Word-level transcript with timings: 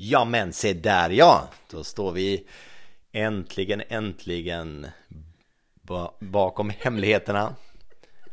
Ja 0.00 0.24
men 0.24 0.52
se 0.52 0.72
där 0.72 1.10
ja! 1.10 1.48
Då 1.70 1.84
står 1.84 2.12
vi 2.12 2.46
äntligen, 3.12 3.82
äntligen 3.88 4.86
ba 5.82 6.12
bakom 6.20 6.70
hemligheterna 6.70 7.54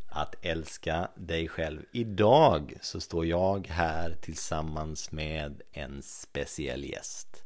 att 0.09 0.36
älska 0.41 1.07
dig 1.15 1.47
själv. 1.47 1.81
Idag 1.91 2.73
så 2.81 3.01
står 3.01 3.25
jag 3.25 3.67
här 3.67 4.15
tillsammans 4.21 5.12
med 5.12 5.62
en 5.71 6.01
speciell 6.01 6.83
gäst. 6.83 7.43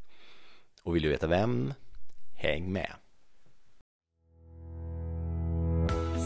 Och 0.84 0.96
vill 0.96 1.04
du 1.04 1.10
veta 1.10 1.28
vem? 1.28 1.74
Häng 2.36 2.72
med! 2.72 2.92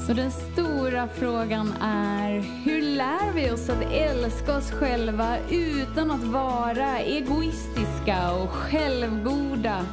Så 0.07 0.13
den 0.13 0.31
stora 0.31 1.07
frågan 1.07 1.73
är, 1.81 2.39
hur 2.65 2.82
lär 2.93 3.31
vi 3.33 3.51
oss 3.51 3.69
att 3.69 3.91
älska 3.91 4.57
oss 4.57 4.71
själva 4.71 5.37
utan 5.49 6.11
att 6.11 6.23
vara 6.23 6.99
egoistiska 6.99 8.31
och 8.31 8.49
självgoda? 8.49 9.85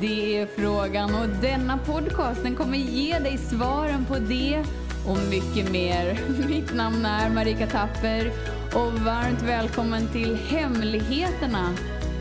Det 0.00 0.38
är 0.38 0.46
frågan 0.46 1.14
och 1.14 1.28
denna 1.28 1.78
podcast 1.78 2.42
den 2.42 2.56
kommer 2.56 2.78
ge 2.78 3.18
dig 3.18 3.38
svaren 3.38 4.04
på 4.04 4.14
det 4.14 4.64
och 5.08 5.18
mycket 5.30 5.72
mer. 5.72 6.20
Mitt 6.48 6.74
namn 6.74 7.06
är 7.06 7.30
Marika 7.30 7.66
Tapper 7.66 8.32
och 8.74 8.92
varmt 8.92 9.42
välkommen 9.42 10.08
till 10.12 10.36
Hemligheterna 10.36 11.74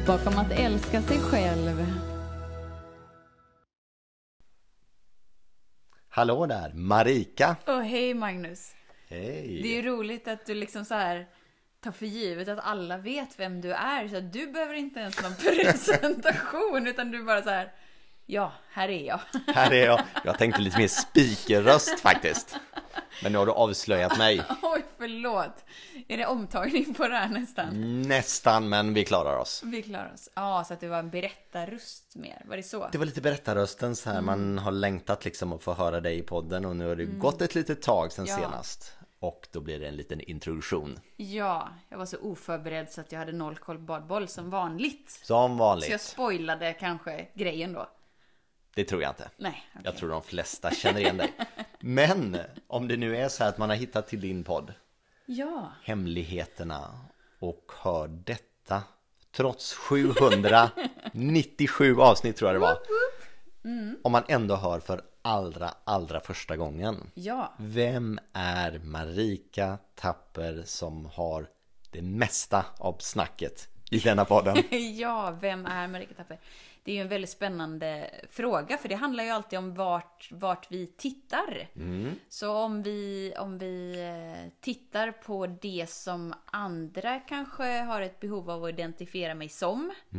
bakom 0.07 0.37
att 0.37 0.51
älska 0.51 1.01
sig 1.01 1.19
själv. 1.19 1.85
Hallå 6.09 6.45
där, 6.45 6.73
Marika! 6.73 7.55
Och 7.65 7.83
hej 7.83 8.13
Magnus! 8.13 8.76
Hej! 9.09 9.59
Det 9.63 9.67
är 9.77 9.81
ju 9.83 9.89
roligt 9.89 10.27
att 10.27 10.45
du 10.45 10.53
liksom 10.53 10.85
så 10.85 10.93
här 10.95 11.27
tar 11.83 11.91
för 11.91 12.05
givet 12.05 12.47
att 12.47 12.59
alla 12.59 12.97
vet 12.97 13.39
vem 13.39 13.61
du 13.61 13.73
är. 13.73 14.07
Så 14.07 14.19
du 14.19 14.47
behöver 14.51 14.73
inte 14.73 14.99
ens 14.99 15.21
någon 15.21 15.35
presentation 15.95 16.87
utan 16.87 17.11
du 17.11 17.23
bara 17.23 17.41
så 17.41 17.49
här. 17.49 17.71
Ja, 18.29 18.51
här 18.71 18.89
är 18.89 19.03
jag. 19.07 19.19
Här 19.55 19.71
är 19.73 19.85
jag. 19.85 20.01
Jag 20.25 20.37
tänkte 20.37 20.61
lite 20.61 20.77
mer 20.77 20.87
speakerröst 20.87 21.99
faktiskt. 21.99 22.55
Men 23.23 23.31
nu 23.31 23.37
har 23.37 23.45
du 23.45 23.51
avslöjat 23.51 24.17
mig. 24.17 24.41
Oj, 24.61 24.85
förlåt. 24.97 25.65
Är 26.07 26.17
det 26.17 26.25
omtagning 26.25 26.93
på 26.93 27.07
det 27.07 27.15
här 27.15 27.29
nästan? 27.29 28.01
Nästan, 28.01 28.69
men 28.69 28.93
vi 28.93 29.05
klarar 29.05 29.37
oss. 29.37 29.61
Vi 29.65 29.81
klarar 29.81 30.13
oss. 30.13 30.29
Ja, 30.35 30.63
så 30.67 30.73
att 30.73 30.79
det 30.79 30.87
var 30.87 30.99
en 30.99 31.09
berättarröst 31.09 32.15
mer. 32.15 32.41
Var 32.45 32.57
det 32.57 32.63
så? 32.63 32.89
Det 32.91 32.97
var 32.97 33.05
lite 33.05 33.21
berättarrösten 33.21 33.95
så 33.95 34.09
här. 34.09 34.21
Man 34.21 34.57
har 34.57 34.71
längtat 34.71 35.25
liksom 35.25 35.53
att 35.53 35.63
få 35.63 35.73
höra 35.73 36.01
dig 36.01 36.17
i 36.17 36.21
podden 36.21 36.65
och 36.65 36.75
nu 36.75 36.87
har 36.87 36.95
det 36.95 37.05
gått 37.05 37.41
ett 37.41 37.55
litet 37.55 37.81
tag 37.81 38.11
sen 38.11 38.25
Ja. 38.25 38.35
senast. 38.35 38.93
Och 39.19 39.47
då 39.51 39.61
blir 39.61 39.79
det 39.79 39.87
en 39.87 39.95
liten 39.95 40.21
introduktion. 40.21 40.99
Ja, 41.15 41.69
jag 41.89 41.97
var 41.97 42.05
så 42.05 42.17
oförberedd 42.17 42.91
så 42.91 43.01
att 43.01 43.11
jag 43.11 43.19
hade 43.19 43.31
noll 43.31 43.57
koll 43.57 43.77
på 43.77 43.81
badboll 43.83 44.27
som 44.27 44.49
vanligt. 44.49 45.09
Som 45.09 45.25
Så 45.25 45.33
jag 45.33 45.49
vanligt. 45.49 46.01
spoilade 46.01 46.73
kanske 46.73 47.27
grejen 47.33 47.73
då. 47.73 47.89
Det 48.75 48.83
tror 48.83 49.01
jag 49.01 49.11
inte. 49.11 49.29
Nej, 49.37 49.63
okej. 49.71 49.81
Jag 49.85 49.97
tror 49.97 50.09
de 50.09 50.21
flesta 50.21 50.71
känner 50.71 50.99
igen 50.99 51.17
dig. 51.17 51.33
Men 51.79 52.37
om 52.67 52.87
det 52.87 52.97
nu 52.97 53.17
är 53.17 53.29
så 53.29 53.43
här 53.43 53.49
att 53.49 53.57
man 53.57 53.69
har 53.69 53.75
hittat 53.75 54.07
till 54.07 54.21
din 54.21 54.43
podd 54.43 54.73
Ja, 55.25 55.71
Hemligheterna 55.83 56.99
och 57.39 57.71
hör 57.81 58.07
detta 58.07 58.83
trots 59.31 59.73
797 59.73 61.99
avsnitt 61.99 62.35
tror 62.37 62.51
jag 62.51 62.55
det 62.55 62.59
var. 62.59 62.77
Om 64.03 64.11
man 64.11 64.23
ändå 64.27 64.55
hör 64.55 64.79
för 64.79 65.01
allra, 65.27 65.73
allra 65.83 66.19
första 66.19 66.57
gången. 66.57 67.11
ja. 67.13 67.53
Vem 67.57 68.19
är 68.33 68.79
Marika 68.79 69.77
Tapper 69.95 70.63
som 70.65 71.05
har 71.05 71.47
det 71.91 72.01
mesta 72.01 72.65
av 72.77 72.97
snacket 72.99 73.67
i 73.91 73.99
denna 73.99 74.25
podden? 74.25 74.57
Ja, 74.97 75.37
vem 75.41 75.65
är 75.65 75.87
Marika 75.87 76.13
Tapper? 76.13 76.39
Det 76.83 76.91
är 76.91 76.95
ju 76.95 77.01
en 77.01 77.07
väldigt 77.07 77.29
spännande 77.29 78.09
fråga, 78.31 78.77
för 78.77 78.89
det 78.89 78.95
handlar 78.95 79.23
ju 79.23 79.29
alltid 79.29 79.59
om 79.59 79.73
vart, 79.73 80.29
vart 80.31 80.71
vi 80.71 80.87
tittar. 80.87 81.67
Så 82.29 82.55
om 82.55 82.83
vi, 82.83 83.33
om 83.39 83.57
vi 83.57 83.99
eh, 83.99 84.51
tittar 84.61 85.11
på 85.11 85.47
det 85.47 85.89
som 85.89 86.33
andra 86.45 87.19
kanske 87.19 87.63
har 87.63 88.01
ett 88.01 88.19
behov 88.19 88.49
av 88.49 88.63
att 88.63 88.69
identifiera 88.69 89.35
mig 89.35 89.49
som, 89.49 89.91
eh, 90.11 90.17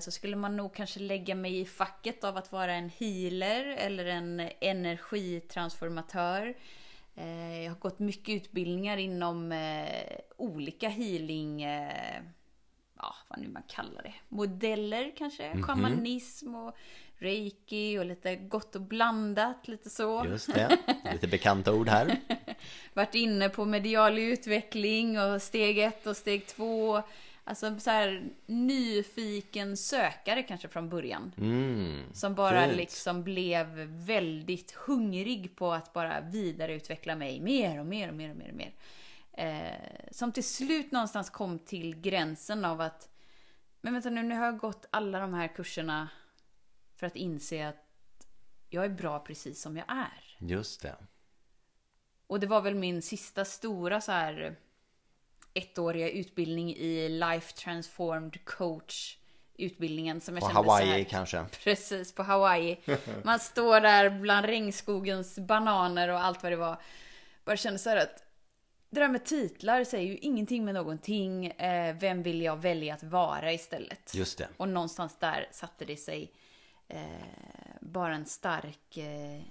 så 0.00 0.10
skulle 0.10 0.36
man 0.36 0.56
nog 0.56 0.74
kanske 0.74 1.00
lägga 1.00 1.34
mig 1.34 1.60
i 1.60 1.64
facket 1.64 2.24
av 2.24 2.36
att 2.36 2.52
vara 2.52 2.74
en 2.74 2.90
healer 2.98 3.64
eller 3.64 4.06
en 4.06 4.50
energitransformatör. 4.60 6.54
Eh, 7.14 7.62
Jag 7.62 7.70
har 7.70 7.78
gått 7.78 7.98
mycket 7.98 8.34
utbildningar 8.34 8.96
inom 8.96 9.52
eh, 9.52 10.18
olika 10.36 10.88
healing 10.88 11.62
eh, 11.62 12.22
ja, 12.96 13.14
vad 13.28 13.38
nu 13.40 13.48
man 13.48 13.62
kallar 13.68 14.02
det, 14.02 14.14
modeller 14.28 15.12
kanske, 15.16 15.62
shamanism 15.62 16.54
och 16.54 16.76
reiki 17.18 17.98
och 17.98 18.04
lite 18.04 18.36
gott 18.36 18.74
och 18.76 18.82
blandat, 18.82 19.68
lite 19.68 19.90
så. 19.90 20.26
Just 20.28 20.54
det, 20.54 20.78
lite 21.12 21.28
bekanta 21.28 21.72
ord 21.72 21.88
här. 21.88 22.16
Varit 22.94 23.14
inne 23.14 23.48
på 23.48 23.64
medial 23.64 24.18
utveckling 24.18 25.20
och 25.20 25.42
steg 25.42 25.78
ett 25.78 26.06
och 26.06 26.16
steg 26.16 26.46
två. 26.46 27.02
Alltså 27.46 27.78
så 27.78 27.90
här 27.90 28.30
nyfiken 28.46 29.76
sökare 29.76 30.42
kanske 30.42 30.68
från 30.68 30.88
början. 30.88 31.32
Mm, 31.38 32.02
Som 32.12 32.34
bara 32.34 32.64
fint. 32.64 32.76
liksom 32.76 33.24
blev 33.24 33.66
väldigt 33.86 34.72
hungrig 34.72 35.56
på 35.56 35.72
att 35.72 35.92
bara 35.92 36.20
vidareutveckla 36.20 37.16
mig 37.16 37.40
mer 37.40 37.80
och 37.80 37.86
mer 37.86 38.08
och 38.08 38.14
mer 38.14 38.30
och 38.30 38.36
mer 38.36 38.48
och 38.50 38.56
mer. 38.56 38.74
Eh, 39.32 40.10
som 40.10 40.32
till 40.32 40.44
slut 40.44 40.92
någonstans 40.92 41.30
kom 41.30 41.58
till 41.58 42.00
gränsen 42.00 42.64
av 42.64 42.80
att 42.80 43.08
men 43.80 43.92
vänta 43.92 44.10
nu, 44.10 44.22
nu 44.22 44.34
har 44.34 44.44
jag 44.44 44.58
gått 44.58 44.86
alla 44.90 45.18
de 45.20 45.34
här 45.34 45.48
kurserna 45.48 46.08
för 46.96 47.06
att 47.06 47.16
inse 47.16 47.68
att 47.68 47.86
jag 48.68 48.84
är 48.84 48.88
bra 48.88 49.18
precis 49.18 49.62
som 49.62 49.76
jag 49.76 49.86
är. 49.88 50.36
Just 50.38 50.82
det. 50.82 50.96
Och 52.26 52.40
det 52.40 52.46
var 52.46 52.60
väl 52.60 52.74
min 52.74 53.02
sista 53.02 53.44
stora 53.44 54.00
så 54.00 54.12
här 54.12 54.56
ettåriga 55.54 56.10
utbildning 56.10 56.76
i 56.76 57.08
Life 57.08 57.52
Transformed 57.52 58.44
Coach 58.44 59.16
utbildningen 59.56 60.20
som 60.20 60.34
jag 60.34 60.42
På 60.42 60.48
kände 60.48 60.68
så 60.68 60.74
här, 60.74 60.84
Hawaii 60.84 61.04
kanske. 61.04 61.44
Precis, 61.64 62.14
på 62.14 62.22
Hawaii. 62.22 62.80
Man 63.22 63.40
står 63.40 63.80
där 63.80 64.10
bland 64.10 64.46
regnskogens 64.46 65.38
bananer 65.38 66.08
och 66.08 66.24
allt 66.24 66.42
vad 66.42 66.52
det 66.52 66.56
var. 66.56 66.80
Bara 67.44 67.56
kände 67.56 67.78
så 67.78 67.90
här 67.90 67.96
att 67.96 68.24
det 68.90 69.00
där 69.00 69.08
med 69.08 69.24
titlar 69.24 69.84
säger 69.84 70.12
ju 70.12 70.18
ingenting 70.18 70.64
med 70.64 70.74
någonting. 70.74 71.46
Eh, 71.46 71.96
vem 71.96 72.22
vill 72.22 72.42
jag 72.42 72.56
välja 72.56 72.94
att 72.94 73.02
vara 73.02 73.52
istället? 73.52 74.14
Just 74.14 74.38
det. 74.38 74.48
Och 74.56 74.68
någonstans 74.68 75.16
där 75.18 75.48
satte 75.50 75.84
det 75.84 75.96
sig 75.96 76.32
eh, 76.88 77.00
bara 77.80 78.14
en 78.14 78.26
stark 78.26 78.96
eh, 78.96 79.42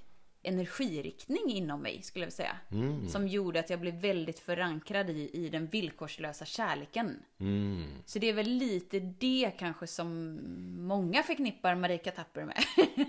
energiriktning 0.43 1.49
inom 1.49 1.81
mig, 1.81 2.01
skulle 2.01 2.23
jag 2.23 2.27
vilja 2.27 2.35
säga. 2.35 2.57
Mm. 2.71 3.09
Som 3.09 3.27
gjorde 3.27 3.59
att 3.59 3.69
jag 3.69 3.79
blev 3.79 3.93
väldigt 3.93 4.39
förankrad 4.39 5.09
i, 5.09 5.29
i 5.33 5.49
den 5.49 5.67
villkorslösa 5.67 6.45
kärleken. 6.45 7.19
Mm. 7.39 7.85
Så 8.05 8.19
det 8.19 8.29
är 8.29 8.33
väl 8.33 8.49
lite 8.49 8.99
det 8.99 9.51
kanske 9.57 9.87
som 9.87 10.39
många 10.77 11.23
förknippar 11.23 11.75
Marika 11.75 12.11
Tapper 12.11 12.45
med. 12.45 12.63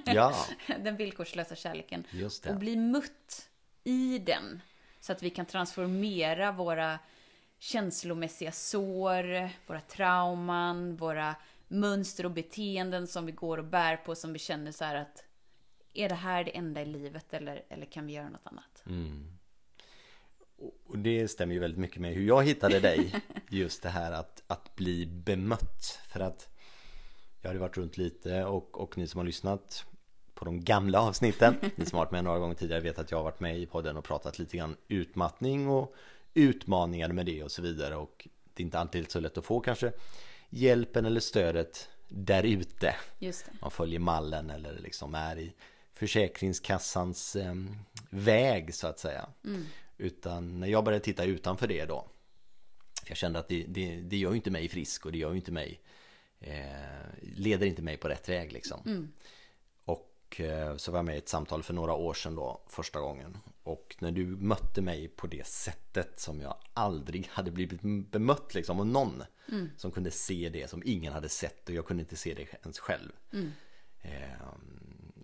Ja, 0.06 0.34
den 0.84 0.96
villkorslösa 0.96 1.54
kärleken. 1.54 2.04
just 2.10 2.46
Och 2.46 2.52
det. 2.52 2.58
bli 2.58 2.76
mött 2.76 3.48
i 3.84 4.18
den. 4.18 4.60
Så 5.00 5.12
att 5.12 5.22
vi 5.22 5.30
kan 5.30 5.46
transformera 5.46 6.52
våra 6.52 6.98
känslomässiga 7.58 8.52
sår, 8.52 9.50
våra 9.66 9.80
trauman, 9.80 10.96
våra 10.96 11.34
mönster 11.68 12.24
och 12.26 12.30
beteenden 12.30 13.06
som 13.06 13.26
vi 13.26 13.32
går 13.32 13.58
och 13.58 13.64
bär 13.64 13.96
på 13.96 14.14
som 14.14 14.32
vi 14.32 14.38
känner 14.38 14.72
så 14.72 14.84
här 14.84 14.94
att 14.94 15.24
är 15.94 16.08
det 16.08 16.14
här 16.14 16.44
det 16.44 16.56
enda 16.56 16.82
i 16.82 16.84
livet 16.84 17.34
eller, 17.34 17.62
eller 17.68 17.86
kan 17.86 18.06
vi 18.06 18.12
göra 18.12 18.28
något 18.28 18.46
annat? 18.46 18.82
Och 20.86 20.98
det 20.98 21.28
stämmer 21.28 21.54
ju 21.54 21.60
väldigt 21.60 21.80
mycket 21.80 22.00
med 22.00 22.14
hur 22.14 22.26
jag 22.26 22.44
hittade 22.44 22.80
dig. 22.80 23.14
Just 23.50 23.82
det 23.82 23.88
här 23.88 24.12
att, 24.12 24.42
att 24.46 24.76
bli 24.76 25.06
bemött. 25.06 26.00
För 26.08 26.20
att 26.20 26.48
jag 27.40 27.48
hade 27.48 27.60
varit 27.60 27.76
runt 27.76 27.96
lite 27.96 28.44
och, 28.44 28.80
och 28.80 28.98
ni 28.98 29.06
som 29.06 29.18
har 29.18 29.24
lyssnat 29.24 29.86
på 30.34 30.44
de 30.44 30.60
gamla 30.64 31.00
avsnitten. 31.00 31.56
Ni 31.76 31.86
som 31.86 31.98
har 31.98 32.04
varit 32.04 32.12
med 32.12 32.24
några 32.24 32.38
gånger 32.38 32.54
tidigare 32.54 32.80
vet 32.80 32.98
att 32.98 33.10
jag 33.10 33.18
har 33.18 33.24
varit 33.24 33.40
med 33.40 33.58
i 33.58 33.66
podden 33.66 33.96
och 33.96 34.04
pratat 34.04 34.38
lite 34.38 34.56
grann 34.56 34.76
utmattning 34.88 35.68
och 35.68 35.94
utmaningar 36.34 37.08
med 37.08 37.26
det 37.26 37.42
och 37.42 37.50
så 37.50 37.62
vidare. 37.62 37.96
Och 37.96 38.28
det 38.54 38.62
är 38.62 38.64
inte 38.64 38.78
alltid 38.78 39.10
så 39.10 39.20
lätt 39.20 39.38
att 39.38 39.44
få 39.44 39.60
kanske 39.60 39.92
hjälpen 40.50 41.06
eller 41.06 41.20
stödet 41.20 41.88
där 42.08 42.42
ute. 42.42 42.96
Man 43.60 43.70
följer 43.70 43.98
mallen 43.98 44.50
eller 44.50 44.78
liksom 44.78 45.14
är 45.14 45.38
i 45.38 45.54
Försäkringskassans 45.94 47.36
eh, 47.36 47.54
väg 48.10 48.74
så 48.74 48.86
att 48.86 48.98
säga. 48.98 49.28
Utan 49.96 50.60
när 50.60 50.68
jag 50.68 50.84
började 50.84 51.04
titta 51.04 51.24
utanför 51.24 51.66
det 51.66 51.84
då. 51.84 52.06
Jag 53.06 53.16
kände 53.16 53.38
att 53.38 53.48
det, 53.48 53.64
det, 53.68 54.00
det 54.00 54.16
gör 54.16 54.30
ju 54.30 54.36
inte 54.36 54.50
mig 54.50 54.68
frisk 54.68 55.06
och 55.06 55.12
det 55.12 55.18
gör 55.18 55.30
ju 55.30 55.36
inte 55.36 55.52
mig 55.52 55.80
eh, 56.40 56.54
leder 57.22 57.66
inte 57.66 57.82
mig 57.82 57.96
på 57.96 58.08
rätt 58.08 58.28
väg 58.28 58.52
liksom. 58.52 59.08
Och 59.84 60.14
och 60.34 60.40
eh, 60.40 60.76
så 60.76 60.92
var 60.92 60.98
jag 60.98 61.04
med 61.04 61.14
i 61.14 61.18
ett 61.18 61.28
samtal 61.28 61.62
för 61.62 61.74
några 61.74 61.92
år 61.92 62.14
sedan 62.14 62.34
då 62.34 62.62
första 62.68 63.00
gången. 63.00 63.38
Och 63.62 63.96
när 63.98 64.12
du 64.12 64.26
mötte 64.26 64.82
mig 64.82 65.08
på 65.08 65.26
det 65.26 65.46
sättet 65.46 66.20
som 66.20 66.40
jag 66.40 66.56
aldrig 66.74 67.26
hade 67.26 67.50
blivit 67.50 67.80
bemött 68.10 68.54
liksom 68.54 68.80
av 68.80 68.86
någon 68.86 69.22
mm. 69.48 69.70
som 69.76 69.90
kunde 69.90 70.10
se 70.10 70.48
det 70.48 70.70
som 70.70 70.82
ingen 70.84 71.12
hade 71.12 71.28
sett 71.28 71.68
och 71.68 71.74
jag 71.74 71.86
kunde 71.86 72.02
inte 72.02 72.16
se 72.16 72.34
det 72.34 72.46
ens 72.62 72.78
själv. 72.78 73.12
Mm. 73.32 73.52
Eh, 74.02 74.48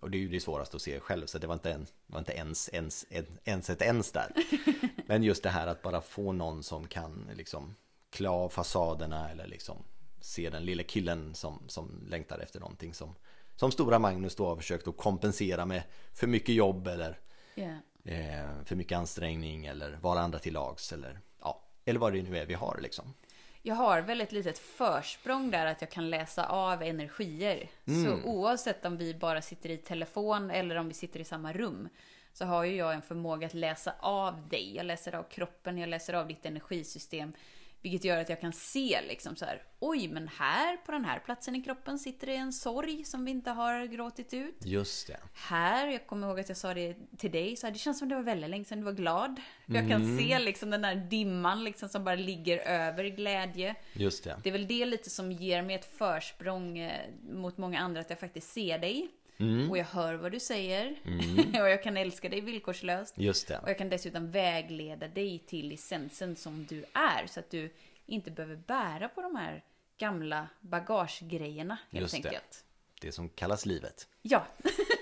och 0.01 0.11
det 0.11 0.19
är 0.19 0.21
ju 0.21 0.29
det 0.29 0.41
svåraste 0.41 0.77
att 0.77 0.83
se 0.83 1.01
själv 1.01 1.27
så 1.27 1.39
det 1.39 1.47
var 1.47 1.55
inte, 1.55 1.73
en, 1.73 1.87
var 2.07 2.19
inte 2.19 2.33
ens, 2.33 2.71
ens, 2.73 3.07
ens 3.45 3.71
ett 3.71 3.83
ens 3.83 4.13
där. 4.13 4.33
Men 5.07 5.23
just 5.23 5.43
det 5.43 5.51
här 5.51 5.67
att 5.67 5.83
bara 5.83 6.01
få 6.01 6.33
någon 6.33 6.63
som 6.63 6.87
kan 6.87 7.31
liksom 7.35 7.75
klä 8.11 8.29
av 8.29 8.49
fasaderna 8.49 9.31
eller 9.31 9.47
liksom 9.47 9.77
se 10.21 10.51
den 10.51 10.65
lilla 10.65 10.83
killen 10.83 11.35
som, 11.35 11.63
som 11.67 12.07
längtar 12.09 12.39
efter 12.39 12.61
någonting 12.61 12.95
som, 12.95 13.15
som 13.57 13.73
stora 13.73 13.99
Magnus 13.99 14.37
då 14.37 14.47
har 14.47 14.57
försökt 14.57 14.89
att 14.89 14.97
kompensera 14.97 15.67
med 15.67 15.83
för 16.13 16.27
mycket 16.27 16.55
jobb 16.55 16.87
eller 16.87 17.19
yeah. 17.57 17.79
eh, 18.05 18.65
för 18.65 18.77
mycket 18.77 18.99
ansträngning 18.99 19.67
eller 19.67 19.99
vara 20.03 20.21
andra 20.21 20.39
till 20.39 20.53
lags 20.53 20.93
eller 20.93 21.21
ja, 21.41 21.65
eller 21.85 22.01
vad 22.01 22.13
det 22.13 22.23
nu 22.23 22.39
är 22.39 22.47
vi 22.47 22.55
har 22.55 22.79
liksom. 22.83 23.15
Jag 23.63 23.75
har 23.75 24.01
väl 24.01 24.21
ett 24.21 24.33
litet 24.33 24.59
försprång 24.59 25.51
där 25.51 25.67
att 25.67 25.81
jag 25.81 25.91
kan 25.91 26.11
läsa 26.11 26.47
av 26.47 26.83
energier. 26.83 27.71
Mm. 27.87 28.05
Så 28.05 28.29
oavsett 28.29 28.85
om 28.85 28.97
vi 28.97 29.15
bara 29.15 29.43
sitter 29.43 29.71
i 29.71 29.77
telefon 29.77 30.51
eller 30.51 30.77
om 30.77 30.89
vi 30.89 30.95
sitter 30.95 31.21
i 31.21 31.25
samma 31.25 31.53
rum 31.53 31.89
så 32.33 32.45
har 32.45 32.65
ju 32.65 32.77
jag 32.77 32.95
en 32.95 33.03
förmåga 33.03 33.47
att 33.47 33.55
läsa 33.55 33.95
av 34.01 34.49
dig. 34.49 34.77
Jag 34.77 34.87
läser 34.87 35.15
av 35.15 35.23
kroppen, 35.23 35.79
jag 35.79 35.89
läser 35.89 36.15
av 36.15 36.27
ditt 36.27 36.47
energisystem. 36.47 37.33
Vilket 37.83 38.05
gör 38.05 38.19
att 38.19 38.29
jag 38.29 38.41
kan 38.41 38.53
se 38.53 39.01
liksom 39.09 39.37
så 39.37 39.45
här, 39.45 39.63
oj 39.79 40.09
men 40.09 40.29
här 40.29 40.77
på 40.77 40.93
den 40.93 41.05
här 41.05 41.19
platsen 41.19 41.57
i 41.57 41.63
kroppen 41.63 41.99
sitter 41.99 42.27
det 42.27 42.35
en 42.35 42.53
sorg 42.53 43.05
som 43.05 43.25
vi 43.25 43.31
inte 43.31 43.51
har 43.51 43.87
gråtit 43.87 44.35
ut. 44.35 44.57
Just 44.65 45.07
det. 45.07 45.17
Här, 45.35 45.87
jag 45.87 46.07
kommer 46.07 46.29
ihåg 46.29 46.41
att 46.41 46.49
jag 46.49 46.59
sa 46.59 46.75
det 46.75 46.97
till 47.19 47.31
dig, 47.31 47.57
så 47.57 47.67
här, 47.67 47.73
det 47.73 47.79
känns 47.79 47.99
som 47.99 48.09
det 48.09 48.15
var 48.15 48.23
väldigt 48.23 48.51
länge 48.51 48.65
sedan 48.65 48.79
du 48.79 48.85
var 48.85 48.93
glad. 48.93 49.41
Jag 49.67 49.89
kan 49.89 50.03
mm. 50.03 50.19
se 50.19 50.39
liksom 50.39 50.71
den 50.71 50.83
där 50.83 50.95
dimman 50.95 51.65
liksom 51.65 51.89
som 51.89 52.05
bara 52.05 52.15
ligger 52.15 52.59
över 52.59 53.05
glädje. 53.05 53.75
Just 53.93 54.25
det. 54.25 54.37
Det 54.43 54.49
är 54.49 54.53
väl 54.53 54.67
det 54.67 54.85
lite 54.85 55.11
som 55.11 55.33
ger 55.33 55.63
mig 55.63 55.77
ett 55.77 55.99
försprång 55.99 56.79
eh, 56.79 57.11
mot 57.31 57.59
många 57.59 57.81
andra, 57.81 58.01
att 58.01 58.11
jag 58.11 58.21
faktiskt 58.21 58.53
ser 58.53 58.79
dig. 58.79 59.09
Mm. 59.41 59.71
Och 59.71 59.79
jag 59.79 59.85
hör 59.85 60.15
vad 60.15 60.33
du 60.33 60.41
säger. 60.41 61.01
Mm. 61.05 61.39
och 61.63 61.69
jag 61.71 61.83
kan 61.83 61.97
älska 61.97 62.29
dig 62.29 62.41
villkorslöst. 62.41 63.15
Just 63.17 63.49
det. 63.49 63.59
Och 63.59 63.69
jag 63.69 63.79
kan 63.79 63.89
dessutom 63.89 64.31
vägleda 64.31 65.09
dig 65.09 65.39
till 65.39 65.73
essensen 65.73 66.37
som 66.37 66.67
du 66.69 66.85
är. 66.93 67.27
Så 67.27 67.41
att 67.41 67.51
du 67.51 67.71
inte 68.07 68.31
behöver 68.31 68.57
bära 68.57 69.09
på 69.09 69.21
de 69.21 69.37
här 69.37 69.65
gamla 69.99 70.49
bagagegrejerna 70.61 71.79
helt 71.91 72.03
Just 72.03 72.15
enkelt. 72.15 72.65
Det. 73.01 73.07
det 73.07 73.13
som 73.13 73.29
kallas 73.29 73.67
livet. 73.67 74.09
Ja. 74.23 74.47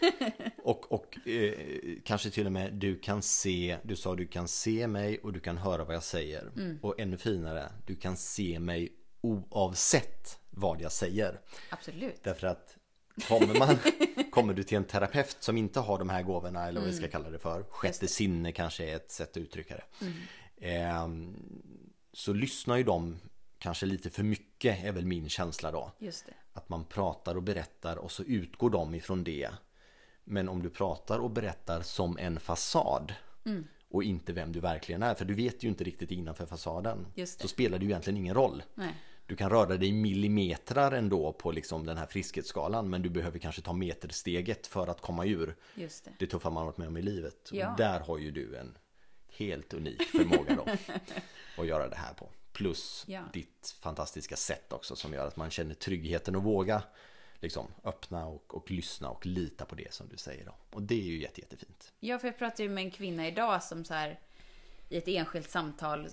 och 0.62 0.92
och 0.92 1.28
eh, 1.28 1.52
kanske 2.04 2.30
till 2.30 2.46
och 2.46 2.52
med 2.52 2.72
du 2.72 2.98
kan 2.98 3.22
se, 3.22 3.78
du 3.82 3.96
sa 3.96 4.14
du 4.14 4.26
kan 4.26 4.48
se 4.48 4.86
mig 4.86 5.18
och 5.18 5.32
du 5.32 5.40
kan 5.40 5.58
höra 5.58 5.84
vad 5.84 5.94
jag 5.94 6.02
säger. 6.02 6.40
Mm. 6.40 6.78
Och 6.82 7.00
ännu 7.00 7.16
finare, 7.16 7.72
du 7.86 7.96
kan 7.96 8.16
se 8.16 8.58
mig 8.58 8.92
oavsett 9.20 10.38
vad 10.50 10.80
jag 10.80 10.92
säger. 10.92 11.40
Absolut. 11.70 12.24
Därför 12.24 12.46
att 12.46 12.77
Kommer, 13.28 13.58
man, 13.58 13.78
kommer 14.30 14.54
du 14.54 14.62
till 14.62 14.76
en 14.76 14.84
terapeut 14.84 15.36
som 15.40 15.56
inte 15.56 15.80
har 15.80 15.98
de 15.98 16.08
här 16.08 16.22
gåvorna 16.22 16.68
eller 16.68 16.80
vad 16.80 16.88
vi 16.88 16.94
ska 16.94 17.04
mm. 17.04 17.10
kalla 17.10 17.30
det 17.30 17.38
för? 17.38 17.62
Sjätte 17.62 18.08
sinne 18.08 18.52
kanske 18.52 18.84
är 18.84 18.96
ett 18.96 19.10
sätt 19.10 19.30
att 19.30 19.36
uttrycka 19.36 19.74
det. 19.76 19.84
Eh, 20.70 21.08
Så 22.12 22.32
lyssnar 22.32 22.76
ju 22.76 22.82
de 22.82 23.18
kanske 23.58 23.86
lite 23.86 24.10
för 24.10 24.22
mycket 24.22 24.84
är 24.84 24.92
väl 24.92 25.06
min 25.06 25.28
känsla 25.28 25.70
då. 25.70 25.92
Det. 25.98 26.24
Att 26.52 26.68
man 26.68 26.84
pratar 26.84 27.34
och 27.34 27.42
berättar 27.42 27.96
och 27.96 28.12
så 28.12 28.22
utgår 28.22 28.70
de 28.70 28.94
ifrån 28.94 29.24
det. 29.24 29.50
Men 30.24 30.48
om 30.48 30.62
du 30.62 30.70
pratar 30.70 31.18
och 31.18 31.30
berättar 31.30 31.82
som 31.82 32.18
en 32.18 32.40
fasad 32.40 33.14
mm. 33.44 33.66
Och 33.90 34.04
inte 34.04 34.32
vem 34.32 34.52
du 34.52 34.60
verkligen 34.60 35.02
är 35.02 35.14
För 35.14 35.24
du 35.24 35.34
vet 35.34 35.62
ju 35.62 35.68
inte 35.68 35.84
riktigt 35.84 36.10
innanför 36.10 36.46
fasaden 36.46 37.06
Så 37.26 37.48
spelar 37.48 37.78
det 37.78 37.84
ju 37.84 37.90
egentligen 37.90 38.16
ingen 38.16 38.34
roll. 38.34 38.62
Nej 38.74 38.94
du 39.28 39.36
kan 39.36 39.50
röra 39.50 39.76
dig 39.76 39.92
millimetrar 39.92 40.92
ändå 40.92 41.32
på 41.32 41.52
liksom 41.52 41.86
den 41.86 41.96
här 41.96 42.06
friskhetsskalan 42.06 42.90
men 42.90 43.02
du 43.02 43.10
behöver 43.10 43.38
kanske 43.38 43.62
ta 43.62 43.72
metersteget 43.72 44.66
för 44.66 44.86
att 44.86 45.00
komma 45.00 45.26
ur 45.26 45.56
Just 45.74 46.04
det. 46.04 46.10
det 46.18 46.26
tuffa 46.26 46.50
man 46.50 46.66
varit 46.66 46.76
med 46.76 46.88
om 46.88 46.96
i 46.96 47.02
livet. 47.02 47.50
Ja. 47.52 47.70
Och 47.70 47.76
där 47.76 48.00
har 48.00 48.18
ju 48.18 48.30
du 48.30 48.56
en 48.56 48.78
helt 49.28 49.74
unik 49.74 50.02
förmåga 50.02 50.56
då 50.56 50.66
att 51.62 51.68
göra 51.68 51.88
det 51.88 51.96
här 51.96 52.14
på. 52.14 52.30
Plus 52.52 53.04
ja. 53.08 53.22
ditt 53.32 53.76
fantastiska 53.80 54.36
sätt 54.36 54.72
också 54.72 54.96
som 54.96 55.12
gör 55.12 55.26
att 55.26 55.36
man 55.36 55.50
känner 55.50 55.74
tryggheten 55.74 56.36
och 56.36 56.42
våga 56.42 56.82
liksom 57.40 57.66
öppna 57.84 58.26
och, 58.26 58.54
och 58.54 58.70
lyssna 58.70 59.10
och 59.10 59.26
lita 59.26 59.64
på 59.64 59.74
det 59.74 59.92
som 59.92 60.08
du 60.08 60.16
säger 60.16 60.44
då. 60.44 60.54
Och 60.70 60.82
det 60.82 60.94
är 60.94 61.04
ju 61.04 61.20
jätte, 61.20 61.40
jättefint. 61.40 61.92
Ja, 62.00 62.18
för 62.18 62.28
jag 62.28 62.38
pratade 62.38 62.62
ju 62.62 62.68
med 62.68 62.84
en 62.84 62.90
kvinna 62.90 63.28
idag 63.28 63.62
som 63.62 63.84
så 63.84 63.94
här 63.94 64.20
i 64.88 64.96
ett 64.96 65.08
enskilt 65.08 65.50
samtal 65.50 66.08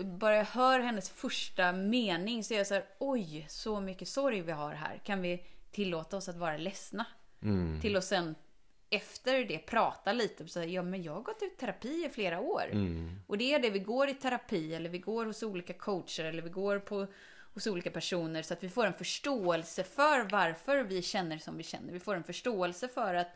bara 0.00 0.36
jag 0.36 0.44
hör 0.44 0.80
hennes 0.80 1.10
första 1.10 1.72
mening 1.72 2.44
så 2.44 2.54
är 2.54 2.58
jag 2.58 2.66
så 2.66 2.74
här, 2.74 2.84
oj, 2.98 3.46
så 3.48 3.80
mycket 3.80 4.08
sorg 4.08 4.40
vi 4.40 4.52
har 4.52 4.72
här. 4.72 5.00
Kan 5.04 5.22
vi 5.22 5.44
tillåta 5.70 6.16
oss 6.16 6.28
att 6.28 6.36
vara 6.36 6.56
ledsna? 6.56 7.06
Mm. 7.42 7.80
Till 7.80 7.96
att 7.96 8.04
sen 8.04 8.34
efter 8.90 9.44
det 9.44 9.58
prata 9.58 10.12
lite. 10.12 10.48
Så 10.48 10.60
här, 10.60 10.66
ja, 10.66 10.82
men 10.82 11.02
jag 11.02 11.12
har 11.12 11.22
gått 11.22 11.42
ut 11.42 11.58
terapi 11.58 12.04
i 12.04 12.08
flera 12.08 12.40
år. 12.40 12.64
Mm. 12.70 13.20
Och 13.26 13.38
det 13.38 13.54
är 13.54 13.58
det, 13.58 13.70
vi 13.70 13.78
går 13.78 14.08
i 14.08 14.14
terapi 14.14 14.74
eller 14.74 14.90
vi 14.90 14.98
går 14.98 15.26
hos 15.26 15.42
olika 15.42 15.72
coacher 15.72 16.24
eller 16.24 16.42
vi 16.42 16.50
går 16.50 16.78
på 16.78 17.06
hos 17.54 17.66
olika 17.66 17.90
personer 17.90 18.42
så 18.42 18.54
att 18.54 18.64
vi 18.64 18.68
får 18.68 18.86
en 18.86 18.92
förståelse 18.92 19.84
för 19.84 20.30
varför 20.30 20.84
vi 20.84 21.02
känner 21.02 21.38
som 21.38 21.56
vi 21.56 21.62
känner. 21.62 21.92
Vi 21.92 22.00
får 22.00 22.14
en 22.14 22.24
förståelse 22.24 22.88
för 22.88 23.14
att 23.14 23.28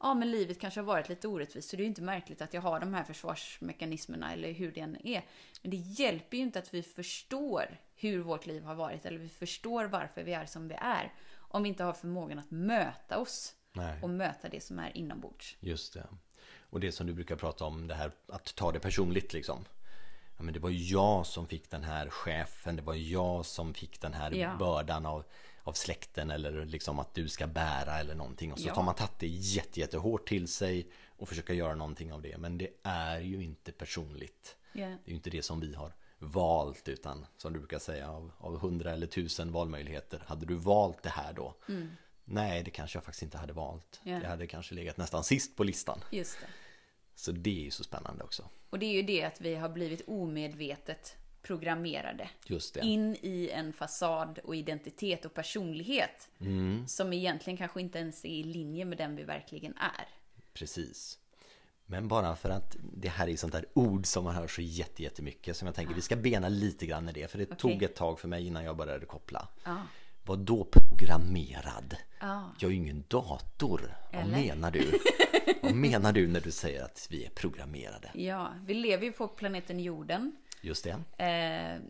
ja 0.00 0.14
men 0.14 0.30
livet 0.30 0.60
kanske 0.60 0.80
har 0.80 0.84
varit 0.84 1.08
lite 1.08 1.28
orättvist 1.28 1.70
så 1.70 1.76
det 1.76 1.80
är 1.80 1.84
ju 1.84 1.88
inte 1.88 2.02
märkligt 2.02 2.42
att 2.42 2.54
jag 2.54 2.60
har 2.60 2.80
de 2.80 2.94
här 2.94 3.04
försvarsmekanismerna 3.04 4.32
eller 4.32 4.52
hur 4.52 4.72
det 4.72 4.80
än 4.80 5.06
är. 5.06 5.24
Men 5.62 5.70
det 5.70 5.76
hjälper 5.76 6.36
ju 6.36 6.42
inte 6.42 6.58
att 6.58 6.74
vi 6.74 6.82
förstår 6.82 7.78
hur 7.94 8.20
vårt 8.20 8.46
liv 8.46 8.62
har 8.62 8.74
varit 8.74 9.06
eller 9.06 9.18
vi 9.18 9.28
förstår 9.28 9.84
varför 9.84 10.22
vi 10.22 10.32
är 10.32 10.46
som 10.46 10.68
vi 10.68 10.74
är. 10.74 11.12
Om 11.36 11.62
vi 11.62 11.68
inte 11.68 11.84
har 11.84 11.92
förmågan 11.92 12.38
att 12.38 12.50
möta 12.50 13.18
oss 13.18 13.54
Nej. 13.72 14.02
och 14.02 14.10
möta 14.10 14.48
det 14.48 14.62
som 14.62 14.78
är 14.78 14.96
inombords. 14.96 15.56
Just 15.60 15.94
det. 15.94 16.06
Och 16.70 16.80
det 16.80 16.92
som 16.92 17.06
du 17.06 17.12
brukar 17.12 17.36
prata 17.36 17.64
om, 17.64 17.86
det 17.86 17.94
här 17.94 18.12
att 18.26 18.54
ta 18.54 18.72
det 18.72 18.80
personligt 18.80 19.32
liksom. 19.32 19.64
Ja, 20.36 20.42
men 20.42 20.54
det 20.54 20.60
var 20.60 20.70
jag 20.70 21.26
som 21.26 21.46
fick 21.46 21.70
den 21.70 21.84
här 21.84 22.10
chefen, 22.10 22.76
det 22.76 22.82
var 22.82 22.94
jag 22.94 23.46
som 23.46 23.74
fick 23.74 24.00
den 24.00 24.14
här 24.14 24.32
ja. 24.32 24.56
bördan 24.58 25.06
av 25.06 25.24
av 25.64 25.72
släkten 25.72 26.30
eller 26.30 26.64
liksom 26.64 26.98
att 26.98 27.14
du 27.14 27.28
ska 27.28 27.46
bära 27.46 27.98
eller 27.98 28.14
någonting. 28.14 28.52
Och 28.52 28.58
så 28.58 28.68
ja. 28.68 28.74
tar 28.74 28.82
man 28.82 28.94
tagit 28.94 29.18
det 29.18 29.26
jätte, 29.26 29.80
jättehårt 29.80 30.28
till 30.28 30.48
sig 30.48 30.90
och 31.06 31.28
försöker 31.28 31.54
göra 31.54 31.74
någonting 31.74 32.12
av 32.12 32.22
det. 32.22 32.38
Men 32.38 32.58
det 32.58 32.68
är 32.82 33.20
ju 33.20 33.42
inte 33.42 33.72
personligt. 33.72 34.56
Yeah. 34.74 34.90
Det 34.90 35.08
är 35.08 35.10
ju 35.10 35.16
inte 35.16 35.30
det 35.30 35.42
som 35.42 35.60
vi 35.60 35.74
har 35.74 35.92
valt 36.18 36.88
utan 36.88 37.26
som 37.36 37.52
du 37.52 37.58
brukar 37.58 37.78
säga 37.78 38.10
av, 38.10 38.32
av 38.38 38.58
hundra 38.58 38.92
eller 38.92 39.06
tusen 39.06 39.52
valmöjligheter. 39.52 40.22
Hade 40.26 40.46
du 40.46 40.54
valt 40.54 41.02
det 41.02 41.10
här 41.10 41.32
då? 41.32 41.54
Mm. 41.68 41.90
Nej, 42.24 42.62
det 42.62 42.70
kanske 42.70 42.96
jag 42.96 43.04
faktiskt 43.04 43.22
inte 43.22 43.38
hade 43.38 43.52
valt. 43.52 44.00
Yeah. 44.04 44.20
Det 44.20 44.28
hade 44.28 44.46
kanske 44.46 44.74
legat 44.74 44.96
nästan 44.96 45.24
sist 45.24 45.56
på 45.56 45.64
listan. 45.64 46.00
Just 46.10 46.40
det. 46.40 46.46
Så 47.14 47.32
det 47.32 47.60
är 47.60 47.64
ju 47.64 47.70
så 47.70 47.84
spännande 47.84 48.24
också. 48.24 48.48
Och 48.70 48.78
det 48.78 48.86
är 48.86 48.92
ju 48.92 49.02
det 49.02 49.24
att 49.24 49.40
vi 49.40 49.54
har 49.54 49.68
blivit 49.68 50.08
omedvetet 50.08 51.16
programmerade. 51.42 52.30
In 52.82 53.16
i 53.22 53.50
en 53.52 53.72
fasad 53.72 54.38
och 54.38 54.56
identitet 54.56 55.24
och 55.24 55.34
personlighet. 55.34 56.28
Mm. 56.40 56.86
Som 56.86 57.12
egentligen 57.12 57.56
kanske 57.56 57.80
inte 57.80 57.98
ens 57.98 58.24
är 58.24 58.28
i 58.28 58.42
linje 58.42 58.84
med 58.84 58.98
den 58.98 59.16
vi 59.16 59.24
verkligen 59.24 59.76
är. 59.76 60.08
Precis. 60.52 61.18
Men 61.86 62.08
bara 62.08 62.36
för 62.36 62.50
att 62.50 62.76
det 62.80 63.08
här 63.08 63.28
är 63.28 63.36
sånt 63.36 63.52
där 63.52 63.66
ord 63.72 64.06
som 64.06 64.24
man 64.24 64.34
hör 64.34 64.48
så 64.48 64.62
jättemycket 64.62 65.56
som 65.56 65.66
jag 65.66 65.74
tänker 65.74 65.92
ah. 65.92 65.96
vi 65.96 66.02
ska 66.02 66.16
bena 66.16 66.48
lite 66.48 66.86
grann 66.86 67.08
i 67.08 67.12
det 67.12 67.30
för 67.30 67.38
det 67.38 67.44
okay. 67.44 67.56
tog 67.56 67.82
ett 67.82 67.94
tag 67.94 68.20
för 68.20 68.28
mig 68.28 68.46
innan 68.46 68.64
jag 68.64 68.76
började 68.76 69.06
koppla. 69.06 69.48
Ah. 69.64 69.76
Vad 70.26 70.38
då 70.38 70.64
programmerad? 70.64 71.96
Ah. 72.18 72.42
Jag 72.58 72.68
är 72.68 72.72
ju 72.72 72.76
ingen 72.76 73.04
dator. 73.08 73.96
Eller? 74.10 74.22
Vad 74.22 74.30
menar 74.30 74.70
du? 74.70 74.98
Vad 75.62 75.74
menar 75.74 76.12
du 76.12 76.28
när 76.28 76.40
du 76.40 76.50
säger 76.50 76.84
att 76.84 77.06
vi 77.10 77.24
är 77.24 77.30
programmerade? 77.30 78.10
Ja, 78.14 78.52
vi 78.66 78.74
lever 78.74 79.04
ju 79.04 79.12
på 79.12 79.28
planeten 79.28 79.80
jorden. 79.80 80.32
Just 80.60 80.84
det. 80.84 81.24
Eh, 81.24 81.80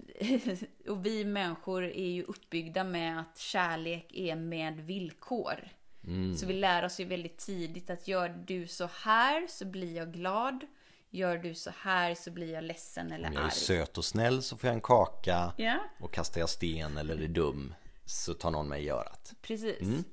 och 0.90 1.06
vi 1.06 1.24
människor 1.24 1.84
är 1.84 2.10
ju 2.10 2.22
uppbyggda 2.22 2.84
med 2.84 3.20
att 3.20 3.38
kärlek 3.38 4.06
är 4.14 4.36
med 4.36 4.80
villkor. 4.80 5.68
Mm. 6.06 6.36
Så 6.36 6.46
vi 6.46 6.52
lär 6.52 6.84
oss 6.84 7.00
ju 7.00 7.04
väldigt 7.04 7.38
tidigt 7.38 7.90
att 7.90 8.08
gör 8.08 8.28
du 8.28 8.66
så 8.66 8.88
här 9.02 9.46
så 9.46 9.64
blir 9.64 9.96
jag 9.96 10.12
glad. 10.12 10.66
Gör 11.10 11.38
du 11.38 11.54
så 11.54 11.70
här 11.76 12.14
så 12.14 12.30
blir 12.30 12.52
jag 12.52 12.64
ledsen 12.64 13.12
eller 13.12 13.28
arg. 13.28 13.28
Om 13.28 13.34
jag 13.34 13.42
är 13.42 13.46
arg. 13.46 13.54
söt 13.54 13.98
och 13.98 14.04
snäll 14.04 14.42
så 14.42 14.56
får 14.56 14.68
jag 14.68 14.74
en 14.74 14.80
kaka. 14.80 15.52
Ja. 15.56 15.78
Och 16.00 16.12
kastar 16.12 16.40
jag 16.40 16.48
sten 16.48 16.96
eller 16.96 17.22
är 17.22 17.28
dum 17.28 17.74
så 18.04 18.34
tar 18.34 18.50
någon 18.50 18.68
mig 18.68 18.84
i 18.84 18.90
örat. 18.90 19.34
Precis. 19.42 19.80
Mm. 19.80 20.04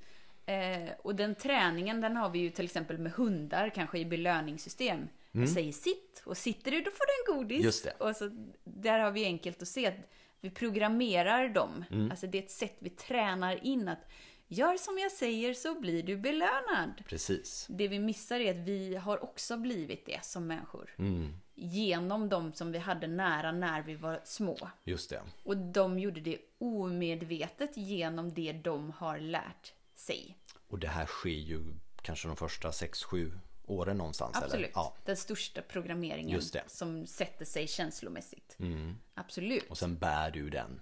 Eh, 0.45 0.91
och 0.99 1.15
den 1.15 1.35
träningen 1.35 2.01
den 2.01 2.17
har 2.17 2.29
vi 2.29 2.39
ju 2.39 2.49
till 2.49 2.65
exempel 2.65 2.97
med 2.97 3.11
hundar, 3.11 3.69
kanske 3.75 3.99
i 3.99 4.05
belöningssystem. 4.05 5.07
Mm. 5.37 5.45
Jag 5.47 5.53
säger 5.53 5.71
sitt 5.71 6.21
och 6.25 6.37
sitter 6.37 6.71
du 6.71 6.81
då 6.81 6.91
får 6.91 7.05
du 7.05 7.33
en 7.33 7.37
godis. 7.37 7.63
Just 7.63 7.83
det. 7.83 7.91
Och 7.91 8.15
så, 8.15 8.29
där 8.63 8.99
har 8.99 9.11
vi 9.11 9.25
enkelt 9.25 9.61
att 9.61 9.67
se 9.67 9.87
att 9.87 10.09
vi 10.41 10.49
programmerar 10.49 11.49
dem. 11.49 11.85
Mm. 11.91 12.11
Alltså 12.11 12.27
det 12.27 12.37
är 12.37 12.43
ett 12.43 12.51
sätt 12.51 12.75
vi 12.79 12.89
tränar 12.89 13.65
in 13.65 13.87
att 13.87 14.09
gör 14.47 14.77
som 14.77 14.97
jag 14.97 15.11
säger 15.11 15.53
så 15.53 15.79
blir 15.79 16.03
du 16.03 16.17
belönad. 16.17 17.03
Precis. 17.05 17.65
Det 17.69 17.87
vi 17.87 17.99
missar 17.99 18.39
är 18.39 18.51
att 18.51 18.67
vi 18.67 18.95
har 18.95 19.23
också 19.23 19.57
blivit 19.57 20.05
det 20.05 20.25
som 20.25 20.47
människor. 20.47 20.95
Mm. 20.97 21.33
Genom 21.55 22.29
de 22.29 22.53
som 22.53 22.71
vi 22.71 22.77
hade 22.77 23.07
nära 23.07 23.51
när 23.51 23.81
vi 23.81 23.95
var 23.95 24.21
små. 24.23 24.57
Just 24.83 25.09
det. 25.09 25.21
Och 25.43 25.57
de 25.57 25.99
gjorde 25.99 26.21
det 26.21 26.37
omedvetet 26.57 27.77
genom 27.77 28.33
det 28.33 28.53
de 28.53 28.91
har 28.91 29.19
lärt 29.19 29.73
sig. 29.95 30.37
Och 30.67 30.79
det 30.79 30.87
här 30.87 31.05
sker 31.05 31.29
ju 31.29 31.63
kanske 32.01 32.27
de 32.27 32.37
första 32.37 32.69
6-7 32.69 33.39
åren 33.67 33.97
någonstans. 33.97 34.35
Absolut. 34.37 34.53
Eller? 34.53 34.71
Ja. 34.75 34.95
Den 35.05 35.17
största 35.17 35.61
programmeringen 35.61 36.35
Just 36.35 36.53
det. 36.53 36.63
som 36.67 37.07
sätter 37.07 37.45
sig 37.45 37.67
känslomässigt. 37.67 38.55
Mm. 38.59 38.97
Absolut. 39.13 39.69
Och 39.69 39.77
sen 39.77 39.97
bär 39.97 40.31
du 40.31 40.49
den 40.49 40.81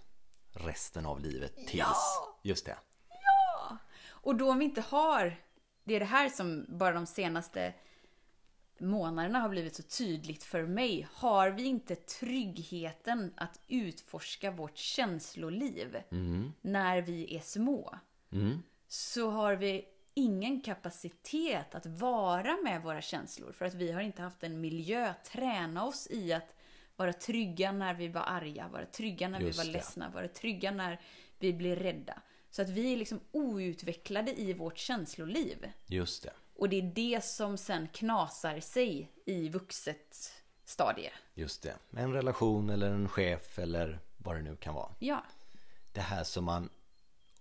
resten 0.51 1.05
av 1.05 1.19
livet 1.19 1.55
tills. 1.55 1.73
Ja! 1.73 2.39
Just 2.43 2.65
det. 2.65 2.77
Och 4.07 4.35
då 4.35 4.51
om 4.51 4.59
vi 4.59 4.65
inte 4.65 4.81
har, 4.81 5.35
det 5.83 5.95
är 5.95 5.99
det 5.99 6.05
här 6.05 6.29
som 6.29 6.65
bara 6.69 6.93
de 6.93 7.05
senaste 7.05 7.73
månaderna 8.79 9.39
har 9.39 9.49
blivit 9.49 9.75
så 9.75 9.83
tydligt 9.83 10.43
för 10.43 10.63
mig. 10.65 11.07
Har 11.13 11.49
vi 11.49 11.63
inte 11.63 11.95
tryggheten 11.95 13.33
att 13.37 13.59
utforska 13.67 14.51
vårt 14.51 14.77
känsloliv 14.77 15.97
när 16.61 17.01
vi 17.01 17.35
är 17.35 17.39
små, 17.39 17.99
Mm. 18.31 18.63
så 18.87 19.29
har 19.29 19.55
vi 19.55 19.85
ingen 20.15 20.61
kapacitet 20.61 21.75
att 21.75 21.85
vara 21.85 22.57
med 22.63 22.81
våra 22.81 23.01
känslor. 23.01 23.51
För 23.51 23.65
att 23.65 23.73
vi 23.73 23.91
har 23.91 24.01
inte 24.01 24.21
haft 24.21 24.43
en 24.43 24.61
miljö 24.61 25.09
att 25.09 25.23
träna 25.25 25.85
oss 25.85 26.07
i 26.11 26.33
att 26.33 26.55
vara 26.95 27.13
trygga 27.13 27.71
när 27.71 27.93
vi 27.93 28.07
var 28.07 28.21
arga, 28.21 28.67
vara 28.67 28.85
trygga 28.85 29.29
när 29.29 29.39
Just 29.39 29.53
vi 29.53 29.57
var 29.57 29.65
det. 29.65 29.71
ledsna, 29.71 30.09
vara 30.09 30.27
trygga 30.27 30.71
när 30.71 31.01
vi 31.39 31.53
blir 31.53 31.75
rädda. 31.75 32.21
Så 32.49 32.61
att 32.61 32.69
vi 32.69 32.93
är 32.93 32.97
liksom 32.97 33.19
outvecklade 33.31 34.39
i 34.41 34.53
vårt 34.53 34.77
känsloliv. 34.77 35.71
Just 35.85 36.23
det. 36.23 36.33
Och 36.55 36.69
det 36.69 36.75
är 36.77 36.81
det 36.95 37.23
som 37.23 37.57
sen 37.57 37.87
knasar 37.87 38.59
sig 38.59 39.11
i 39.25 39.49
vuxet 39.49 40.31
stadie. 40.65 41.11
Just 41.33 41.61
det. 41.63 41.75
En 41.91 42.13
relation 42.13 42.69
eller 42.69 42.89
en 42.91 43.09
chef 43.09 43.59
eller 43.59 43.99
vad 44.17 44.35
det 44.35 44.41
nu 44.41 44.55
kan 44.55 44.75
vara. 44.75 44.91
Ja, 44.99 45.23
Det 45.93 46.01
här 46.01 46.23
som 46.23 46.45
man 46.45 46.69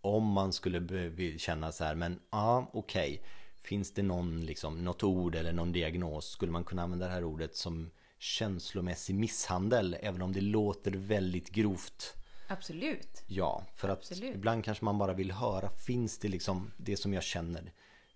om 0.04 0.24
man 0.24 0.52
skulle 0.52 1.38
känna 1.38 1.72
så 1.72 1.84
här 1.84 1.94
men 1.94 2.20
ja 2.30 2.70
okej 2.72 3.22
finns 3.62 3.94
det 3.94 4.02
någon 4.02 4.46
liksom 4.46 4.84
något 4.84 5.02
ord 5.02 5.34
eller 5.34 5.52
någon 5.52 5.72
diagnos 5.72 6.28
skulle 6.28 6.52
man 6.52 6.64
kunna 6.64 6.82
använda 6.82 7.06
det 7.06 7.12
här 7.12 7.24
ordet 7.24 7.56
som 7.56 7.90
känslomässig 8.18 9.14
misshandel 9.14 9.96
även 10.00 10.22
om 10.22 10.32
det 10.32 10.40
låter 10.40 10.90
väldigt 10.90 11.50
grovt 11.50 12.14
absolut. 12.48 13.22
Ja, 13.26 13.64
för 13.74 13.88
att 13.88 13.98
Absolut. 13.98 14.34
ibland 14.34 14.64
kanske 14.64 14.84
man 14.84 14.98
bara 14.98 15.12
vill 15.12 15.32
höra 15.32 15.70
Finns 15.70 16.18
det 16.18 16.28
liksom 16.28 16.70
det 16.76 16.96
som 16.96 17.14
jag 17.14 17.22
känner 17.22 17.72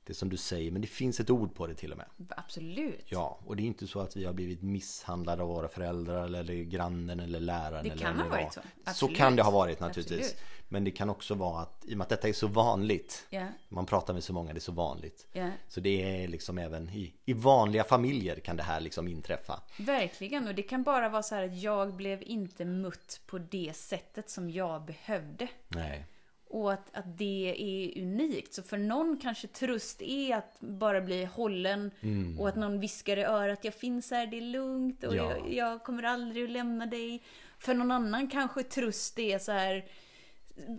Det 0.08 0.14
som 0.14 0.28
du 0.28 0.36
säger 0.36 0.70
Men 0.70 0.80
det 0.82 0.88
finns 0.88 1.20
ett 1.20 1.30
ord 1.30 1.54
på 1.54 1.66
det 1.66 1.74
till 1.74 1.92
och 1.92 1.98
med 1.98 2.06
Absolut. 2.28 3.04
Ja, 3.06 3.38
och 3.46 3.56
det 3.56 3.62
är 3.62 3.66
inte 3.66 3.86
så 3.86 4.00
att 4.00 4.16
vi 4.16 4.24
har 4.24 4.32
blivit 4.32 4.62
misshandlade 4.62 5.42
av 5.42 5.48
våra 5.48 5.68
föräldrar 5.68 6.24
eller, 6.24 6.40
eller 6.40 6.54
grannen 6.54 7.20
eller 7.20 7.40
läraren 7.40 7.84
Det 7.84 7.90
eller 7.90 8.02
kan 8.02 8.16
vem 8.16 8.22
ha 8.26 8.30
var. 8.30 8.42
varit 8.42 8.52
så. 8.52 8.60
Så 8.60 8.90
Absolut. 8.90 9.16
kan 9.16 9.36
det 9.36 9.42
ha 9.42 9.50
varit 9.50 9.80
naturligtvis 9.80 10.20
Absolut. 10.20 10.44
Men 10.70 10.84
det 10.84 10.90
kan 10.90 11.10
också 11.10 11.34
vara 11.34 11.62
att 11.62 11.84
i 11.84 11.94
och 11.94 11.98
med 11.98 12.02
att 12.04 12.08
detta 12.08 12.28
är 12.28 12.32
så 12.32 12.46
vanligt 12.46 13.26
Ja, 13.30 13.46
Man 13.68 13.86
pratar 13.86 14.14
med 14.14 14.24
så 14.24 14.32
många, 14.32 14.52
det 14.52 14.58
är 14.58 14.60
så 14.60 14.72
vanligt 14.72 15.26
ja. 15.32 15.50
Så 15.68 15.80
det 15.80 16.22
är 16.22 16.28
liksom 16.28 16.58
även 16.58 16.88
i, 16.90 17.14
i 17.24 17.32
vanliga 17.32 17.84
familjer 17.84 18.36
kan 18.40 18.56
det 18.56 18.62
här 18.62 18.80
liksom 18.80 19.08
inträffa 19.08 19.62
Verkligen, 19.78 20.48
och 20.48 20.54
det 20.54 20.62
kan 20.62 20.82
bara 20.82 21.08
vara 21.08 21.22
så 21.22 21.34
här 21.34 21.44
att 21.44 21.62
jag 21.62 21.94
blev 21.94 22.22
inte 22.22 22.64
mött 22.64 23.20
på 23.26 23.38
det 23.38 23.76
sättet 23.76 24.30
som 24.30 24.50
jag 24.50 24.84
behövde. 24.84 25.48
Nej, 25.68 26.06
Och 26.50 26.72
att, 26.72 26.96
att 26.96 27.18
det 27.18 27.54
är 27.58 28.02
unikt. 28.02 28.54
Så 28.54 28.62
för 28.62 28.78
någon 28.78 29.18
kanske 29.22 29.48
tröst 29.48 30.02
är 30.02 30.36
att 30.36 30.60
bara 30.60 31.00
bli 31.00 31.24
hållen 31.24 31.90
och 32.38 32.48
att 32.48 32.56
någon 32.56 32.80
viskar 32.80 33.16
i 33.16 33.22
örat 33.24 33.64
jag 33.64 33.74
finns 33.74 34.10
här, 34.10 34.26
det 34.26 34.36
är 34.36 34.40
lugnt 34.40 35.04
och 35.04 35.16
Ja. 35.16 35.32
jag, 35.32 35.52
jag 35.52 35.84
kommer 35.84 36.02
aldrig 36.02 36.44
att 36.44 36.50
lämna 36.50 36.86
dig. 36.86 37.22
För 37.58 37.74
någon 37.74 37.90
annan 37.90 38.28
kanske 38.28 38.62
tröst 38.62 39.18
är 39.18 39.38
så 39.38 39.52
här 39.52 39.88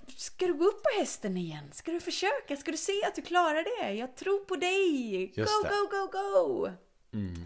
Ska 0.07 0.47
du 0.47 0.53
gå 0.53 0.65
upp 0.65 0.83
på 0.83 0.99
hästen 0.99 1.37
igen? 1.37 1.69
Ska 1.71 1.91
du 1.91 1.99
försöka? 1.99 2.57
Ska 2.57 2.71
du 2.71 2.77
se 2.77 3.03
att 3.07 3.15
du 3.15 3.21
klarar 3.21 3.83
det? 3.83 3.93
Jag 3.93 4.15
tror 4.15 4.39
på 4.45 4.55
dig! 4.55 5.27
Go, 5.35 5.43
det. 5.63 5.69
go, 5.69 5.87
go, 5.91 6.07
go! 6.11 6.69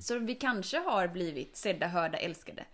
Så 0.02 0.20
vi 0.20 0.36
kanske 0.36 0.78
har 0.78 1.08
blivit 1.08 1.56
sedda, 1.58 1.88
hörda, 1.88 2.18
älskade. 2.18 2.66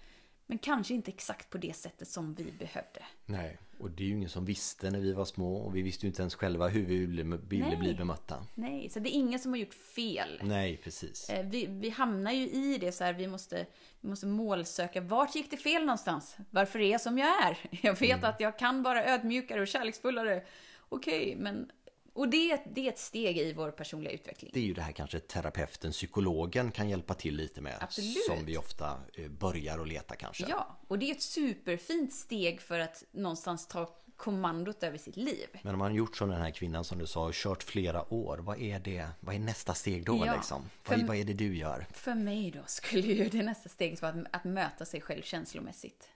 Men 0.46 0.58
kanske 0.58 0.94
inte 0.94 1.12
exakt 1.12 1.50
på 1.50 1.58
det 1.58 1.76
sättet 1.76 2.08
som 2.08 2.34
vi 2.34 2.44
behövde. 2.44 3.06
nej 3.26 3.58
Och 3.80 3.92
det 3.92 4.04
är 4.04 4.08
ju 4.08 4.14
ingen 4.14 4.30
som 4.30 4.46
visste 4.46 4.92
när 4.92 5.00
vi 5.00 5.14
var 5.14 5.26
små 5.26 5.56
Och 5.58 5.76
vi 5.76 5.82
visste 5.82 6.06
ju 6.06 6.08
inte 6.08 6.22
ens 6.22 6.36
själva 6.36 6.68
hur 6.68 6.86
vi 6.86 6.98
ville, 6.98 7.24
bli 7.24 7.96
bemötta 7.98 8.46
Nej, 8.56 8.90
så 8.90 9.00
det 9.00 9.10
är 9.10 9.14
ingen 9.14 9.40
som 9.40 9.52
har 9.52 9.58
gjort 9.58 9.74
fel. 9.74 10.42
Nej, 10.44 10.78
precis 10.84 11.30
Eh, 11.30 11.46
Vi, 11.46 11.66
vi 11.66 11.90
hamnar 11.90 12.32
ju 12.32 12.50
i 12.50 12.78
det 12.82 12.92
så 12.92 13.04
här, 13.04 13.14
vi 13.14 13.28
måste, 13.28 13.66
vi 14.02 14.10
måste 14.10 14.26
målsöka. 14.26 15.02
Vart 15.02 15.36
gick 15.36 15.52
det 15.52 15.58
fel 15.58 15.82
någonstans? 15.82 16.38
Varför 16.50 16.80
är 16.80 16.92
jag 16.92 17.02
som 17.02 17.18
jag 17.18 17.44
är? 17.44 17.58
Jag 17.82 18.00
vet 18.00 18.24
att 18.24 18.40
jag 18.40 18.60
kan 18.60 18.84
vara 18.84 19.06
ödmjukare 19.06 19.62
och 19.62 19.68
kärleksfullare. 19.68 20.44
Okej, 20.90 21.36
men... 21.40 21.72
Och 22.20 22.30
det, 22.30 22.62
det 22.66 22.86
är 22.86 22.90
ett 22.90 23.00
steg 23.00 23.38
i 23.38 23.54
vår 23.54 23.72
personliga 23.72 24.14
utveckling. 24.14 24.52
Det 24.54 24.60
är 24.60 24.64
ju 24.64 24.74
det 24.74 24.82
här 24.82 24.92
kanske 24.92 25.20
terapeuten, 25.20 25.92
psykologen 25.92 26.72
kan 26.72 26.90
hjälpa 26.90 27.14
till 27.14 27.36
lite 27.36 27.62
med. 27.62 27.78
Absolut. 27.82 28.26
Som 28.28 28.46
vi 28.46 28.58
ofta 28.58 29.00
eh, 29.14 29.28
börjar 29.30 29.80
att 29.80 29.88
leta 29.88 30.16
kanske. 30.16 30.46
Ja, 30.50 30.78
och 30.88 31.00
det 31.00 31.10
är 31.10 31.12
ett 31.12 31.22
superfint 31.22 32.14
steg 32.14 32.62
för 32.62 32.80
att 32.80 33.04
någonstans 33.12 33.68
ta 33.68 33.96
kommandot 34.16 34.84
över 34.84 34.98
sitt 34.98 35.18
liv. 35.18 35.48
Men 35.62 35.74
om 35.74 35.80
man 35.80 35.92
har 35.92 35.98
gjort 35.98 36.18
som 36.18 36.30
den 36.30 36.42
här 36.42 36.52
kvinnan 36.52 36.84
som 36.84 36.98
du 36.98 37.08
sa 37.08 37.26
och 37.26 37.34
kört 37.34 37.64
flera 37.64 38.14
år. 38.14 38.38
Vad 38.38 38.62
är 38.62 38.80
det? 38.80 39.08
Vad 39.20 39.36
är 39.36 39.40
nästa 39.40 39.74
steg 39.74 40.06
då 40.06 40.24
Ja, 40.26 40.36
liksom? 40.36 40.70
Vad, 40.88 41.00
för- 41.00 41.08
vad 41.08 41.18
är 41.18 41.24
det 41.24 41.34
du 41.34 41.58
gör? 41.58 41.86
För 41.94 42.14
mig 42.16 42.52
då 42.52 42.62
skulle 42.66 43.08
ju 43.08 43.30
det 43.30 43.44
nästa 43.44 43.70
steget 43.70 44.02
vara 44.02 44.12
att, 44.12 44.26
att 44.36 44.44
möta 44.44 44.86
sig 44.86 45.02
själv 45.02 45.22
känslomässigt. 45.22 46.10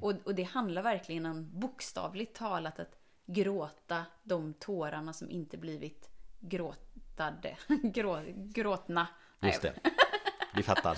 Och, 0.00 0.14
och 0.24 0.34
det 0.34 0.42
handlar 0.42 0.82
verkligen 0.82 1.26
om 1.26 1.60
bokstavligt 1.60 2.36
talat 2.36 2.78
att 2.78 2.99
gråta 3.32 4.04
de 4.22 4.54
tårarna 4.54 5.12
som 5.12 5.30
inte 5.30 5.56
blivit 5.56 6.10
gråtade. 6.40 7.56
Grå, 7.82 8.22
gråtna. 8.36 9.06
Just 9.40 9.62
det. 9.62 9.74
Vi 10.54 10.62
fattar. 10.62 10.96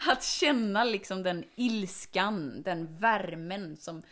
Att 0.08 0.24
känna 0.24 0.84
liksom 0.84 1.22
den 1.22 1.44
ilskan, 1.54 2.62
den 2.62 2.96
värmen 2.96 3.76
som 3.76 4.02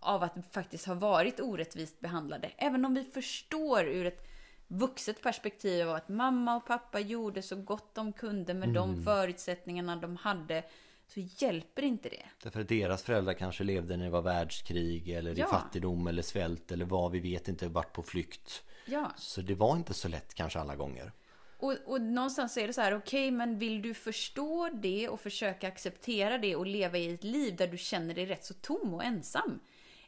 av 0.00 0.22
att 0.22 0.34
faktiskt 0.52 0.86
ha 0.86 0.94
varit 0.94 1.40
orättvist 1.40 2.00
behandlade. 2.00 2.50
Även 2.56 2.84
om 2.84 2.94
vi 2.94 3.04
förstår 3.04 3.84
ur 3.84 4.06
ett 4.06 4.26
vuxet 4.68 5.22
perspektiv 5.22 5.88
av 5.88 5.94
att 5.94 6.08
mamma 6.08 6.56
och 6.56 6.66
pappa 6.66 7.00
gjorde 7.00 7.42
så 7.42 7.56
gott 7.56 7.94
de 7.94 8.12
kunde 8.12 8.54
med 8.54 8.68
de 8.68 9.02
förutsättningarna 9.02 9.96
de 9.96 10.16
hade, 10.16 10.62
så 11.10 11.20
hjälper 11.44 11.82
inte 11.82 12.08
det. 12.08 12.22
Därför 12.42 12.60
att 12.60 12.68
deras 12.68 13.02
föräldrar 13.02 13.32
kanske 13.34 13.64
levde 13.64 13.96
när 13.96 14.04
det 14.04 14.10
var 14.10 14.22
världskrig 14.22 15.08
eller 15.08 15.34
Ja. 15.38 15.46
i 15.46 15.48
fattigdom 15.50 16.06
eller 16.06 16.22
svält 16.22 16.72
eller 16.72 16.84
vad 16.84 17.12
vi 17.12 17.20
vet 17.20 17.48
inte, 17.48 17.68
vart 17.68 17.92
på 17.92 18.02
flykt. 18.02 18.62
Ja, 18.86 19.12
Så 19.16 19.40
det 19.40 19.54
var 19.54 19.76
inte 19.76 19.94
så 19.94 20.08
lätt 20.08 20.34
kanske 20.34 20.58
alla 20.58 20.76
gånger. 20.76 21.12
och, 21.58 21.76
och 21.86 22.00
någonstans 22.00 22.56
är 22.56 22.66
det 22.66 22.72
så 22.72 22.80
här, 22.80 22.96
okej, 22.96 23.30
men 23.30 23.58
vill 23.58 23.82
du 23.82 23.94
förstå 23.94 24.70
det 24.82 25.08
och 25.08 25.20
försöka 25.20 25.68
acceptera 25.68 26.38
det 26.38 26.56
och 26.56 26.66
leva 26.66 26.98
i 26.98 27.14
ett 27.14 27.24
liv 27.24 27.56
där 27.56 27.66
du 27.66 27.78
känner 27.78 28.14
dig 28.14 28.26
rätt 28.26 28.44
så 28.44 28.54
tom 28.54 28.94
och 28.94 29.04
ensam? 29.04 29.60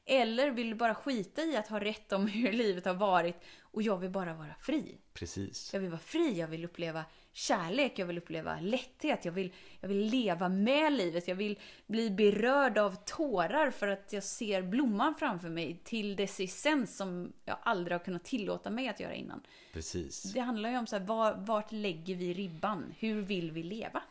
Eller 0.05 0.51
vill 0.51 0.69
du 0.71 0.75
bara 0.75 0.95
skita 0.95 1.43
i 1.43 1.57
att 1.57 1.69
ha 1.69 1.81
rätt 1.81 2.13
om 2.13 2.27
hur 2.29 2.53
livet 2.53 2.85
har 2.85 2.95
varit 2.95 3.37
och 3.61 3.83
jag 3.83 3.99
vill 3.99 4.11
bara 4.11 4.35
vara 4.35 4.55
fri? 4.61 4.99
Precis. 5.15 5.71
Jag 5.73 5.81
vill 5.81 5.91
vara 5.91 6.01
fri, 6.01 6.39
jag 6.39 6.49
vill 6.49 6.65
uppleva 6.65 7.05
kärlek, 7.33 7.99
jag 7.99 8.07
vill 8.07 8.19
uppleva 8.19 8.61
lätthet, 8.61 9.25
jag 9.25 9.33
vill, 9.33 9.53
jag 9.81 9.89
vill 9.89 9.99
leva 9.99 10.49
med 10.49 10.93
livet, 10.93 11.29
jag 11.29 11.35
vill 11.35 11.59
bli 11.87 12.11
berörd 12.11 12.79
av 12.79 12.97
tårar 13.05 13.71
för 13.71 13.89
att 13.89 14.13
jag 14.13 14.23
ser 14.23 14.63
blomman 14.63 15.15
framför 15.15 15.49
mig 15.49 15.81
till 15.85 16.17
dess 16.17 16.41
essens 16.41 16.97
som 16.97 17.33
jag 17.45 17.57
aldrig 17.63 17.99
har 17.99 18.05
kunnat 18.05 18.25
tillåta 18.25 18.71
mig 18.71 18.89
att 18.89 19.01
göra 19.01 19.15
innan. 19.15 19.43
Precis. 19.73 20.23
Det 20.23 20.41
handlar 20.41 20.71
ju 20.71 20.79
om 20.79 20.87
så 20.87 20.97
här, 20.97 21.05
var, 21.05 21.35
vart 21.35 21.73
lägger 21.73 22.15
vi 22.15 22.35
ribban? 22.35 22.95
Hur 22.99 23.23
vill 23.23 23.51
vi 23.51 23.63
leva? 23.63 24.03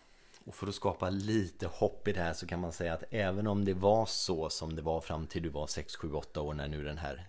Och 0.45 0.55
för 0.55 0.67
att 0.67 0.75
skapa 0.75 1.09
lite 1.09 1.67
hopp 1.67 2.07
i 2.07 2.13
det 2.13 2.19
här 2.19 2.33
så 2.33 2.47
kan 2.47 2.59
man 2.59 2.71
säga 2.71 2.93
att 2.93 3.03
även 3.11 3.47
om 3.47 3.65
det 3.65 3.73
var 3.73 4.05
så 4.05 4.49
som 4.49 4.75
det 4.75 4.81
var 4.81 5.01
fram 5.01 5.27
till 5.27 5.43
du 5.43 5.49
var 5.49 5.67
6, 5.67 5.95
7, 5.95 6.13
8 6.13 6.41
år 6.41 6.53
när 6.53 6.67
nu 6.67 6.83
den 6.83 6.97
här 6.97 7.27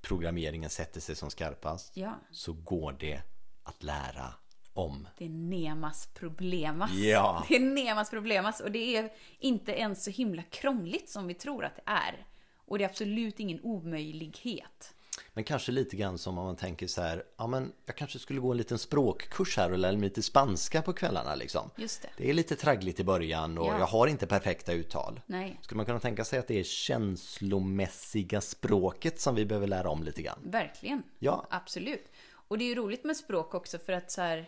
programmeringen 0.00 0.70
sätter 0.70 1.00
sig 1.00 1.16
som 1.16 1.30
skarpast. 1.30 1.96
Ja, 1.96 2.18
Så 2.30 2.52
går 2.52 2.92
det 2.92 3.22
att 3.62 3.82
lära 3.82 4.34
om. 4.74 5.08
det 5.18 5.24
är 5.24 5.28
Nemas 5.28 6.08
problemas. 6.14 6.90
Ja. 6.92 7.44
Det 7.48 7.56
är 7.56 7.60
Nemas 7.60 8.10
problemas 8.10 8.60
och 8.60 8.70
det 8.70 8.96
är 8.96 9.12
inte 9.38 9.72
ens 9.72 10.04
så 10.04 10.10
himla 10.10 10.42
krångligt 10.42 11.08
som 11.08 11.26
vi 11.26 11.34
tror 11.34 11.64
att 11.64 11.76
det 11.76 11.82
är. 11.86 12.26
Och 12.66 12.78
det 12.78 12.84
är 12.84 12.88
absolut 12.88 13.40
ingen 13.40 13.60
omöjlighet. 13.62 14.94
Men 15.34 15.44
kanske 15.44 15.72
lite 15.72 15.96
grann 15.96 16.18
som 16.18 16.38
om 16.38 16.44
man 16.44 16.56
tänker 16.56 16.86
så 16.86 17.02
här, 17.02 17.24
ja 17.36 17.46
men 17.46 17.72
jag 17.86 17.96
kanske 17.96 18.18
skulle 18.18 18.40
gå 18.40 18.50
en 18.50 18.56
liten 18.56 18.78
språkkurs 18.78 19.56
här 19.56 19.72
och 19.72 19.78
lära 19.78 19.92
mig 19.92 20.00
lite 20.02 20.22
spanska 20.22 20.82
på 20.82 20.92
kvällarna 20.92 21.34
liksom. 21.34 21.70
Just 21.76 22.02
det. 22.02 22.08
Det 22.16 22.30
är 22.30 22.34
lite 22.34 22.56
traggligt 22.56 23.00
i 23.00 23.04
början 23.04 23.58
och 23.58 23.66
Ja. 23.66 23.78
jag 23.78 23.86
har 23.86 24.06
inte 24.06 24.26
perfekta 24.26 24.72
uttal. 24.72 25.20
Nej, 25.26 25.58
Skulle 25.62 25.76
man 25.76 25.86
kunna 25.86 26.00
tänka 26.00 26.24
sig 26.24 26.38
att 26.38 26.48
det 26.48 26.60
är 26.60 26.64
känslomässiga 26.64 28.40
språket 28.40 29.20
som 29.20 29.34
vi 29.34 29.44
behöver 29.46 29.66
lära 29.66 29.90
om 29.90 30.02
lite 30.02 30.22
grann? 30.22 30.38
verkligen. 30.42 31.02
Ja, 31.18 31.46
Absolut. 31.50 32.08
Och 32.48 32.58
det 32.58 32.64
är 32.64 32.68
ju 32.68 32.74
roligt 32.74 33.04
med 33.04 33.16
språk 33.16 33.54
också 33.54 33.78
för 33.78 33.92
att 33.92 34.10
så 34.10 34.20
här, 34.22 34.46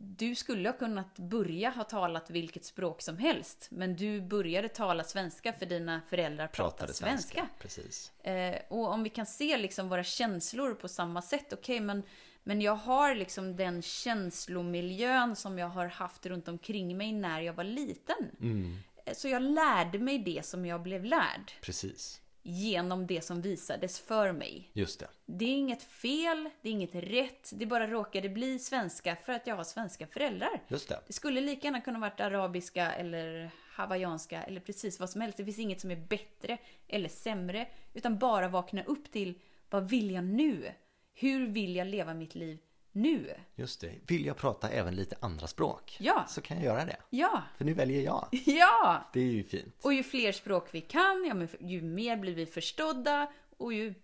du 0.00 0.34
skulle 0.34 0.68
ha 0.68 0.76
kunnat 0.76 1.18
börja 1.18 1.70
ha 1.70 1.84
talat 1.84 2.30
vilket 2.30 2.64
språk 2.64 3.02
som 3.02 3.18
helst, 3.18 3.68
men 3.70 3.96
du 3.96 4.20
började 4.20 4.68
tala 4.68 5.04
svenska 5.04 5.52
för 5.52 5.66
dina 5.66 6.00
föräldrar 6.08 6.46
pratade 6.46 6.70
pratade 6.76 6.92
svenska. 6.92 7.48
Precis. 7.58 8.12
Eh, 8.22 8.60
och 8.68 8.88
om 8.92 9.02
vi 9.02 9.10
kan 9.10 9.26
se 9.26 9.56
liksom 9.56 9.88
våra 9.88 10.04
känslor 10.04 10.74
på 10.74 10.88
samma 10.88 11.22
sätt, 11.22 11.52
okej, 11.52 11.80
men, 11.80 12.02
men 12.42 12.60
jag 12.60 12.74
har 12.76 13.14
liksom 13.14 13.56
den 13.56 13.82
känslomiljön 13.82 15.36
som 15.36 15.58
jag 15.58 15.68
har 15.68 15.86
haft 15.86 16.26
runt 16.26 16.48
omkring 16.48 16.96
mig 16.96 17.12
när 17.12 17.40
jag 17.40 17.52
var 17.52 17.64
liten. 17.64 18.30
Mm. 18.40 18.76
Eh, 19.04 19.14
Så 19.14 19.28
jag 19.28 19.42
lärde 19.42 19.98
mig 19.98 20.18
det 20.18 20.46
som 20.46 20.66
jag 20.66 20.82
blev 20.82 21.04
lärd 21.04 21.52
Precis. 21.60 22.20
Genom 22.42 23.06
det 23.06 23.20
som 23.24 23.42
visades 23.42 24.00
för 24.00 24.32
mig. 24.32 24.70
Just 24.72 25.00
det. 25.00 25.08
Det 25.26 25.44
är 25.44 25.56
inget 25.56 25.82
fel, 25.82 26.50
det 26.62 26.68
är 26.68 26.72
inget 26.72 26.94
rätt, 26.94 27.50
det 27.54 27.66
bara 27.66 27.86
råkade 27.86 28.28
bli 28.28 28.58
svenska 28.58 29.16
för 29.16 29.32
att 29.32 29.46
jag 29.46 29.56
har 29.56 29.64
svenska 29.64 30.06
föräldrar. 30.06 30.62
Just 30.68 30.88
det. 30.88 31.00
Det 31.06 31.12
skulle 31.12 31.40
lika 31.40 31.66
gärna 31.66 31.80
kunna 31.80 31.98
varit 31.98 32.20
arabiska 32.20 32.92
eller 32.92 33.50
hawaiianska 33.72 34.42
eller 34.42 34.60
precis 34.60 35.00
vad 35.00 35.10
som 35.10 35.20
helst. 35.20 35.36
Det 35.36 35.44
finns 35.44 35.58
inget 35.58 35.80
som 35.80 35.90
är 35.90 35.96
bättre 35.96 36.58
eller 36.88 37.08
sämre. 37.08 37.68
Utan 37.94 38.18
bara 38.18 38.48
vakna 38.48 38.84
upp 38.84 39.12
till 39.12 39.38
vad 39.70 39.90
vill 39.90 40.10
jag 40.10 40.24
nu? 40.24 40.72
Hur 41.14 41.46
vill 41.46 41.76
jag 41.76 41.86
leva 41.86 42.14
mitt 42.14 42.34
liv 42.34 42.58
nu? 42.92 43.34
Just 43.54 43.80
det. 43.80 43.92
Vill 44.06 44.26
jag 44.26 44.36
prata 44.36 44.68
även 44.68 44.94
lite 44.94 45.16
andra 45.20 45.46
språk? 45.46 45.96
Ja. 46.00 46.24
Så 46.28 46.40
kan 46.40 46.56
jag 46.56 46.66
göra 46.66 46.84
det. 46.84 46.96
Ja, 47.10 47.42
För 47.56 47.64
nu 47.64 47.74
väljer 47.74 48.02
jag. 48.02 48.28
ja! 48.46 49.10
Det 49.12 49.20
är 49.20 49.24
ju 49.32 49.44
fint. 49.44 49.74
Och 49.82 49.92
ju 49.94 50.02
fler 50.02 50.32
språk 50.32 50.68
vi 50.72 50.80
kan, 50.80 51.24
ja, 51.28 51.46
ju 51.68 51.82
mer 51.82 52.16
blir 52.16 52.34
vi 52.34 52.46
förstådda 52.46 53.32
och 53.56 53.72
ju 53.72 53.94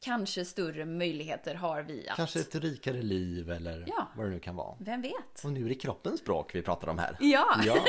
kanske 0.00 0.44
större 0.44 0.84
möjligheter 0.84 1.54
har 1.54 1.82
vi 1.82 2.08
att... 2.08 2.16
Kanske 2.16 2.40
ett 2.40 2.54
rikare 2.54 3.02
liv 3.02 3.50
eller 3.50 3.84
Ja. 3.86 4.08
vad 4.16 4.26
det 4.26 4.30
nu 4.30 4.40
kan 4.40 4.56
vara. 4.56 4.76
Vem 4.80 5.02
vet? 5.02 5.44
Och 5.44 5.52
nu 5.52 5.64
är 5.64 5.68
det 5.68 5.74
kroppens 5.74 6.20
språk 6.20 6.54
vi 6.54 6.62
pratar 6.62 6.88
om 6.88 6.98
här. 6.98 7.16
Ja! 7.20 7.60
Ja. 7.66 7.78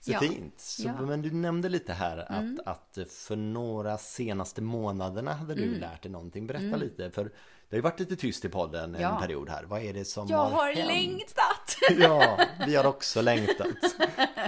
Så 0.00 0.12
Ja. 0.12 0.20
fint. 0.20 0.60
Så, 0.60 0.82
Ja. 0.82 1.00
Men 1.00 1.22
du 1.22 1.30
nämnde 1.30 1.68
lite 1.68 1.92
här 1.92 2.18
att, 2.18 2.66
att 2.66 2.98
för 3.10 3.36
några 3.36 3.98
senaste 3.98 4.62
månaderna 4.62 5.32
hade 5.32 5.54
du 5.54 5.74
lärt 5.78 6.02
dig 6.02 6.12
någonting. 6.12 6.46
Berätta 6.46 6.76
lite. 6.76 7.10
För 7.10 7.32
det 7.72 7.76
har 7.76 7.78
ju 7.78 7.82
varit 7.82 8.00
lite 8.00 8.16
tyst 8.16 8.44
i 8.44 8.48
podden 8.48 8.96
Ja. 9.00 9.14
en 9.14 9.20
period 9.20 9.48
här. 9.48 9.64
Vad 9.64 9.82
är 9.82 9.92
det 9.92 10.04
som 10.04 10.28
Jag 10.28 10.38
har 10.38 10.72
hänt? 10.72 10.86
längtat! 10.86 11.76
Ja, 11.98 12.38
vi 12.66 12.76
har 12.76 12.84
också 12.86 13.22
längtat. 13.22 13.66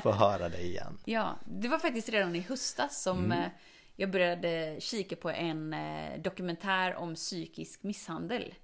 Få 0.03 0.13
höra 0.13 0.49
dig 0.49 0.67
igen. 0.67 0.99
Ja, 1.05 1.35
det 1.45 1.69
var 1.69 1.79
faktiskt 1.79 2.09
redan 2.09 2.37
i 2.37 2.41
höstas 2.41 3.03
som 3.03 3.19
Mm. 3.25 3.39
eh, 3.39 3.49
jag 3.97 4.11
började 4.11 4.77
kika 4.81 5.17
på 5.17 5.31
en 5.31 5.75
eh, 5.75 6.21
dokumentär 6.21 6.95
om 6.95 7.15
psykisk 7.15 7.83
misshandel. 7.83 8.55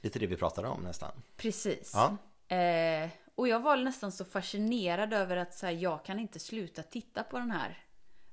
Lite 0.00 0.18
det 0.18 0.26
vi 0.26 0.36
pratade 0.36 0.68
om 0.68 0.82
nästan. 0.82 1.10
Precis. 1.36 1.92
Ja. 1.94 2.16
Eh, 2.56 3.10
och 3.34 3.48
jag 3.48 3.60
var 3.60 3.76
nästan 3.76 4.12
så 4.12 4.24
fascinerad 4.24 5.12
över 5.12 5.36
att 5.36 5.54
så 5.54 5.66
här, 5.66 5.72
jag 5.72 6.04
kan 6.04 6.18
inte 6.18 6.38
sluta 6.38 6.82
titta 6.82 7.22
på 7.22 7.38
den 7.38 7.50
här. 7.50 7.78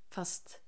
Fast 0.09 0.59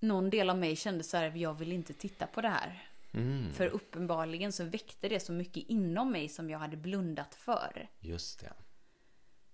någon 0.00 0.30
del 0.30 0.50
av 0.50 0.58
mig 0.58 0.76
kände 0.76 1.04
så 1.04 1.16
här, 1.16 1.32
jag 1.36 1.54
vill 1.54 1.72
inte 1.72 1.92
titta 1.92 2.26
på 2.26 2.40
det 2.40 2.48
här. 2.48 2.88
Mm. 3.16 3.52
För 3.52 3.66
uppenbarligen 3.66 4.52
så 4.52 4.64
väckte 4.64 5.08
det 5.08 5.20
så 5.20 5.32
mycket 5.32 5.64
inom 5.68 6.12
mig 6.12 6.28
som 6.28 6.50
jag 6.50 6.58
hade 6.58 6.76
blundat 6.76 7.34
för. 7.34 7.90
Just 8.00 8.40
det. 8.40 8.52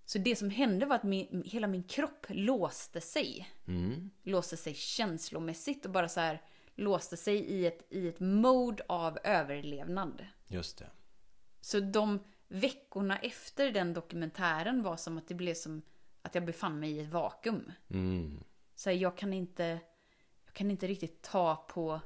Så 0.04 0.18
det 0.18 0.36
som 0.36 0.50
hände 0.50 0.86
var 0.86 0.96
att 0.96 1.02
min, 1.02 1.42
hela 1.46 1.66
min 1.66 1.82
kropp 1.82 2.26
låste 2.28 3.00
sig. 3.00 3.50
Mm. 3.66 4.10
Låste 4.22 4.56
sig 4.56 4.74
känslomässigt 4.74 5.84
och 5.84 5.92
bara 5.92 6.08
så 6.08 6.20
här 6.20 6.42
låste 6.74 7.16
sig 7.16 7.36
i 7.36 7.66
ett, 7.66 7.86
i 7.90 8.08
ett 8.08 8.20
mode 8.20 8.82
av 8.88 9.18
överlevnad. 9.24 10.26
Just 10.48 10.78
det. 10.78 10.90
Så 11.60 11.80
de 11.80 12.18
veckorna 12.48 13.18
efter 13.18 13.72
den 13.72 13.94
dokumentären 13.94 14.82
var 14.82 14.96
som 14.96 15.18
att 15.18 15.28
det 15.28 15.34
blev 15.34 15.54
som 15.54 15.82
att 16.22 16.34
jag 16.34 16.44
befann 16.44 16.80
mig 16.80 16.90
i 16.90 17.00
ett 17.00 17.12
vakuum. 17.12 17.72
Mm. 17.90 18.44
Så 18.74 18.90
här, 18.90 18.96
jag 18.96 19.16
kan 19.16 19.32
inte, 19.32 19.80
jag 20.44 20.54
kan 20.54 20.70
inte 20.70 20.86
riktigt 20.86 21.22
ta 21.22 21.56
på 21.56 22.00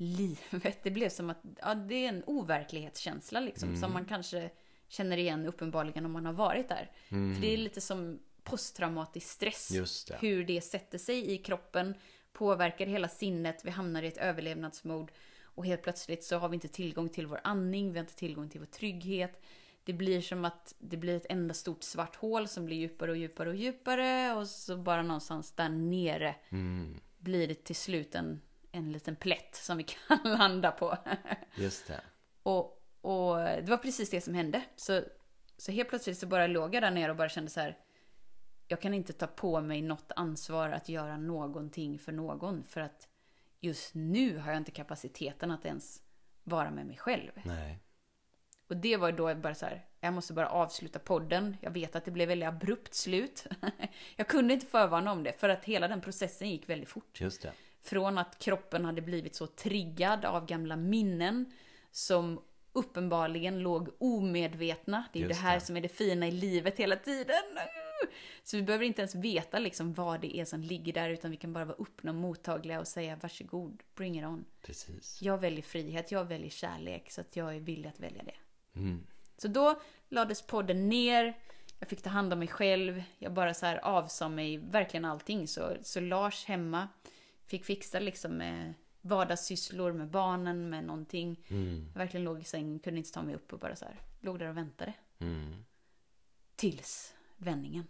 livet. 0.00 0.82
Det 0.82 0.90
blev 0.90 1.08
som 1.08 1.30
att, 1.30 1.42
ja 1.60 1.74
det 1.74 1.94
är 2.04 2.08
en 2.08 2.22
overklighetskänsla 2.26 3.40
liksom. 3.40 3.76
Som 3.76 3.92
man 3.92 4.04
kanske 4.04 4.50
känner 4.88 5.16
igen 5.16 5.46
uppenbarligen 5.46 6.04
om 6.04 6.12
man 6.12 6.26
har 6.26 6.32
varit 6.32 6.68
där. 6.68 6.90
För 7.08 7.40
det 7.40 7.52
är 7.52 7.56
lite 7.56 7.80
som 7.80 8.18
posttraumatisk 8.42 9.26
stress. 9.28 9.68
Det. 10.04 10.16
Hur 10.20 10.44
det 10.44 10.60
sätter 10.60 10.98
sig 10.98 11.30
i 11.32 11.38
kroppen, 11.38 11.94
påverkar 12.32 12.86
hela 12.86 13.08
sinnet, 13.08 13.64
vi 13.64 13.70
hamnar 13.70 14.02
i 14.02 14.06
ett 14.06 14.18
överlevnadsmode. 14.18 15.12
Och 15.42 15.66
helt 15.66 15.82
plötsligt 15.82 16.24
så 16.24 16.38
har 16.38 16.48
vi 16.48 16.54
inte 16.54 16.68
tillgång 16.68 17.08
till 17.08 17.26
vår 17.26 17.40
andning, 17.44 17.92
vi 17.92 17.98
har 17.98 18.04
inte 18.04 18.16
tillgång 18.16 18.48
till 18.48 18.60
vår 18.60 18.66
trygghet. 18.66 19.42
Det 19.84 19.92
blir 19.92 20.20
som 20.20 20.44
att 20.44 20.74
det 20.78 20.96
blir 20.96 21.16
ett 21.16 21.26
enda 21.28 21.54
stort 21.54 21.82
svart 21.82 22.16
hål 22.16 22.48
som 22.48 22.66
blir 22.66 22.76
djupare 22.76 23.10
och 23.10 23.16
djupare 23.16 23.48
och 23.48 23.54
djupare. 23.56 24.34
Och 24.34 24.48
så 24.48 24.76
bara 24.76 25.02
någonstans 25.02 25.52
där 25.52 25.68
nere 25.68 26.34
Mm. 26.48 27.00
blir 27.18 27.48
det 27.48 27.64
till 27.64 27.76
slut 27.76 28.14
en, 28.14 28.40
en 28.72 28.92
liten 28.92 29.16
plätt 29.16 29.54
som 29.54 29.76
vi 29.76 29.84
kan 29.84 30.18
landa 30.24 30.70
på. 30.72 30.98
Just 31.54 31.86
det. 31.86 32.00
och, 32.42 32.82
och 33.00 33.36
det 33.36 33.66
var 33.68 33.76
precis 33.76 34.10
det 34.10 34.20
som 34.20 34.34
hände. 34.34 34.62
Så, 34.76 35.02
så 35.56 35.72
helt 35.72 35.88
plötsligt 35.88 36.18
så 36.18 36.26
bara 36.26 36.46
låg 36.46 36.74
jag 36.74 36.82
där 36.82 36.90
nere 36.90 37.10
och 37.10 37.16
bara 37.16 37.28
kände 37.28 37.50
så 37.50 37.60
här. 37.60 37.78
Jag 38.68 38.80
kan 38.80 38.94
inte 38.94 39.12
ta 39.12 39.26
på 39.26 39.60
mig 39.60 39.82
något 39.82 40.12
ansvar 40.16 40.68
att 40.68 40.88
göra 40.88 41.16
någonting 41.16 41.98
för 41.98 42.12
någon. 42.12 42.64
För 42.64 42.80
att 42.80 43.08
just 43.60 43.94
nu 43.94 44.38
har 44.38 44.50
jag 44.50 44.56
inte 44.56 44.70
kapaciteten 44.70 45.50
att 45.50 45.64
ens 45.64 46.02
vara 46.44 46.70
med 46.70 46.86
mig 46.86 46.96
själv. 46.96 47.32
Nej. 47.44 47.78
Och 48.68 48.76
det 48.76 48.96
var 48.96 49.12
då 49.12 49.30
jag 49.30 49.40
bara 49.40 49.54
så 49.54 49.66
här, 49.66 49.86
jag 50.00 50.12
måste 50.14 50.32
bara 50.32 50.48
avsluta 50.48 50.98
podden. 50.98 51.56
Jag 51.60 51.70
vet 51.70 51.96
att 51.96 52.04
det 52.04 52.10
blev 52.10 52.28
väldigt 52.28 52.48
abrupt 52.48 52.94
slut. 52.94 53.46
jag 54.16 54.28
kunde 54.28 54.54
inte 54.54 54.66
förvarna 54.66 55.12
om 55.12 55.22
det, 55.22 55.32
för 55.32 55.48
att 55.48 55.64
hela 55.64 55.88
den 55.88 56.00
processen 56.00 56.50
gick 56.50 56.68
väldigt 56.68 56.88
fort. 56.88 57.20
Just 57.20 57.42
det. 57.42 57.52
Från 57.82 58.18
att 58.18 58.38
kroppen 58.38 58.84
hade 58.84 59.02
blivit 59.02 59.34
så 59.34 59.46
triggad 59.46 60.24
av 60.24 60.46
gamla 60.46 60.76
minnen 60.76 61.52
som 61.90 62.40
uppenbarligen 62.72 63.58
låg 63.58 63.88
omedvetna. 63.98 65.04
Det 65.12 65.18
är 65.18 65.20
ju 65.20 65.28
det 65.28 65.32
Just 65.32 65.42
här 65.42 65.54
det. 65.54 65.60
som 65.60 65.76
är 65.76 65.80
det 65.80 65.88
fina 65.88 66.28
i 66.28 66.30
livet 66.30 66.76
hela 66.76 66.96
tiden. 66.96 67.42
Så 68.42 68.56
vi 68.56 68.62
behöver 68.62 68.84
inte 68.84 69.02
ens 69.02 69.14
veta 69.14 69.58
liksom 69.58 69.94
vad 69.94 70.20
det 70.20 70.36
är 70.36 70.44
som 70.44 70.60
ligger 70.60 70.92
där, 70.92 71.10
utan 71.10 71.30
vi 71.30 71.36
kan 71.36 71.52
bara 71.52 71.64
vara 71.64 71.76
öppna 71.78 72.10
och 72.10 72.16
mottagliga 72.16 72.80
och 72.80 72.88
säga 72.88 73.16
varsågod, 73.16 73.82
bring 73.94 74.18
it 74.18 74.24
on. 74.24 74.44
Precis. 74.62 75.22
Jag 75.22 75.38
väljer 75.38 75.62
frihet, 75.62 76.12
jag 76.12 76.24
väljer 76.24 76.50
kärlek, 76.50 77.10
så 77.10 77.20
att 77.20 77.36
jag 77.36 77.56
är 77.56 77.60
villig 77.60 77.88
att 77.88 78.00
välja 78.00 78.22
det. 78.22 78.34
Mm. 78.78 79.06
Så 79.36 79.48
då 79.48 79.80
lades 80.08 80.42
podden 80.42 80.88
ner, 80.88 81.38
jag 81.78 81.88
fick 81.88 82.02
ta 82.02 82.10
hand 82.10 82.32
om 82.32 82.38
mig 82.38 82.48
själv, 82.48 83.02
jag 83.18 83.32
bara 83.32 83.54
så 83.54 83.66
här 83.66 83.76
avsa 83.84 84.28
mig 84.28 84.56
verkligen 84.56 85.04
allting. 85.04 85.48
Så, 85.48 85.76
så 85.82 86.00
Lars 86.00 86.44
hemma 86.44 86.88
fick 87.50 87.64
fixa 87.64 87.98
liksom 87.98 88.36
med 88.36 88.74
vardagssysslor 89.00 89.92
med 89.92 90.08
barnen, 90.08 90.70
med 90.70 90.84
någonting. 90.84 91.36
Mm. 91.48 91.86
Jag 91.92 91.98
verkligen 91.98 92.24
låg 92.24 92.40
i 92.40 92.44
sängen, 92.44 92.78
kunde 92.78 92.98
inte 92.98 93.12
ta 93.12 93.22
mig 93.22 93.34
upp 93.34 93.52
och 93.52 93.58
bara 93.58 93.76
så 93.76 93.84
här, 93.84 94.00
låg 94.20 94.38
där 94.38 94.48
och 94.48 94.56
väntade. 94.56 94.92
Mm. 95.18 95.64
Tills 96.56 97.14
vändningen. 97.36 97.86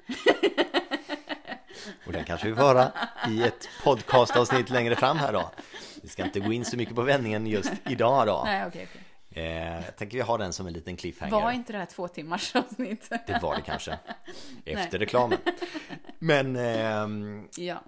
Och 2.07 2.13
den 2.13 2.25
kanske 2.25 2.49
vi 2.49 2.55
får 2.55 2.63
höra 2.63 2.93
i 3.29 3.43
ett 3.43 3.69
podcastavsnitt 3.85 4.71
längre 4.71 4.97
fram 4.97 5.17
här 5.17 5.33
då. 5.33 5.51
Vi 6.03 6.09
ska 6.09 6.25
inte 6.25 6.41
gå 6.41 6.53
in 6.53 6.65
så 6.65 6.77
mycket 6.77 6.95
på 6.95 7.03
vändningen 7.03 7.47
just 7.47 7.73
idag 7.89 8.27
då. 8.27 8.43
Nej, 8.45 8.67
okej, 8.67 8.89
okej. 8.91 9.03
Eh, 9.31 9.85
jag 9.85 9.97
tänker 9.97 10.17
vi 10.17 10.23
har 10.23 10.39
den 10.39 10.53
som 10.53 10.67
en 10.67 10.73
liten 10.73 10.97
cliffhanger. 10.97 11.33
Var 11.33 11.53
inte 11.53 11.73
det 11.73 11.79
här 11.79 11.87
två 11.87 12.09
timmars 12.09 12.57
avsnitt? 12.57 13.09
Det 13.27 13.39
var 13.43 13.57
det 13.57 13.63
kanske. 13.63 13.99
Nej. 14.65 14.75
Efter 14.75 14.99
reklamen. 14.99 15.39
Men 16.19 16.57
ehm, 16.57 17.49
ja. 17.57 17.83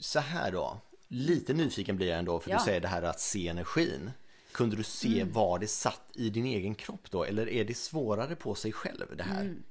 Så 0.00 0.18
här 0.20 0.52
då. 0.52 0.80
Lite 1.08 1.52
nyfiken 1.54 1.96
blir 1.96 2.08
jag 2.08 2.18
ändå 2.18 2.40
för 2.40 2.50
Ja. 2.50 2.58
du 2.58 2.64
säger 2.64 2.80
det 2.80 2.88
här 2.88 3.02
att 3.02 3.20
se 3.20 3.48
energin. 3.48 4.10
Kunde 4.52 4.76
du 4.76 4.82
se 4.82 5.20
Mm. 5.20 5.32
var 5.32 5.58
det 5.58 5.66
satt 5.66 6.10
i 6.14 6.30
din 6.30 6.46
egen 6.46 6.74
kropp 6.74 7.10
då? 7.10 7.24
Eller 7.24 7.48
är 7.48 7.64
det 7.64 7.74
svårare 7.76 8.36
på 8.36 8.54
sig 8.54 8.72
själv 8.72 9.16
det 9.16 9.22
här? 9.22 9.40
Mm. 9.40 9.62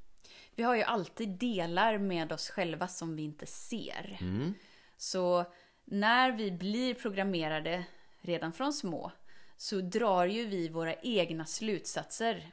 Vi 0.55 0.63
har 0.63 0.75
ju 0.75 0.83
alltid 0.83 1.29
delar 1.29 1.97
med 1.97 2.31
oss 2.31 2.49
själva 2.49 2.87
som 2.87 3.15
vi 3.15 3.23
inte 3.23 3.45
ser. 3.45 4.17
Mm. 4.21 4.53
Så 4.97 5.45
när 5.85 6.31
vi 6.31 6.51
blir 6.51 6.93
programmerade 6.93 7.83
redan 8.21 8.53
från 8.53 8.73
små 8.73 9.11
så 9.57 9.81
drar 9.81 10.25
ju 10.25 10.45
vi 10.45 10.69
våra 10.69 10.93
egna 10.95 11.45
slutsatser 11.45 12.51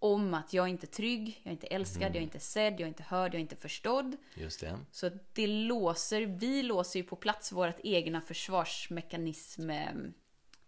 om 0.00 0.34
att 0.34 0.52
jag 0.52 0.64
är 0.64 0.68
inte 0.68 0.86
trygg, 0.86 1.40
jag 1.42 1.50
är 1.50 1.52
inte 1.52 1.66
älskad, 1.66 2.08
jag 2.08 2.16
är 2.16 2.20
inte 2.20 2.40
sedd, 2.40 2.72
jag 2.72 2.80
är 2.80 2.86
inte 2.86 3.02
hörd, 3.02 3.34
jag 3.34 3.38
är 3.38 3.40
inte 3.40 3.56
förstådd. 3.56 4.16
Just 4.34 4.60
det. 4.60 4.78
Så 4.92 5.10
det 5.32 5.46
låser, 5.46 6.20
vi 6.22 6.62
låser 6.62 7.00
ju 7.00 7.04
på 7.04 7.16
plats 7.16 7.52
vårt 7.52 7.80
egna 7.84 8.20
försvarsmekanism, 8.20 9.70
eh, 9.70 9.88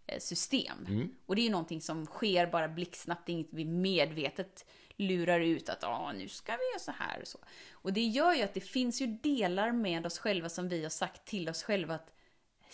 eh, 0.07 0.19
system. 0.19 0.85
Mm. 0.87 1.15
Och 1.25 1.35
det 1.35 1.41
är 1.41 1.43
ju 1.43 1.49
någonting 1.49 1.81
som 1.81 2.05
sker 2.05 2.47
bara 2.47 2.67
blixtsnabbt, 2.67 3.29
inget 3.29 3.47
vi 3.49 3.65
medvetet 3.65 4.65
lurar 4.97 5.39
ut 5.39 5.69
att 5.69 5.83
ah, 5.83 6.11
nu 6.11 6.27
ska 6.27 6.51
vi 6.51 6.69
göra 6.71 6.79
så 6.79 6.91
här 6.91 7.21
och 7.21 7.27
så. 7.27 7.39
Och 7.71 7.93
det 7.93 8.03
gör 8.03 8.33
ju 8.33 8.41
att 8.41 8.53
det 8.53 8.61
finns 8.61 9.01
ju 9.01 9.07
delar 9.07 9.71
med 9.71 10.05
oss 10.05 10.19
själva 10.19 10.49
som 10.49 10.69
vi 10.69 10.83
har 10.83 10.89
sagt 10.89 11.25
till 11.25 11.49
oss 11.49 11.63
själva 11.63 11.95
att 11.95 12.13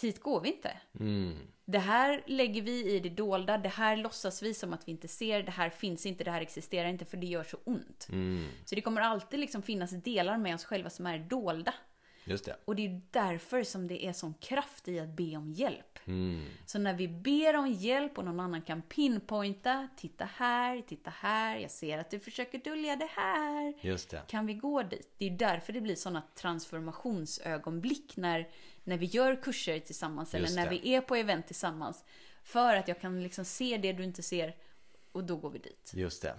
hit 0.04 0.20
går 0.20 0.42
vi 0.42 0.52
inte. 0.52 0.72
Mm. 1.00 1.38
Det 1.66 1.80
här 1.80 2.24
lägger 2.26 2.62
vi 2.62 2.96
i 2.96 3.00
det 3.00 3.10
dolda, 3.10 3.58
det 3.58 3.70
här 3.70 3.98
låtsas 3.98 4.44
vi 4.44 4.54
som 4.54 4.74
att 4.74 4.88
vi 4.88 4.92
inte 4.92 5.08
ser, 5.08 5.44
det 5.44 5.52
här 5.52 5.70
finns 5.70 6.06
inte, 6.06 6.24
det 6.24 6.32
här 6.32 6.42
existerar 6.42 6.90
inte 6.90 7.06
för 7.06 7.18
det 7.18 7.28
gör 7.28 7.44
så 7.44 7.58
ont. 7.64 8.08
Mm. 8.12 8.48
Så 8.66 8.76
det 8.76 8.82
kommer 8.82 9.02
alltid 9.02 9.40
liksom 9.40 9.62
finnas 9.62 9.92
delar 9.92 10.38
med 10.38 10.56
oss 10.56 10.66
själva 10.66 10.90
som 10.90 11.06
är 11.06 11.20
dolda. 11.20 11.74
Just 12.30 12.46
det. 12.46 12.56
Och 12.66 12.76
det 12.76 12.86
är 12.86 13.02
därför 13.12 13.64
som 13.64 13.88
det 13.88 14.06
är 14.06 14.14
sån 14.14 14.34
kraft 14.34 14.88
i 14.88 15.00
att 15.00 15.10
be 15.10 15.38
om 15.38 15.52
hjälp. 15.52 16.00
Mm. 16.06 16.46
Så 16.66 16.80
när 16.80 16.94
vi 16.94 17.08
ber 17.08 17.56
om 17.56 17.72
hjälp 17.72 18.18
och 18.18 18.26
någon 18.26 18.40
annan 18.40 18.62
kan 18.62 18.82
pinpointa, 18.82 19.88
titta 19.98 20.26
här, 20.26 20.82
titta 20.82 21.10
här, 21.10 21.58
jag 21.58 21.72
ser 21.72 21.98
att 21.98 22.12
du 22.12 22.20
försöker 22.20 22.58
dölja 22.58 22.96
det 22.96 23.10
här. 23.16 23.74
Just 23.82 24.10
det. 24.10 24.22
Kan 24.28 24.46
vi 24.46 24.54
gå 24.54 24.84
dit? 24.84 25.14
Det 25.18 25.26
är 25.26 25.32
därför 25.32 25.74
det 25.74 25.82
blir 25.82 25.96
såna 25.96 26.24
transformationsögonblick 26.36 28.18
när, 28.18 28.50
när 28.84 28.98
vi 28.98 29.06
gör 29.06 29.42
kurser 29.42 29.80
tillsammans 29.80 30.34
eller 30.34 30.56
när 30.56 30.70
vi 30.70 30.94
är 30.96 31.02
på 31.02 31.16
event 31.16 31.48
tillsammans. 31.48 32.04
För 32.44 32.76
att 32.76 32.88
jag 32.88 33.02
kan 33.02 33.24
liksom 33.24 33.46
se 33.46 33.78
det 33.78 33.94
du 33.94 34.04
inte 34.04 34.24
ser 34.24 34.56
och 35.12 35.24
då 35.24 35.36
går 35.38 35.50
vi 35.50 35.60
dit. 35.60 35.92
Just 35.96 36.22
det. 36.22 36.36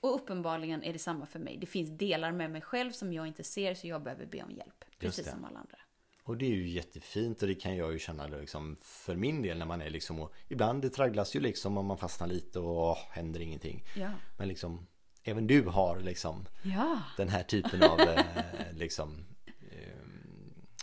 Och 0.00 0.14
uppenbarligen 0.14 0.82
är 0.82 0.92
det 0.92 0.98
samma 0.98 1.26
för 1.26 1.38
mig. 1.38 1.56
Det 1.60 1.66
finns 1.66 1.90
delar 1.90 2.32
med 2.32 2.50
mig 2.50 2.60
själv 2.60 2.92
som 2.92 3.12
jag 3.12 3.26
inte 3.26 3.44
ser 3.44 3.74
så 3.74 3.86
jag 3.86 4.02
behöver 4.02 4.26
be 4.26 4.42
om 4.42 4.50
hjälp. 4.50 4.84
Precis 4.98 5.30
som 5.30 5.44
alla 5.44 5.58
andra. 5.58 5.78
Och 6.22 6.36
det 6.36 6.46
är 6.46 6.50
ju 6.50 6.68
jättefint 6.68 7.42
och 7.42 7.48
det 7.48 7.54
kan 7.54 7.76
jag 7.76 7.92
ju 7.92 7.98
känna 7.98 8.26
liksom 8.26 8.76
för 8.82 9.16
min 9.16 9.42
del 9.42 9.58
när 9.58 9.66
man 9.66 9.82
är 9.82 9.90
liksom 9.90 10.20
och 10.20 10.32
ibland 10.48 10.82
det 10.82 10.90
tragglas 10.90 11.36
ju 11.36 11.40
liksom 11.40 11.78
om 11.78 11.86
man 11.86 11.98
fastnar 11.98 12.26
lite 12.26 12.58
och 12.58 12.90
åh, 12.90 12.98
händer 13.10 13.40
ingenting. 13.40 13.84
Ja. 13.96 14.10
Men 14.38 14.48
liksom 14.48 14.86
även 15.22 15.46
du 15.46 15.62
har 15.62 16.00
liksom 16.00 16.46
Ja. 16.62 17.02
den 17.16 17.28
här 17.28 17.42
typen 17.42 17.82
av 17.82 18.00
eh, 18.00 18.24
liksom 18.72 19.24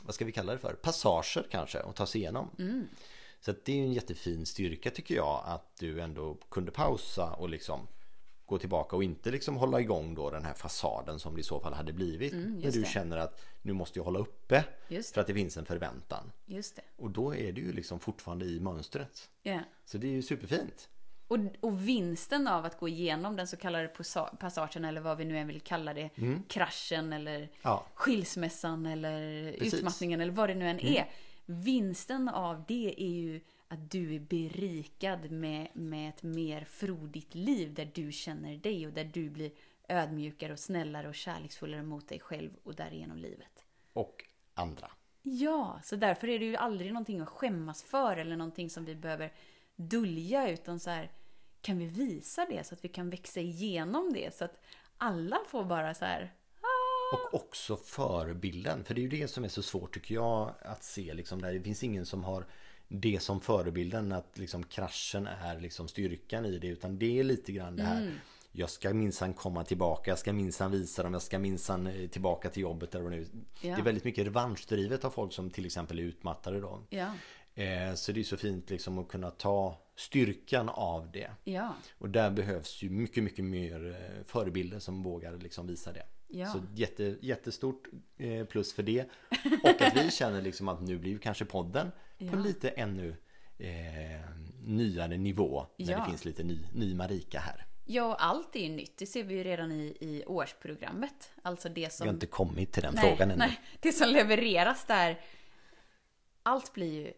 vad 0.06 0.16
ska 0.16 0.26
vi 0.26 0.32
kalla 0.32 0.52
det 0.54 0.60
för? 0.60 0.74
Passager 0.74 1.48
kanske 1.52 1.80
att 1.80 1.96
ta 1.96 2.06
sig 2.06 2.22
igenom. 2.22 2.50
Mm. 2.60 2.88
Så 3.40 3.54
det 3.66 3.72
är 3.80 3.84
en 3.84 3.94
jättefin 3.94 4.46
styrka 4.46 4.90
tycker 4.92 5.16
jag 5.16 5.42
att 5.46 5.76
du 5.80 6.02
ändå 6.02 6.38
kunde 6.50 6.72
pausa 6.72 7.34
och 7.34 7.50
liksom 7.50 7.88
gå 8.46 8.58
tillbaka 8.58 8.96
och 8.96 9.04
inte 9.04 9.32
liksom 9.32 9.56
hålla 9.58 9.80
igång 9.80 10.16
då 10.16 10.30
den 10.30 10.46
här 10.46 10.54
fasaden 10.54 11.20
som 11.20 11.36
det 11.36 11.40
i 11.40 11.44
så 11.44 11.60
fall 11.60 11.74
hade 11.74 11.94
blivit. 11.94 12.34
när 12.34 12.40
Mm, 12.44 12.60
just 12.60 12.74
du 12.76 12.82
det. 12.82 12.88
känner 12.88 13.18
att 13.18 13.42
nu 13.62 13.74
måste 13.74 14.00
jag 14.00 14.04
hålla 14.04 14.20
uppe 14.20 14.64
för 15.14 15.22
att 15.22 15.28
det 15.28 15.34
finns 15.34 15.58
en 15.58 15.66
förväntan. 15.66 16.32
Och 16.98 17.12
då 17.12 17.36
är 17.36 17.52
du 17.52 17.62
ju 17.62 17.72
liksom 17.74 18.00
fortfarande 18.00 18.46
i 18.46 18.60
mönstret. 18.60 19.30
Ja. 19.44 19.60
Så 19.86 19.98
det 19.98 20.08
är 20.08 20.12
ju 20.12 20.22
superfint. 20.22 20.90
Och, 21.32 21.38
och 21.60 21.88
vinsten 21.88 22.48
av 22.48 22.66
att 22.66 22.80
gå 22.80 22.88
igenom 22.88 23.36
den 23.36 23.48
så 23.48 23.58
kallade 23.58 23.88
passa- 23.88 24.36
passagen 24.40 24.86
eller 24.86 25.02
vad 25.02 25.18
vi 25.18 25.26
nu 25.26 25.38
än 25.38 25.48
vill 25.48 25.62
kalla 25.62 25.94
det, 25.94 26.10
kraschen 26.48 27.14
eller 27.14 27.36
Mm. 27.38 27.50
Ja. 27.62 27.86
skilsmässan 27.94 28.86
eller 28.86 29.44
Precis. 29.52 29.74
Mm. 29.74 29.80
utmattningen 29.80 30.22
eller 30.22 30.32
vad 30.34 30.50
det 30.50 30.56
nu 30.56 30.68
än 30.70 30.80
är. 30.80 31.10
Vinsten 31.46 32.30
av 32.30 32.64
det 32.68 32.96
är 32.98 33.10
ju 33.10 33.42
att 33.68 33.92
du 33.92 34.16
är 34.16 34.20
berikad 34.20 35.32
med, 35.32 35.68
med 35.74 36.10
ett 36.10 36.24
mer 36.24 36.64
frodigt 36.64 37.36
liv 37.36 37.74
där 37.74 37.92
du 37.94 38.12
känner 38.12 38.58
dig 38.58 38.88
och 38.88 38.94
där 38.94 39.04
du 39.04 39.30
blir 39.30 39.52
ödmjukare 39.88 40.54
och 40.54 40.60
snällare 40.60 41.08
och 41.10 41.16
kärleksfullare 41.16 41.84
mot 41.84 42.08
dig 42.08 42.20
själv 42.20 42.52
och 42.64 42.76
därigenom 42.76 43.18
livet. 43.18 43.66
Och 43.94 44.26
andra. 44.54 44.92
Ja, 45.22 45.80
så 45.84 45.96
därför 45.96 46.28
är 46.28 46.40
det 46.40 46.46
ju 46.46 46.56
aldrig 46.56 46.94
någonting 46.94 47.20
att 47.20 47.30
skämmas 47.30 47.84
för 47.84 48.18
eller 48.18 48.36
någonting 48.36 48.70
som 48.70 48.86
vi 48.86 48.96
behöver 48.96 49.32
dölja 49.76 50.50
utan 50.50 50.80
så 50.80 50.90
här 50.90 51.12
kan 51.62 51.78
vi 51.78 51.86
visa 51.86 52.46
det 52.50 52.68
så 52.68 52.76
att 52.76 52.84
vi 52.86 52.90
kan 52.90 53.10
växa 53.10 53.40
igenom 53.40 54.14
det 54.14 54.36
så 54.36 54.46
att 54.46 54.62
alla 54.98 55.38
får 55.48 55.64
bara 55.64 55.94
så 55.94 56.06
här 56.06 56.34
Och 57.14 57.42
också 57.42 57.78
förebilden. 57.78 58.84
För 58.84 58.94
det 58.94 59.02
är 59.02 59.04
ju 59.04 59.10
det 59.22 59.28
som 59.28 59.44
är 59.44 59.48
så 59.48 59.62
svårt 59.62 59.94
tycker 59.94 60.16
jag 60.16 60.54
att 60.62 60.84
se. 60.84 61.14
Liksom, 61.14 61.42
där 61.42 61.54
det 61.54 61.62
finns 61.62 61.84
ingen 61.84 62.06
som 62.06 62.24
har 62.24 62.46
det 62.88 63.20
som 63.22 63.42
förebilden. 63.42 64.12
Att 64.12 64.38
liksom 64.38 64.64
kraschen 64.64 65.28
är 65.28 65.60
liksom 65.60 65.88
styrkan 65.88 66.46
i 66.46 66.60
det. 66.60 66.68
Utan 66.68 66.98
det 67.00 67.20
är 67.20 67.24
lite 67.24 67.52
grann 67.52 67.76
det 67.76 67.84
här. 67.84 68.12
Jag 68.52 68.70
ska 68.70 68.94
minsann 68.94 69.34
komma 69.34 69.64
tillbaka. 69.64 70.12
Jag 70.12 70.20
ska 70.20 70.34
minsann 70.34 70.72
visa 70.72 71.04
dem. 71.04 71.14
Jag 71.14 71.22
ska 71.22 71.40
minsann 71.40 71.88
eh, 71.88 72.10
tillbaka 72.10 72.50
till 72.50 72.62
jobbet. 72.64 72.96
Vad 72.96 73.04
det, 73.04 73.10
nu. 73.10 73.28
Ja. 73.62 73.76
det 73.76 73.82
är 73.82 73.84
väldigt 73.84 74.04
mycket 74.04 74.26
revanschdrivet 74.26 75.06
av 75.06 75.10
folk 75.10 75.34
som 75.34 75.50
till 75.50 75.66
exempel 75.66 76.00
är 76.00 76.04
utmattade 76.04 76.60
då. 76.60 76.84
ja, 76.90 77.14
Eh, 77.56 77.94
Så 77.94 78.12
det 78.12 78.20
är 78.20 78.24
så 78.24 78.38
fint 78.38 78.70
liksom 78.70 78.98
att 78.98 79.08
kunna 79.08 79.32
ta 79.32 79.78
styrkan 80.02 80.70
av 80.70 81.12
det. 81.12 81.32
ja, 81.44 81.76
Och 81.98 82.10
där 82.10 82.32
behövs 82.32 82.82
ju 82.84 82.90
mycket, 82.90 83.24
mycket 83.24 83.46
mer 83.46 83.90
eh, 83.90 84.26
förebilder 84.26 84.80
som 84.80 85.04
vågar 85.04 85.38
liksom 85.38 85.68
visa 85.68 85.92
det. 85.94 86.04
Ja. 86.28 86.48
Så 86.48 86.60
jätte, 86.76 87.18
jättestort 87.22 87.88
eh, 88.18 88.46
plus 88.46 88.74
för 88.74 88.84
det. 88.84 89.06
Och 89.64 89.82
att 89.82 89.96
vi 89.96 90.12
känner 90.12 90.42
liksom 90.42 90.68
att 90.68 90.82
nu 90.82 90.98
blir 90.98 91.18
kanske 91.18 91.46
podden 91.46 91.92
på 91.92 92.26
Ja. 92.26 92.32
en 92.32 92.42
lite 92.44 92.70
ännu 92.70 93.16
eh, 93.58 93.70
nyare 94.66 95.18
nivå. 95.18 95.66
När 95.78 96.00
det 96.00 96.06
finns 96.06 96.26
lite 96.26 96.44
ny, 96.44 96.60
ny 96.74 96.96
Marika 96.96 97.40
här. 97.40 97.66
ja, 97.86 98.16
allt 98.20 98.56
är 98.56 98.60
ju 98.60 98.70
nytt. 98.70 98.98
Det 98.98 99.06
ser 99.06 99.24
vi 99.24 99.34
ju 99.36 99.44
redan 99.44 99.72
i, 99.72 99.98
i 100.00 100.24
årsprogrammet. 100.28 101.32
Alltså 101.42 101.70
det 101.70 101.94
som... 101.94 102.06
Vi 102.06 102.08
har 102.10 102.14
inte 102.14 102.26
kommit 102.26 102.72
till 102.74 102.84
den 102.84 102.94
nej, 102.96 103.04
frågan 103.04 103.32
ännu. 103.32 103.38
nej, 103.40 103.60
det 103.80 103.92
som 103.92 104.10
levereras 104.10 104.86
där. 104.86 105.20
Allt 106.44 106.74
blir 106.74 106.94
ju 106.94 107.14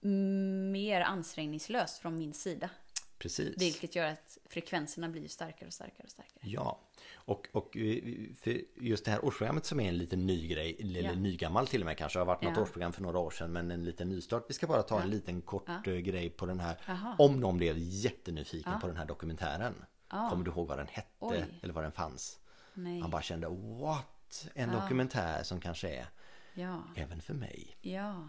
mer 0.00 1.00
ansträngningslöst 1.00 1.98
från 1.98 2.18
min 2.18 2.32
sida. 2.34 2.70
Precis. 3.18 3.54
Vilket 3.62 3.94
gör 3.96 4.06
att 4.06 4.38
frekvenserna 4.48 5.08
blir 5.08 5.28
starkare 5.28 5.66
och 5.66 5.72
starkare 5.72 6.04
och 6.04 6.10
starkare. 6.10 6.40
Ja, 6.40 6.80
och, 7.14 7.48
och 7.52 7.76
eh, 7.76 8.02
för 8.34 8.60
just 8.84 9.04
det 9.04 9.10
här 9.10 9.24
årsprogrammet 9.24 9.64
som 9.64 9.80
är 9.80 9.88
en 9.88 9.98
liten 9.98 10.26
ny 10.26 10.48
grej, 10.48 10.76
eller 10.80 11.02
Ja. 11.02 11.12
nygammal 11.14 11.66
till 11.66 11.80
och 11.82 11.86
med 11.86 11.96
kanske, 11.98 12.18
har 12.18 12.26
varit 12.26 12.42
något 12.42 12.56
Ja. 12.56 12.62
årsprogram 12.62 12.92
för 12.92 13.02
några 13.02 13.18
år 13.18 13.30
sedan 13.30 13.52
men 13.52 13.70
en 13.70 13.84
liten 13.84 14.08
nystart. 14.08 14.44
Vi 14.48 14.54
ska 14.54 14.66
bara 14.66 14.82
ta 14.82 15.00
en 15.02 15.10
liten 15.10 15.40
kort 15.42 15.64
Ja. 15.66 15.92
eh, 15.92 15.98
grej 15.98 16.30
på 16.30 16.46
den 16.46 16.60
här, 16.60 16.76
Jaha. 16.86 17.16
om 17.18 17.40
någon 17.40 17.56
blev 17.56 17.74
jättenyfiken 17.78 18.72
Ja. 18.72 18.80
på 18.80 18.86
den 18.86 18.96
här 18.96 19.06
dokumentären. 19.06 19.74
Ja. 20.10 20.30
Kommer 20.30 20.44
du 20.44 20.50
ihåg 20.50 20.68
vad 20.68 20.78
den 20.78 20.88
hette 20.88 21.08
Oj. 21.18 21.44
eller 21.62 21.74
vad 21.74 21.84
den 21.84 21.92
fanns? 21.92 22.38
Nej. 22.74 23.00
Man 23.00 23.10
bara 23.10 23.22
kände 23.22 23.48
what? 23.80 24.48
En 24.54 24.70
Ja. 24.70 24.80
dokumentär 24.80 25.42
som 25.42 25.60
kanske 25.60 25.88
är 25.88 26.06
Ja, 26.54 26.82
även 26.96 27.20
för 27.20 27.34
mig. 27.34 27.76
ja. 27.80 28.28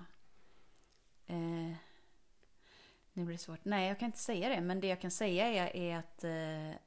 Eh, 1.29 1.75
nu 3.13 3.25
blir 3.25 3.33
det 3.33 3.37
svårt. 3.37 3.65
Nej, 3.65 3.87
jag 3.87 3.99
kan 3.99 4.05
inte 4.05 4.19
säga 4.19 4.49
det. 4.49 4.61
Men 4.61 4.79
det 4.79 4.87
jag 4.87 5.01
kan 5.01 5.11
säga 5.11 5.47
är, 5.47 5.75
är 5.75 5.97
att 5.97 6.23
eh, 6.23 6.81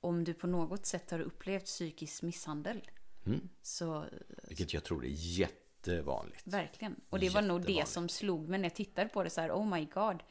om 0.00 0.24
du 0.24 0.34
på 0.34 0.46
något 0.46 0.86
sätt 0.86 1.10
har 1.10 1.20
upplevt 1.20 1.64
psykisk 1.64 2.22
misshandel. 2.22 2.90
Mm. 3.26 3.48
Så 3.62 4.04
Vilket 4.48 4.74
jag 4.74 4.84
tror 4.84 5.04
är 5.04 5.10
jättevanligt. 5.10 6.46
Verkligen. 6.46 7.00
Och 7.08 7.18
det 7.18 7.28
var 7.28 7.42
nog 7.42 7.62
det 7.62 7.88
som 7.88 8.08
slog 8.08 8.48
mig 8.48 8.58
när 8.58 8.68
jag 8.68 8.74
tittade 8.74 9.08
på 9.08 9.22
det 9.22 9.30
så 9.30 9.40
här, 9.40 9.50
oh 9.50 9.66
my 9.66 9.84
god. 9.84 10.22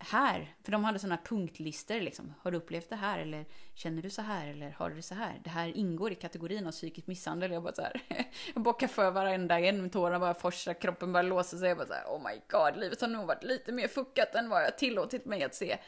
Här, 0.00 0.54
för 0.62 0.72
de 0.72 0.84
hade 0.84 0.98
sådana 0.98 1.18
punktlistor 1.24 2.00
liksom. 2.00 2.34
Har 2.42 2.50
du 2.50 2.56
upplevt 2.58 2.88
det 2.90 2.96
här? 2.96 3.18
Eller 3.18 3.44
känner 3.74 4.02
du 4.02 4.10
så 4.10 4.22
här? 4.22 4.48
Eller 4.48 4.70
har 4.70 4.90
du 4.90 4.96
det 4.96 5.02
så 5.02 5.14
här? 5.14 5.40
Det 5.44 5.50
här 5.50 5.76
ingår 5.76 6.12
i 6.12 6.14
kategorin 6.14 6.66
av 6.66 6.70
psykisk 6.72 7.06
misshandel. 7.06 7.52
Jag 7.52 7.62
bara 7.62 7.74
så 7.74 7.82
här, 7.82 8.00
jag 8.54 8.62
bockar 8.62 8.86
för 8.86 9.10
varenda 9.10 9.60
en. 9.60 9.90
Tårarna 9.90 10.18
bara 10.18 10.34
forsar, 10.34 10.74
kroppen 10.74 11.12
bara 11.12 11.22
låser 11.22 11.56
sig. 11.56 11.68
Jag 11.68 11.76
bara 11.78 11.86
så 11.86 11.92
här, 11.92 12.04
oh 12.06 12.22
my 12.22 12.40
god, 12.48 12.80
livet 12.80 13.00
har 13.00 13.08
nog 13.08 13.26
varit 13.26 13.44
lite 13.44 13.72
mer 13.72 13.88
fuckat 13.88 14.34
än 14.34 14.48
vad 14.48 14.62
jag 14.62 14.78
tillåtit 14.78 15.24
mig 15.24 15.42
att 15.44 15.54
se. 15.54 15.78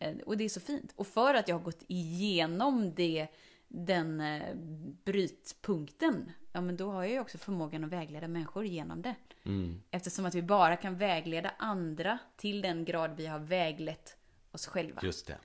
Eh, 0.00 0.14
Och 0.26 0.36
det 0.36 0.44
är 0.44 0.48
så 0.48 0.60
fint. 0.60 0.92
Och 0.96 1.06
för 1.06 1.34
att 1.34 1.48
jag 1.48 1.56
har 1.56 1.64
gått 1.64 1.82
igenom 1.88 2.94
det, 2.94 3.26
den 3.68 4.20
eh, 4.20 4.54
brytpunkten, 5.04 6.32
ja 6.56 6.60
men 6.60 6.76
då 6.76 6.90
har 6.90 7.02
jag 7.02 7.12
ju 7.12 7.20
också 7.20 7.38
förmågan 7.38 7.84
att 7.84 7.90
vägleda 7.90 8.28
människor 8.28 8.64
genom 8.64 9.02
det. 9.02 9.14
Mm. 9.44 9.82
Eftersom 9.90 10.26
att 10.26 10.34
vi 10.34 10.42
bara 10.42 10.76
kan 10.76 10.96
vägleda 10.98 11.50
andra 11.58 12.18
till 12.36 12.62
den 12.62 12.84
grad 12.84 13.16
vi 13.16 13.26
har 13.26 13.38
väglett 13.38 14.16
oss 14.52 14.66
själva. 14.66 15.00
Just 15.04 15.26
det. 15.26 15.38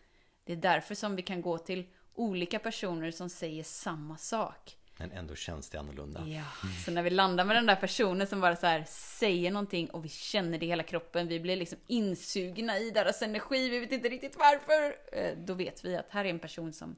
Det 0.44 0.54
är 0.54 0.58
därför 0.58 0.96
som 0.96 1.16
vi 1.16 1.22
kan 1.22 1.42
gå 1.42 1.58
till 1.58 1.88
olika 2.14 2.60
personer 2.60 3.12
som 3.12 3.30
säger 3.30 3.64
samma 3.64 4.18
sak. 4.18 4.78
Men 4.98 5.12
ändå 5.12 5.36
känns 5.36 5.70
det 5.70 5.80
annorlunda. 5.80 6.28
Ja, 6.28 6.44
så 6.86 6.92
när 6.92 7.04
vi 7.04 7.10
landar 7.10 7.46
med 7.46 7.56
den 7.56 7.66
där 7.66 7.76
personen 7.76 8.28
som 8.28 8.42
bara 8.42 8.56
så 8.56 8.68
här 8.68 8.84
säger 8.88 9.52
någonting 9.52 9.90
och 9.90 10.06
vi 10.06 10.10
känner 10.10 10.58
det 10.58 10.66
i 10.66 10.70
hela 10.70 10.84
kroppen, 10.84 11.28
vi 11.28 11.40
blir 11.40 11.56
liksom 11.56 11.80
insugna 11.88 12.78
i 12.78 12.92
deras 12.92 13.22
energi, 13.22 13.70
vi 13.70 13.80
vet 13.80 13.92
inte 13.92 14.10
riktigt 14.10 14.36
varför. 14.38 14.96
eh, 15.12 15.38
Då 15.38 15.54
vet 15.54 15.86
vi 15.86 15.96
att 15.96 16.10
här 16.10 16.26
är 16.26 16.30
en 16.30 16.40
person 16.40 16.74
som, 16.74 16.96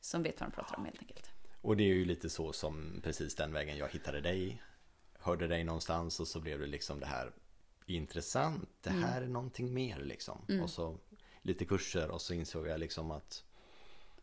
som 0.00 0.22
vet 0.22 0.40
vad 0.40 0.50
de 0.50 0.54
pratar 0.54 0.76
om 0.78 0.84
helt 0.84 0.98
enkelt. 1.00 1.30
Och 1.64 1.76
det 1.76 1.82
är 1.82 1.94
ju 1.94 2.04
lite 2.04 2.30
så 2.30 2.52
som 2.52 3.00
precis 3.04 3.34
den 3.34 3.52
vägen 3.52 3.76
jag 3.76 3.88
hittade 3.88 4.20
dig. 4.20 4.62
Hörde 5.18 5.46
dig 5.48 5.64
någonstans 5.64 6.20
och 6.20 6.28
så 6.28 6.40
blev 6.40 6.60
det 6.60 6.66
liksom 6.66 7.00
det 7.00 7.06
här 7.06 7.32
intressant. 7.86 8.68
Det 8.80 8.90
Mm. 8.90 9.02
här 9.02 9.22
är 9.22 9.26
någonting 9.28 9.74
mer 9.74 9.98
liksom. 10.02 10.38
Och 10.62 10.70
så 10.70 10.98
lite 11.42 11.64
kurser 11.64 12.10
och 12.10 12.20
så 12.20 12.34
insåg 12.34 12.66
jag 12.66 12.80
liksom 12.80 13.10
att 13.10 13.44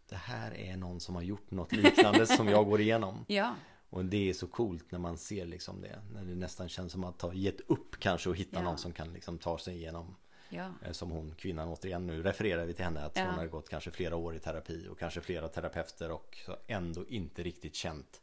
det 0.10 0.15
här 0.15 0.51
är 0.58 0.77
någon 0.77 0.99
som 0.99 1.15
har 1.15 1.21
gjort 1.21 1.51
något 1.51 1.71
liknande 1.71 2.27
som 2.27 2.47
jag 2.47 2.65
går 2.65 2.82
igenom. 2.82 3.25
Ja, 3.27 3.56
Och 3.89 4.06
det 4.06 4.30
är 4.30 4.34
så 4.34 4.47
coolt 4.47 4.91
när 4.91 4.99
man 4.99 5.17
ser 5.17 5.45
liksom 5.45 5.82
det. 5.82 6.01
När 6.13 6.23
det 6.23 6.36
nästan 6.36 6.69
känns 6.69 6.91
som 6.91 7.04
att 7.04 7.21
ha 7.21 7.34
gett 7.34 7.62
upp 7.67 7.99
kanske 7.99 8.30
och 8.30 8.36
hitta 8.36 8.58
Ja. 8.60 8.63
någon 8.63 8.77
som 8.77 8.93
kan 8.93 9.13
liksom 9.13 9.38
ta 9.38 9.58
sig 9.58 9.75
igenom 9.75 10.15
Ja. 10.51 10.69
Eh, 10.85 10.91
Som 10.91 11.11
hon, 11.11 11.35
kvinnan 11.37 11.69
återigen 11.69 12.07
nu 12.07 12.23
refererar 12.23 12.65
vi 12.65 12.73
till 12.73 12.85
henne 12.85 13.05
att 13.05 13.17
Ja. 13.17 13.25
hon 13.25 13.33
har 13.33 13.47
gått 13.47 13.69
kanske 13.69 13.91
flera 13.91 14.15
år 14.15 14.35
i 14.35 14.39
terapi 14.39 14.87
och 14.91 14.99
kanske 14.99 15.21
flera 15.21 15.47
terapeuter 15.47 16.11
och 16.11 16.37
ändå 16.67 17.05
inte 17.07 17.43
riktigt 17.43 17.75
känt 17.75 18.21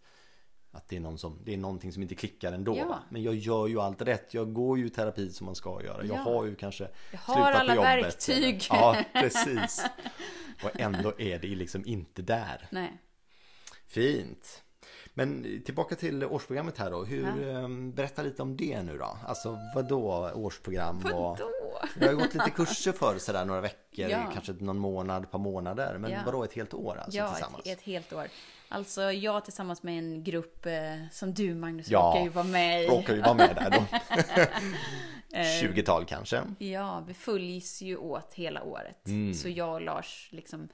att 0.71 0.89
det 0.89 0.97
är, 0.97 1.01
någon 1.01 1.19
som, 1.19 1.39
det 1.45 1.53
är 1.55 1.57
någonting 1.57 1.93
som 1.93 2.03
inte 2.03 2.15
klickar 2.15 2.53
ändå. 2.53 2.77
Ja. 2.77 2.99
Men 3.11 3.23
jag 3.23 3.35
gör 3.35 3.67
ju 3.67 3.81
allt 3.81 4.03
rätt. 4.03 4.35
Jag 4.35 4.53
går 4.53 4.79
ju 4.79 4.87
i 4.87 4.91
terapi 4.91 5.31
som 5.31 5.45
man 5.47 5.55
ska 5.55 5.83
göra. 5.83 6.05
Jag 6.05 6.17
Ja. 6.17 6.21
har 6.23 6.45
ju 6.45 6.55
kanske 6.55 6.89
Jag 7.13 7.19
har 7.19 7.35
slutat 7.35 7.53
på 7.53 7.59
alla 7.59 7.75
jobbet, 7.75 8.05
verktyg. 8.05 8.67
Ja, 8.71 8.97
precis. 9.13 9.85
Och 10.65 10.81
ändå 10.81 11.13
är 11.19 11.39
det 11.39 11.49
liksom 11.49 11.87
inte 11.87 12.23
där. 12.23 12.69
Nej. 12.71 12.99
Fint. 13.87 14.63
Men 15.15 15.63
tillbaka 15.65 15.95
till 15.95 16.25
årsprogrammet 16.25 16.79
här 16.79 16.91
då. 16.91 17.05
Hur, 17.05 17.23
Ja. 17.43 17.49
ehm, 17.59 17.93
berätta 17.93 18.23
lite 18.23 18.43
om 18.43 18.57
det 18.57 18.83
nu 18.83 18.99
då. 18.99 19.19
Alltså 19.27 19.59
vad 19.75 19.89
då 19.89 20.31
årsprogram? 20.35 20.97
och- 20.99 21.11
Vadå? 21.13 21.49
Jag 22.01 22.07
har 22.07 22.15
gått 22.15 22.35
lite 22.35 22.51
kurser 22.51 22.93
för 22.93 23.19
sådär 23.19 23.45
några 23.45 23.61
veckor, 23.61 24.09
Ja. 24.09 24.31
kanske 24.35 24.53
någon 24.53 24.79
månad, 24.79 25.25
ett 25.25 25.31
par 25.31 25.39
månader. 25.39 25.99
Men 25.99 26.11
Ja. 26.11 26.21
vadå 26.27 26.45
ett 26.45 26.53
helt 26.53 26.75
år 26.75 26.97
alltså 26.97 27.19
Ja, 27.19 27.31
tillsammans? 27.33 27.67
ett, 27.67 27.79
ett 27.79 27.85
helt 27.85 28.13
år. 28.13 28.27
Alltså 28.69 29.03
jag 29.13 29.45
tillsammans 29.45 29.83
med 29.83 29.99
en 29.99 30.25
grupp 30.25 30.67
eh, 30.67 30.73
som 31.13 31.35
du 31.35 31.55
Magnus 31.55 31.89
Ja, 31.91 31.99
råkar 31.99 32.23
ju 32.23 32.29
vara 32.29 32.45
med 32.45 32.83
i. 32.85 32.87
Råkar 32.87 33.15
ju 33.15 33.21
vara 33.21 33.35
med 33.35 33.57
där 33.57 33.71
då. 33.71 33.85
Eh, 35.33 35.43
20-tal 35.63 36.05
kanske. 36.05 36.43
Ja, 36.59 37.05
vi 37.07 37.15
följs 37.15 37.83
ju 37.83 37.97
åt 37.97 38.35
hela 38.35 38.63
året. 38.63 39.07
Mm. 39.07 39.35
Så 39.35 39.49
jag 39.49 39.75
och 39.75 39.81
Lars 39.81 40.29
liksom 40.33 40.69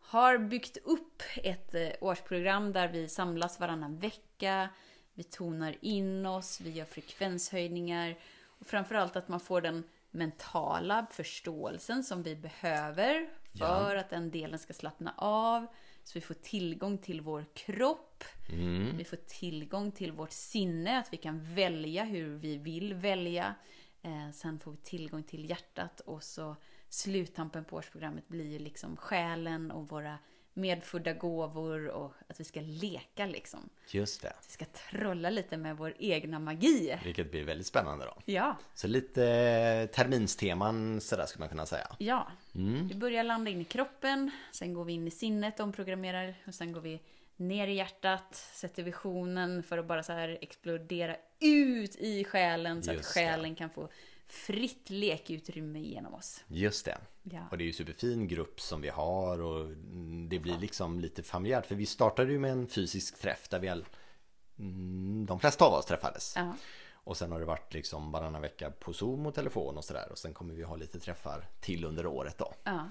har 0.00 0.38
byggt 0.38 0.76
upp 0.84 1.22
ett 1.36 1.74
eh, 1.74 1.88
årsprogram 2.00 2.72
där 2.72 2.88
vi 2.88 3.08
samlas 3.08 3.60
varannan 3.60 3.98
vecka. 3.98 4.68
Vi 5.14 5.22
tonar 5.22 5.76
in 5.80 6.26
oss, 6.26 6.60
vi 6.60 6.70
gör 6.70 6.84
frekvenshöjningar. 6.84 8.16
Och 8.60 8.66
framförallt 8.66 9.16
att 9.16 9.28
man 9.28 9.40
får 9.40 9.60
den 9.60 9.84
mentala 10.14 11.06
förståelsen 11.10 12.04
som 12.04 12.22
vi 12.22 12.36
behöver 12.36 13.28
för 13.58 13.96
att 13.96 14.10
den 14.10 14.30
delen 14.30 14.58
ska 14.58 14.72
slappna 14.72 15.14
av. 15.16 15.66
Så 16.04 16.10
vi 16.14 16.20
får 16.20 16.34
tillgång 16.34 16.98
till 16.98 17.20
vår 17.20 17.44
kropp. 17.54 18.24
Mm. 18.48 18.96
Vi 18.96 19.04
får 19.04 19.16
tillgång 19.16 19.92
till 19.92 20.12
vårt 20.12 20.32
sinne, 20.32 20.98
att 20.98 21.12
vi 21.12 21.16
kan 21.16 21.54
välja 21.54 22.04
hur 22.04 22.36
vi 22.36 22.56
vill 22.58 22.94
välja. 22.94 23.54
Eh, 24.02 24.30
sen 24.32 24.58
får 24.58 24.70
vi 24.70 24.76
tillgång 24.76 25.22
till 25.22 25.50
hjärtat 25.50 26.00
och 26.00 26.22
så 26.22 26.56
sluttampen 26.88 27.64
på 27.64 27.76
årsprogrammet 27.76 28.28
blir 28.28 28.58
liksom 28.58 28.96
själen 28.96 29.70
och 29.70 29.88
våra 29.88 30.18
medfödda 30.54 31.12
gåvor 31.12 31.86
och 31.88 32.12
att 32.28 32.40
vi 32.40 32.44
ska 32.44 32.60
leka 32.60 33.26
liksom. 33.26 33.68
Just 33.90 34.22
det. 34.22 34.32
Vi 34.46 34.52
ska 34.52 34.64
trolla 34.64 35.30
lite 35.30 35.56
med 35.56 35.76
vår 35.76 35.94
egna 35.98 36.38
magi. 36.38 36.98
Vilket 37.04 37.30
blir 37.30 37.44
väldigt 37.44 37.66
spännande 37.66 38.04
då. 38.04 38.16
Ja, 38.24 38.56
Så 38.74 38.86
lite 38.88 39.24
eh, 39.26 39.86
terminsteman 39.86 41.00
sådär 41.00 41.26
skulle 41.26 41.40
man 41.42 41.48
kunna 41.48 41.66
säga. 41.66 41.96
ja. 41.98 42.26
Mm. 42.54 42.88
Vi 42.88 42.94
börjar 42.94 43.24
landa 43.24 43.50
in 43.50 43.60
i 43.60 43.64
kroppen, 43.64 44.30
sen 44.52 44.74
går 44.74 44.84
vi 44.84 44.92
in 44.92 45.06
i 45.08 45.10
sinnet, 45.10 45.60
omprogrammerar 45.60 46.34
och 46.46 46.54
sen 46.54 46.72
går 46.72 46.80
vi 46.80 47.00
ner 47.36 47.68
i 47.68 47.74
hjärtat, 47.74 48.34
sätter 48.34 48.82
visionen 48.82 49.62
för 49.62 49.78
att 49.78 49.86
bara 49.86 50.02
så 50.02 50.12
här 50.12 50.38
explodera 50.40 51.16
ut 51.40 51.96
i 51.96 52.24
själen 52.24 52.82
så 52.82 52.90
att 52.90 52.96
Just 52.96 53.14
det. 53.14 53.20
själen 53.20 53.54
kan 53.54 53.70
få 53.70 53.88
fritt 54.26 54.90
lekutrymme 54.90 55.78
genom 55.80 56.14
oss. 56.14 56.44
Just 56.48 56.84
det. 56.84 56.98
Ja. 57.22 57.48
Och 57.50 57.58
det 57.58 57.64
är 57.64 57.66
ju 57.66 57.72
superfin 57.72 58.28
grupp 58.28 58.60
som 58.60 58.80
vi 58.80 58.88
har 58.88 59.40
och 59.40 59.68
det 60.28 60.38
blir 60.38 60.58
liksom 60.58 61.00
lite 61.00 61.22
familjärt. 61.22 61.66
För 61.66 61.74
vi 61.74 61.86
startade 61.86 62.32
ju 62.32 62.38
med 62.38 62.50
en 62.52 62.68
fysisk 62.68 63.18
träff 63.20 63.48
där 63.48 63.58
vi 63.58 63.68
all, 63.68 63.84
mm, 64.58 65.26
de 65.26 65.40
flesta 65.40 65.64
av 65.64 65.72
oss 65.72 65.86
träffades. 65.86 66.32
Ja, 66.36 66.56
Och 66.94 67.16
sen 67.16 67.32
har 67.32 67.40
det 67.40 67.46
varit 67.46 67.74
liksom 67.74 68.12
varannan 68.12 68.42
vecka 68.42 68.70
på 68.70 68.92
Zoom 68.92 69.26
och 69.26 69.34
telefon 69.34 69.76
och 69.76 69.84
sådär. 69.84 70.08
Och 70.12 70.18
sen 70.18 70.34
kommer 70.34 70.54
vi 70.54 70.62
ha 70.62 70.76
lite 70.76 71.00
träffar 71.00 71.48
till 71.60 71.84
under 71.84 72.06
året 72.06 72.38
då. 72.38 72.54
ja, 72.64 72.88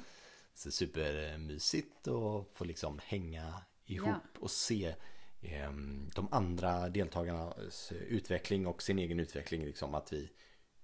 Så 0.53 0.71
supermysigt 0.71 2.07
och 2.07 2.49
få 2.53 2.63
liksom 2.63 2.99
hänga 3.05 3.53
ihop 3.85 4.07
Ja. 4.07 4.39
och 4.39 4.51
se 4.51 4.95
ehm, 5.41 6.09
de 6.15 6.27
andra 6.33 6.89
deltagarnas 6.89 7.91
utveckling 7.91 8.67
och 8.67 8.83
sin 8.83 8.99
egen 8.99 9.19
utveckling. 9.19 9.65
Liksom 9.65 9.95
att 9.95 10.13
vi, 10.13 10.29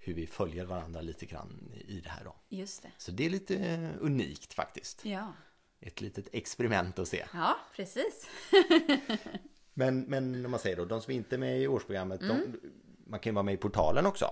hur 0.09 0.15
vi 0.15 0.27
följer 0.27 0.65
varandra 0.65 1.01
lite 1.01 1.25
grann 1.25 1.71
i 1.87 1.99
det 1.99 2.09
här 2.09 2.23
då. 2.23 2.35
just 2.49 2.81
det. 2.83 2.89
Så 2.97 3.11
det 3.11 3.25
är 3.25 3.29
lite 3.29 3.55
eh, 3.55 3.89
unikt 3.99 4.53
faktiskt. 4.53 5.05
Ja, 5.05 5.33
Ett 5.79 6.01
litet 6.01 6.27
experiment 6.31 6.99
att 6.99 7.07
se. 7.07 7.25
ja 7.33 7.55
precis. 7.75 8.29
Men, 9.73 10.01
men 10.01 10.45
om 10.45 10.51
man 10.51 10.59
säger 10.59 10.77
då, 10.77 10.85
de 10.85 11.01
som 11.01 11.13
inte 11.13 11.35
är 11.35 11.37
med 11.37 11.61
i 11.61 11.67
årsprogrammet, 11.67 12.21
Mm. 12.21 12.37
de, 12.51 12.59
man 13.09 13.19
kan 13.19 13.31
ju 13.31 13.35
vara 13.35 13.43
med 13.43 13.53
i 13.53 13.57
portalen 13.57 14.05
också. 14.05 14.31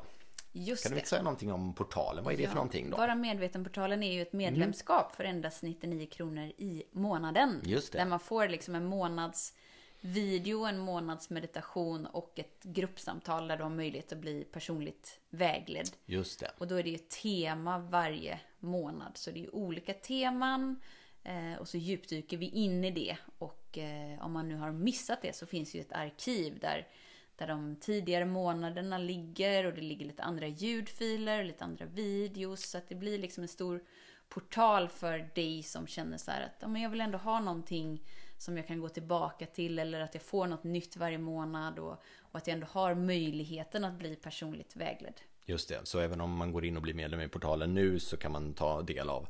Just 0.52 0.84
Kan 0.84 0.92
du 0.92 0.98
inte 0.98 1.10
säga 1.10 1.22
någonting 1.22 1.52
om 1.54 1.74
portalen? 1.74 2.24
Vad 2.24 2.34
är 2.34 2.38
det 2.38 2.48
för 2.48 2.56
någonting 2.56 2.90
då? 2.90 2.98
Bara 2.98 3.16
medvetenportalen 3.16 4.04
är 4.04 4.14
ju 4.14 4.22
ett 4.22 4.34
medlemskap 4.34 5.16
för 5.16 5.24
endast 5.24 5.64
99 5.64 6.08
kronor 6.12 6.44
i 6.58 6.84
månaden. 6.92 7.62
Just 7.64 7.92
det. 7.92 7.98
Där 7.98 8.06
man 8.06 8.20
får 8.20 8.48
liksom 8.48 8.76
en 8.76 8.86
månads 8.86 9.54
video, 10.02 10.66
en 10.66 10.80
månads 10.80 11.30
meditation 11.30 12.06
och 12.06 12.40
ett 12.40 12.64
gruppsamtal 12.64 13.48
där 13.48 13.58
du 13.58 13.64
har 13.64 13.70
möjlighet 13.70 14.12
att 14.12 14.18
bli 14.18 14.44
personligt 14.44 15.20
vägledd. 15.30 15.90
Just 16.06 16.40
det. 16.40 16.52
Och 16.58 16.68
då 16.68 16.76
är 16.76 16.84
det 16.84 16.90
ju 16.90 16.98
tema 16.98 17.80
varje 17.80 18.40
månad. 18.60 19.18
Så 19.18 19.32
det 19.32 19.40
är 19.40 19.42
ju 19.42 19.50
olika 19.50 19.94
teman. 19.94 20.80
Eh, 21.24 21.60
och 21.60 21.68
så 21.68 21.78
djupdyker 21.78 22.38
vi 22.38 22.50
in 22.50 22.84
i 22.84 22.92
det. 22.92 23.18
Och 23.38 23.78
eh, 23.78 24.26
om 24.26 24.32
man 24.32 24.50
nu 24.50 24.56
har 24.56 24.72
missat 24.72 25.22
det 25.22 25.36
så 25.36 25.46
finns 25.46 25.76
ju 25.76 25.82
ett 25.82 25.94
arkiv 25.94 26.60
där, 26.60 26.88
där 27.36 27.48
de 27.48 27.76
tidigare 27.76 28.26
månaderna 28.26 28.98
ligger. 28.98 29.66
Och 29.66 29.74
det 29.74 29.82
ligger 29.82 30.06
lite 30.06 30.24
andra 30.24 30.48
ljudfiler 30.48 31.44
lite 31.44 31.64
andra 31.64 31.86
videos. 31.86 32.70
Så 32.70 32.78
att 32.78 32.90
det 32.90 32.96
blir 32.96 33.18
liksom 33.18 33.44
en 33.44 33.48
stor 33.48 33.84
portal 34.30 34.90
för 34.90 35.30
dig 35.36 35.64
som 35.64 35.88
känner 35.88 36.18
så 36.18 36.32
här 36.32 36.42
att 36.42 36.58
ja, 36.60 36.68
men 36.68 36.82
jag 36.82 36.90
vill 36.90 37.02
ändå 37.02 37.18
ha 37.18 37.40
någonting 37.40 38.02
som 38.38 38.58
jag 38.58 38.68
kan 38.68 38.80
gå 38.80 38.90
tillbaka 38.90 39.46
till. 39.46 39.80
Eller 39.80 40.02
att 40.02 40.14
jag 40.14 40.24
får 40.24 40.48
något 40.48 40.64
nytt 40.64 40.98
varje 40.98 41.18
månad. 41.18 41.80
Och, 41.80 42.02
och 42.20 42.38
att 42.38 42.48
jag 42.48 42.54
ändå 42.54 42.68
har 42.68 42.96
möjligheten 42.96 43.84
att 43.86 43.94
bli 43.94 44.16
personligt 44.16 44.76
vägledd. 44.76 45.22
Just 45.46 45.70
det, 45.70 45.80
så 45.84 46.00
även 46.00 46.22
om 46.22 46.32
man 46.32 46.52
går 46.52 46.66
in 46.66 46.76
och 46.76 46.82
blir 46.84 46.94
medlem 46.94 47.22
i 47.22 47.28
portalen 47.28 47.74
nu 47.74 48.00
så 48.00 48.18
kan 48.18 48.32
man 48.32 48.54
ta 48.54 48.82
del 48.82 49.10
av 49.10 49.28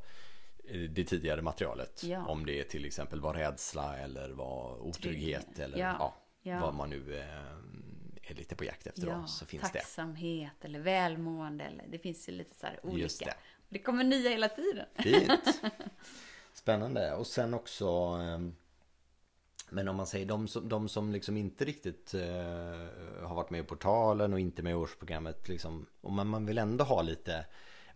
eh, 0.68 0.80
det 0.80 1.04
tidigare 1.04 1.42
materialet. 1.42 2.04
Ja. 2.04 2.26
Om 2.26 2.46
det 2.46 2.64
till 2.64 2.84
exempel 2.84 3.20
var 3.20 3.34
rädsla 3.34 3.98
eller 3.98 4.30
var 4.30 4.86
otrygghet 4.86 5.42
Trygghet. 5.46 5.58
eller 5.58 5.78
Ja. 5.78 5.96
ja. 5.98 6.14
Ja. 6.42 6.60
vad 6.60 6.74
man 6.74 6.90
nu 6.90 7.18
eh, 7.18 8.30
är 8.30 8.34
lite 8.34 8.56
på 8.56 8.64
jakt 8.64 8.86
efter 8.86 9.06
då, 9.06 9.26
så 9.26 9.46
finns 9.46 9.72
det. 9.72 9.78
tacksamhet 9.78 10.64
eller 10.64 10.80
välmående. 10.80 11.64
Eller, 11.64 11.84
det 11.88 11.98
finns 11.98 12.28
ju 12.28 12.32
lite 12.32 12.54
så 12.58 12.66
här 12.66 12.80
olika. 12.82 13.02
Just 13.02 13.24
det. 13.24 13.34
det 13.68 13.78
kommer 13.78 14.04
nya 14.04 14.30
hela 14.30 14.48
tiden. 14.48 14.86
Fint! 14.94 15.62
Spännande 16.52 17.14
och 17.14 17.26
sen 17.26 17.54
också 17.54 17.88
ehm, 17.88 18.56
men 19.70 19.88
om 19.88 19.96
man 19.96 20.06
säger 20.06 20.26
de 20.26 20.48
som, 20.48 20.68
de 20.68 20.88
som 20.88 21.12
liksom 21.12 21.36
inte 21.36 21.64
riktigt 21.64 22.14
eh, 22.14 23.26
har 23.28 23.34
varit 23.34 23.50
med 23.50 23.60
i 23.60 23.64
portalen 23.64 24.32
och 24.32 24.40
inte 24.40 24.62
med 24.62 24.70
i 24.70 24.74
årsprogrammet 24.74 25.48
liksom, 25.48 25.86
Och 26.00 26.12
man, 26.12 26.28
man 26.28 26.46
vill 26.46 26.58
ändå 26.58 26.84
ha 26.84 27.02
lite 27.02 27.44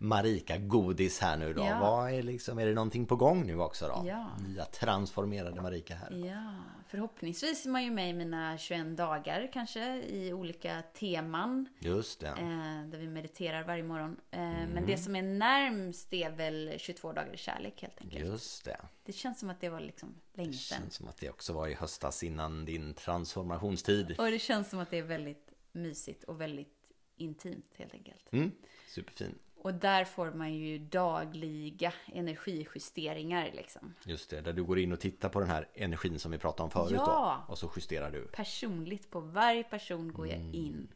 Marika 0.03 0.57
godis 0.57 1.19
här 1.19 1.37
nu 1.37 1.53
då. 1.53 1.61
Ja. 1.61 1.79
Vad 1.79 2.13
är 2.13 2.23
liksom, 2.23 2.59
är 2.59 2.65
det 2.65 2.73
någonting 2.73 3.05
på 3.05 3.15
gång 3.15 3.45
nu 3.47 3.59
också 3.59 3.87
då? 3.87 4.03
Ja. 4.07 4.29
Nya 4.47 4.65
transformerade 4.65 5.61
Marika 5.61 5.95
här. 5.95 6.11
Ja, 6.11 6.53
förhoppningsvis 6.87 7.65
är 7.65 7.69
man 7.69 7.83
ju 7.83 7.91
med 7.91 8.09
i 8.09 8.13
mina 8.13 8.57
21 8.57 8.97
dagar 8.97 9.49
kanske 9.53 10.01
i 10.03 10.33
olika 10.33 10.81
teman. 10.93 11.67
Just 11.79 12.19
det. 12.19 12.27
Eh, 12.27 12.35
där 12.89 12.97
vi 12.97 13.07
mediterar 13.07 13.63
varje 13.63 13.83
morgon. 13.83 14.17
Eh, 14.31 14.39
Men 14.39 14.71
Mm. 14.71 14.85
det 14.85 14.97
som 14.97 15.15
är 15.15 15.21
närmst 15.21 16.13
är 16.13 16.31
väl 16.31 16.73
22 16.77 17.11
dagar 17.13 17.33
i 17.33 17.37
kärlek 17.37 17.81
helt 17.81 18.01
enkelt. 18.01 18.25
Just 18.25 18.65
det. 18.65 18.77
Det 19.05 19.13
känns 19.13 19.39
som 19.39 19.49
att 19.49 19.61
det 19.61 19.69
var 19.69 19.79
liksom 19.79 20.15
länge 20.33 20.49
Det 20.51 20.57
sedan. 20.57 20.77
känns 20.81 20.93
som 20.95 21.07
att 21.07 21.17
det 21.17 21.29
också 21.29 21.53
var 21.53 21.67
i 21.67 21.73
höstas 21.73 22.23
innan 22.23 22.65
din 22.65 22.93
transformationstid. 22.93 24.15
Och 24.19 24.31
det 24.31 24.39
känns 24.39 24.69
som 24.69 24.79
att 24.79 24.89
det 24.89 24.97
är 24.97 25.03
väldigt 25.03 25.53
mysigt 25.71 26.23
och 26.23 26.41
väldigt 26.41 26.69
intimt 27.17 27.65
helt 27.77 27.93
enkelt. 27.93 28.33
Mm, 28.33 28.51
superfin. 28.87 29.35
Och 29.63 29.73
där 29.73 30.05
får 30.05 30.31
man 30.31 30.53
ju 30.53 30.77
dagliga 30.79 31.93
energijusteringar 32.05 33.51
liksom. 33.53 33.93
Just 34.05 34.29
det, 34.29 34.41
där 34.41 34.53
du 34.53 34.63
går 34.63 34.79
in 34.79 34.91
och 34.91 34.99
tittar 34.99 35.29
på 35.29 35.39
den 35.39 35.49
här 35.49 35.67
energin 35.73 36.19
som 36.19 36.31
vi 36.31 36.37
pratade 36.37 36.63
om 36.63 36.71
förut 36.71 36.91
Ja. 37.05 37.43
då. 37.47 37.51
Och 37.51 37.57
så 37.57 37.71
justerar 37.75 38.11
du. 38.11 38.27
Personligt 38.27 39.09
på 39.09 39.19
varje 39.19 39.63
person 39.63 40.13
går 40.13 40.27
jag 40.27 40.35
Mm. 40.39 40.53
in. 40.53 40.87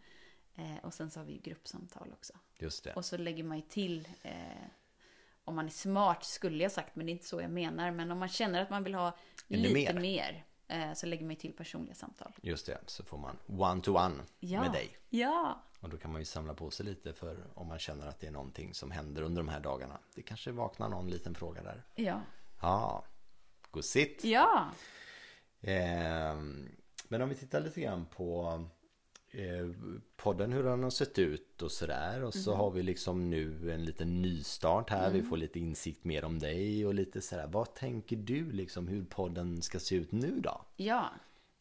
Eh, 0.55 0.77
och 0.83 0.93
sen 0.93 1.11
så 1.11 1.19
har 1.19 1.25
vi 1.25 1.33
ju 1.33 1.39
gruppsamtal 1.39 2.07
också. 2.13 2.33
Just 2.57 2.83
det. 2.83 2.93
Och 2.93 3.05
så 3.05 3.17
lägger 3.17 3.43
man 3.43 3.57
ju 3.57 3.63
till, 3.69 4.07
eh, 4.23 4.31
om 5.43 5.55
man 5.55 5.65
är 5.65 5.69
smart 5.69 6.23
skulle 6.23 6.63
jag 6.63 6.71
sagt, 6.71 6.95
men 6.95 7.05
det 7.05 7.09
är 7.09 7.13
inte 7.13 7.25
så 7.27 7.41
jag 7.41 7.51
menar. 7.51 7.91
Men 7.91 8.11
om 8.11 8.17
man 8.19 8.29
känner 8.29 8.61
att 8.61 8.69
man 8.69 8.83
vill 8.83 8.93
ha 8.95 9.17
Ännu 9.49 9.67
lite 9.67 9.93
mer. 9.93 10.01
mer, 10.01 10.45
eh, 10.67 10.93
så 10.93 11.05
lägger 11.05 11.25
man 11.25 11.35
till 11.35 11.53
personliga 11.53 11.95
samtal. 11.95 12.31
Just 12.41 12.65
det, 12.65 12.77
så 12.85 13.03
får 13.03 13.17
man 13.17 13.37
one-to-one 13.47 14.21
Ja. 14.39 14.61
med 14.61 14.71
dig. 14.71 14.97
Ja, 15.09 15.63
Och 15.79 15.89
då 15.89 15.97
kan 15.97 16.11
man 16.11 16.21
ju 16.21 16.25
samla 16.25 16.53
på 16.53 16.71
sig 16.71 16.85
lite 16.85 17.13
för 17.13 17.37
om 17.53 17.67
man 17.67 17.79
känner 17.79 18.07
att 18.07 18.19
det 18.19 18.27
är 18.27 18.31
någonting 18.31 18.73
som 18.73 18.91
händer 18.91 19.21
under 19.21 19.41
de 19.41 19.49
här 19.49 19.59
dagarna. 19.59 19.99
Det 20.15 20.21
kanske 20.21 20.51
vaknar 20.51 20.89
någon 20.89 21.09
liten 21.09 21.35
fråga 21.35 21.63
där. 21.63 21.83
ja, 21.95 22.21
Ja, 22.61 23.03
gosigt. 23.71 24.23
ja. 24.23 24.71
Ehm, 25.61 26.69
men 27.07 27.21
om 27.21 27.29
vi 27.29 27.35
tittar 27.35 27.61
lite 27.61 27.81
grann 27.81 28.05
på 28.05 28.63
eh, 29.31 29.69
podden 30.15 30.53
hur 30.53 30.63
den 30.63 30.83
har 30.83 30.89
sett 30.89 31.19
ut 31.19 31.61
och 31.61 31.71
sådär. 31.71 32.23
Och 32.23 32.33
så 32.33 32.55
har 32.55 32.71
vi 32.71 32.83
liksom 32.83 33.29
nu 33.29 33.71
en 33.71 33.85
liten 33.85 34.21
nystart 34.21 34.89
här. 34.89 35.11
Vi 35.11 35.23
får 35.23 35.37
lite 35.37 35.59
insikt 35.59 36.03
mer 36.03 36.25
om 36.25 36.39
dig 36.39 36.85
och 36.85 36.93
lite 36.93 37.21
sådär. 37.21 37.47
Vad 37.47 37.73
tänker 37.73 38.15
du 38.15 38.51
liksom 38.51 38.87
hur 38.87 39.05
podden 39.05 39.61
ska 39.61 39.79
se 39.79 39.95
ut 39.95 40.11
nu 40.11 40.39
då? 40.39 40.61
Ja. 40.75 41.09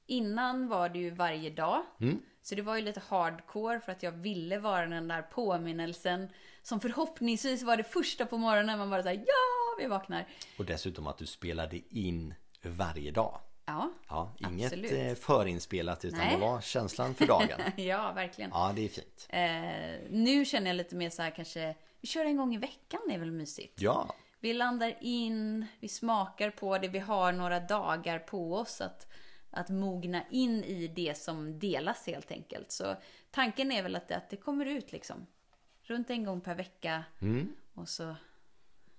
Innan 0.06 0.68
var 0.68 0.88
det 0.88 0.98
ju 0.98 1.10
varje 1.10 1.50
dag. 1.50 1.82
Mm. 2.00 2.22
Så 2.42 2.54
det 2.54 2.62
var 2.62 2.76
ju 2.76 2.82
lite 2.82 3.02
hardcore 3.08 3.80
för 3.80 3.92
att 3.92 4.02
jag 4.02 4.12
ville 4.12 4.58
vara 4.58 4.86
den 4.86 5.08
där 5.08 5.22
påminnelsen 5.22 6.28
som 6.62 6.80
förhoppningsvis 6.80 7.62
var 7.62 7.76
det 7.76 7.84
första 7.84 8.26
på 8.26 8.38
morgonen 8.38 8.78
man 8.78 8.90
bara 8.90 9.02
säger 9.02 9.20
ja, 9.20 9.76
vi 9.82 9.86
vaknar. 9.86 10.26
Och 10.58 10.64
dessutom 10.64 11.06
att 11.06 11.18
du 11.18 11.26
spelade 11.26 11.80
in 11.90 12.34
varje 12.62 13.10
dag. 13.10 13.40
Ja, 13.66 13.90
Ja, 14.08 14.34
inget 14.38 14.72
Absolut. 14.72 14.92
eh, 14.92 15.14
förinspelat 15.14 16.04
utan 16.04 16.18
Nej. 16.18 16.34
det 16.34 16.40
var 16.40 16.60
känslan 16.60 17.14
för 17.14 17.26
dagen. 17.26 17.60
ja 17.76 18.12
verkligen. 18.12 18.50
Ja, 18.54 18.72
det 18.76 18.84
är 18.84 18.88
fint. 18.88 19.26
Eh, 19.28 20.10
nu 20.10 20.44
känner 20.44 20.66
jag 20.66 20.76
lite 20.76 20.94
mer 20.96 21.10
så 21.10 21.22
här 21.22 21.30
kanske, 21.30 21.74
vi 22.00 22.08
kör 22.08 22.24
en 22.24 22.36
gång 22.36 22.54
i 22.54 22.58
veckan, 22.58 23.00
det 23.08 23.14
är 23.14 23.18
väl 23.18 23.30
mysigt? 23.32 23.80
Ja, 23.80 24.14
Vi 24.40 24.52
landar 24.52 24.94
in, 25.00 25.66
vi 25.80 25.88
smakar 25.88 26.50
på 26.50 26.78
det, 26.78 26.88
vi 26.88 26.98
har 26.98 27.32
några 27.32 27.60
dagar 27.60 28.18
på 28.18 28.54
oss 28.54 28.80
att, 28.80 29.06
att 29.56 29.68
mogna 29.68 30.22
in 30.30 30.64
i 30.64 30.88
det 30.88 31.18
som 31.18 31.58
delas 31.58 32.06
helt 32.06 32.30
enkelt. 32.30 32.72
Så 32.72 32.96
tanken 33.30 33.72
är 33.72 33.82
väl 33.82 33.96
att 33.96 34.08
det, 34.08 34.16
att 34.16 34.30
det 34.30 34.36
kommer 34.36 34.66
ut 34.66 34.92
liksom. 34.92 35.26
Runt 35.82 36.10
en 36.10 36.24
gång 36.24 36.40
per 36.40 36.54
vecka. 36.54 37.04
Mm. 37.20 37.52
Och 37.74 37.88
så 37.88 38.16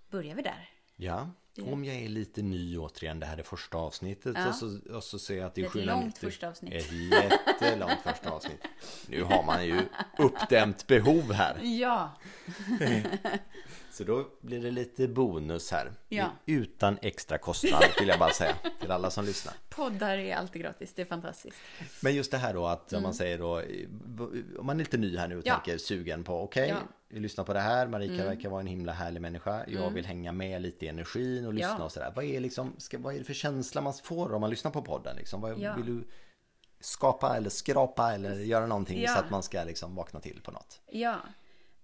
börjar 0.10 0.36
vi 0.36 0.42
där. 0.42 0.70
ja. 0.96 1.30
Om 1.72 1.86
jag 1.86 1.96
är 1.96 2.10
lite 2.10 2.42
ny 2.42 2.78
återigen, 2.78 3.20
det 3.20 3.26
här 3.26 3.38
är 3.38 3.44
första 3.44 3.78
avsnittet 3.78 4.36
Ja. 4.38 4.48
och, 4.48 4.56
så, 4.56 4.80
och 4.96 5.04
så 5.04 5.20
ser 5.20 5.38
jag 5.38 5.46
att 5.46 5.56
det 5.56 5.62
är 5.62 5.66
Ett 5.66 5.72
790 5.72 6.02
långt 6.04 6.18
första 6.18 6.48
avsnitt. 6.50 6.74
Ett 6.74 6.92
jättelångt 6.92 8.02
första 8.04 8.30
avsnitt. 8.32 8.62
Nu 9.08 9.24
har 9.24 9.44
man 9.44 9.66
ju 9.66 9.80
uppdämt 10.18 10.88
behov 10.88 11.32
här. 11.34 11.60
Ja, 11.64 12.12
Så 13.98 14.04
då 14.04 14.28
blir 14.42 14.62
det 14.62 14.72
lite 14.72 15.08
bonus 15.08 15.72
här. 15.72 15.92
Ja. 16.10 16.30
Utan 16.46 16.98
extra 17.02 17.38
kostnad 17.38 17.84
vill 18.00 18.08
jag 18.08 18.20
bara 18.20 18.30
säga 18.34 18.56
till 18.82 18.92
alla 18.92 19.10
som 19.10 19.26
lyssnar. 19.26 19.54
poddar 19.70 20.18
är 20.18 20.36
alltid 20.36 20.62
gratis, 20.62 20.94
det 20.96 21.02
är 21.02 21.06
fantastiskt. 21.06 21.58
Men 22.02 22.16
just 22.16 22.32
det 22.32 22.38
här 22.38 22.54
då 22.54 22.66
att 22.68 22.94
om 22.94 23.04
man 23.04 23.14
säger 23.14 23.38
då 23.38 23.62
Om 24.60 24.66
man 24.66 24.76
är 24.76 24.80
lite 24.80 24.98
ny 24.98 25.18
här 25.18 25.28
nu 25.28 25.38
och 25.38 25.48
Mm. 25.48 25.58
Ja. 25.58 25.64
tänker 25.64 25.78
sugen 25.78 26.24
på 26.24 26.42
okej 26.44 26.68
Ja. 26.70 26.76
Mm. 26.76 26.88
Vi 27.10 27.20
lyssnar 27.20 27.44
på 27.44 27.54
det 27.54 27.60
här 27.60 27.88
Marika 27.88 28.26
verkar 28.26 28.50
vara 28.50 28.62
en 28.62 28.68
himla 28.68 28.92
härlig 28.92 29.22
människa 29.22 29.66
Jag 29.68 29.90
vill 29.90 30.06
hänga 30.06 30.32
med 30.32 30.62
lite 30.62 30.86
i 30.86 30.90
energin 30.90 31.46
och 31.46 31.54
lyssna 31.54 31.76
Ja. 31.80 31.84
och 31.86 31.92
sådär 31.92 32.14
Vad 32.16 32.26
är 32.26 32.40
liksom 32.40 32.74
ska, 32.78 32.98
Vad 32.98 33.14
är 33.16 33.18
det 33.20 33.24
för 33.26 33.34
känsla 33.34 33.82
man 33.82 33.94
får 33.94 34.34
om 34.34 34.42
man 34.42 34.50
lyssnar 34.50 34.72
på 34.72 34.82
podden 34.82 35.16
liksom? 35.16 35.42
Vad 35.42 35.60
Ja. 35.60 35.76
vill 35.76 35.86
du 35.86 36.08
skapa 36.80 37.38
eller 37.38 37.50
skrapa 37.50 38.14
eller 38.14 38.36
göra 38.40 38.66
någonting 38.68 39.02
Ja. 39.02 39.14
så 39.14 39.20
att 39.20 39.30
man 39.30 39.44
ska 39.44 39.64
liksom 39.64 39.96
vakna 39.96 40.20
till 40.20 40.42
på 40.44 40.52
något? 40.52 40.82
Ja. 40.92 41.16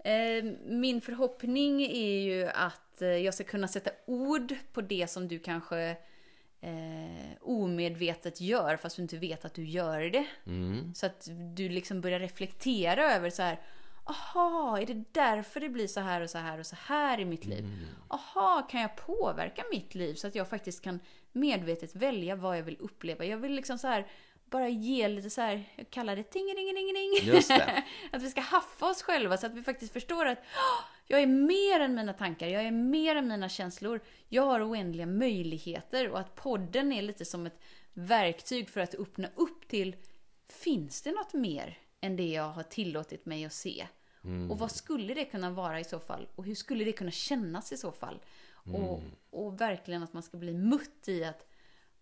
Eh, 0.04 0.44
min 0.66 1.02
förhoppning 1.02 1.82
är 1.82 2.20
ju 2.20 2.46
att 2.48 3.02
eh, 3.02 3.08
jag 3.08 3.34
ska 3.34 3.44
kunna 3.44 3.68
sätta 3.68 3.92
ord 4.06 4.56
på 4.74 4.82
det 4.82 5.10
som 5.10 5.28
du 5.28 5.40
kanske 5.40 5.98
eh, 6.62 7.32
omedvetet 7.42 8.42
gör 8.42 8.78
fast 8.78 8.96
du 8.96 9.02
inte 9.02 9.18
vet 9.18 9.46
att 9.46 9.54
du 9.54 9.66
gör 9.66 10.02
det. 10.02 10.26
Så 10.96 11.06
att 11.06 11.30
du 11.56 11.70
liksom 11.70 12.02
börjar 12.02 12.20
reflektera 12.20 13.14
över 13.14 13.30
så 13.30 13.42
här. 13.42 13.60
Aha, 14.06 14.80
är 14.82 14.86
det 14.86 15.04
därför 15.12 15.60
det 15.60 15.70
blir 15.70 15.88
så 15.88 16.00
här 16.00 16.22
och 16.22 16.30
så 16.30 16.38
här 16.38 16.60
och 16.60 16.66
så 16.66 16.76
här 16.80 17.20
i 17.20 17.26
mitt 17.26 17.46
liv? 17.46 17.64
Aha, 18.08 18.68
kan 18.72 18.82
jag 18.82 18.96
påverka 18.96 19.64
mitt 19.72 19.96
liv 19.96 20.14
så 20.14 20.28
att 20.28 20.36
jag 20.36 20.48
faktiskt 20.50 20.84
kan 20.84 21.00
medvetet 21.32 21.96
välja 21.96 22.36
vad 22.36 22.58
jag 22.58 22.64
vill 22.64 22.78
uppleva? 22.80 23.26
Jag 23.26 23.38
vill 23.38 23.52
liksom 23.52 23.78
så 23.78 23.88
här 23.88 24.08
bara 24.54 24.70
ge 24.70 25.08
lite 25.08 25.30
så 25.30 25.42
här, 25.42 25.64
jag 25.76 25.90
kallar 25.90 26.16
det 26.16 26.24
tingelingelingeling. 26.24 27.36
Just 27.36 27.48
det. 27.50 27.84
att 28.12 28.22
vi 28.22 28.30
ska 28.30 28.42
haffa 28.42 28.90
oss 28.90 29.02
själva 29.02 29.38
så 29.38 29.46
att 29.46 29.54
vi 29.54 29.64
faktiskt 29.64 29.94
förstår 29.94 30.26
att 30.26 30.38
"Åh, 30.40 30.86
jag 31.08 31.22
är 31.22 31.28
mer 31.28 31.80
än 31.80 31.96
mina 31.96 32.14
tankar, 32.14 32.48
jag 32.48 32.64
är 32.64 32.72
mer 32.72 33.16
än 33.16 33.28
mina 33.28 33.50
känslor. 33.50 34.00
Jag 34.30 34.44
har 34.44 34.70
oändliga 34.70 35.06
möjligheter 35.06 36.10
och 36.10 36.20
att 36.20 36.36
podden 36.36 36.92
är 36.92 37.02
lite 37.02 37.26
som 37.26 37.46
ett 37.46 37.60
verktyg 37.94 38.70
för 38.70 38.82
att 38.82 38.96
öppna 38.96 39.28
upp 39.36 39.68
till 39.68 39.96
Finns 40.50 41.02
det 41.02 41.12
något 41.12 41.34
mer 41.34 41.78
än 42.02 42.16
det 42.16 42.28
jag 42.30 42.50
har 42.50 42.64
tillåtit 42.64 43.26
mig 43.26 43.46
att 43.46 43.54
se? 43.54 43.88
Och 44.52 44.60
vad 44.60 44.72
skulle 44.72 45.14
det 45.14 45.26
kunna 45.26 45.50
vara 45.52 45.80
i 45.80 45.84
så 45.84 46.00
fall? 46.00 46.28
Och 46.36 46.46
hur 46.46 46.56
skulle 46.56 46.84
det 46.84 46.92
kunna 46.92 47.12
kännas 47.12 47.72
i 47.72 47.78
så 47.78 47.92
fall? 47.92 48.20
Och, 48.76 49.02
och 49.30 49.62
verkligen 49.62 50.04
att 50.04 50.14
man 50.14 50.24
ska 50.24 50.38
bli 50.38 50.54
mutt 50.54 51.08
i 51.08 51.24
att 51.24 51.48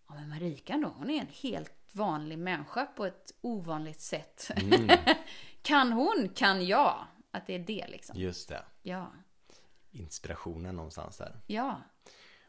Ja 0.08 0.14
men 0.14 0.28
Marika 0.28 0.76
då, 0.76 0.88
hon 0.88 1.10
är 1.10 1.20
en 1.20 1.26
helt 1.42 1.72
vanlig 1.94 2.38
människa 2.38 2.86
på 2.86 3.06
ett 3.06 3.34
ovanligt 3.40 4.00
sätt. 4.00 4.50
kan 5.62 5.92
hon, 5.92 6.28
kan 6.34 6.66
jag. 6.66 7.06
Att 7.30 7.46
det 7.46 7.54
är 7.54 7.58
det 7.58 7.86
liksom. 7.88 8.20
Just 8.20 8.48
det. 8.48 8.64
Ja, 8.82 9.12
Inspirationen 9.90 10.76
någonstans 10.76 11.18
där. 11.18 11.36
Ja, 11.46 11.80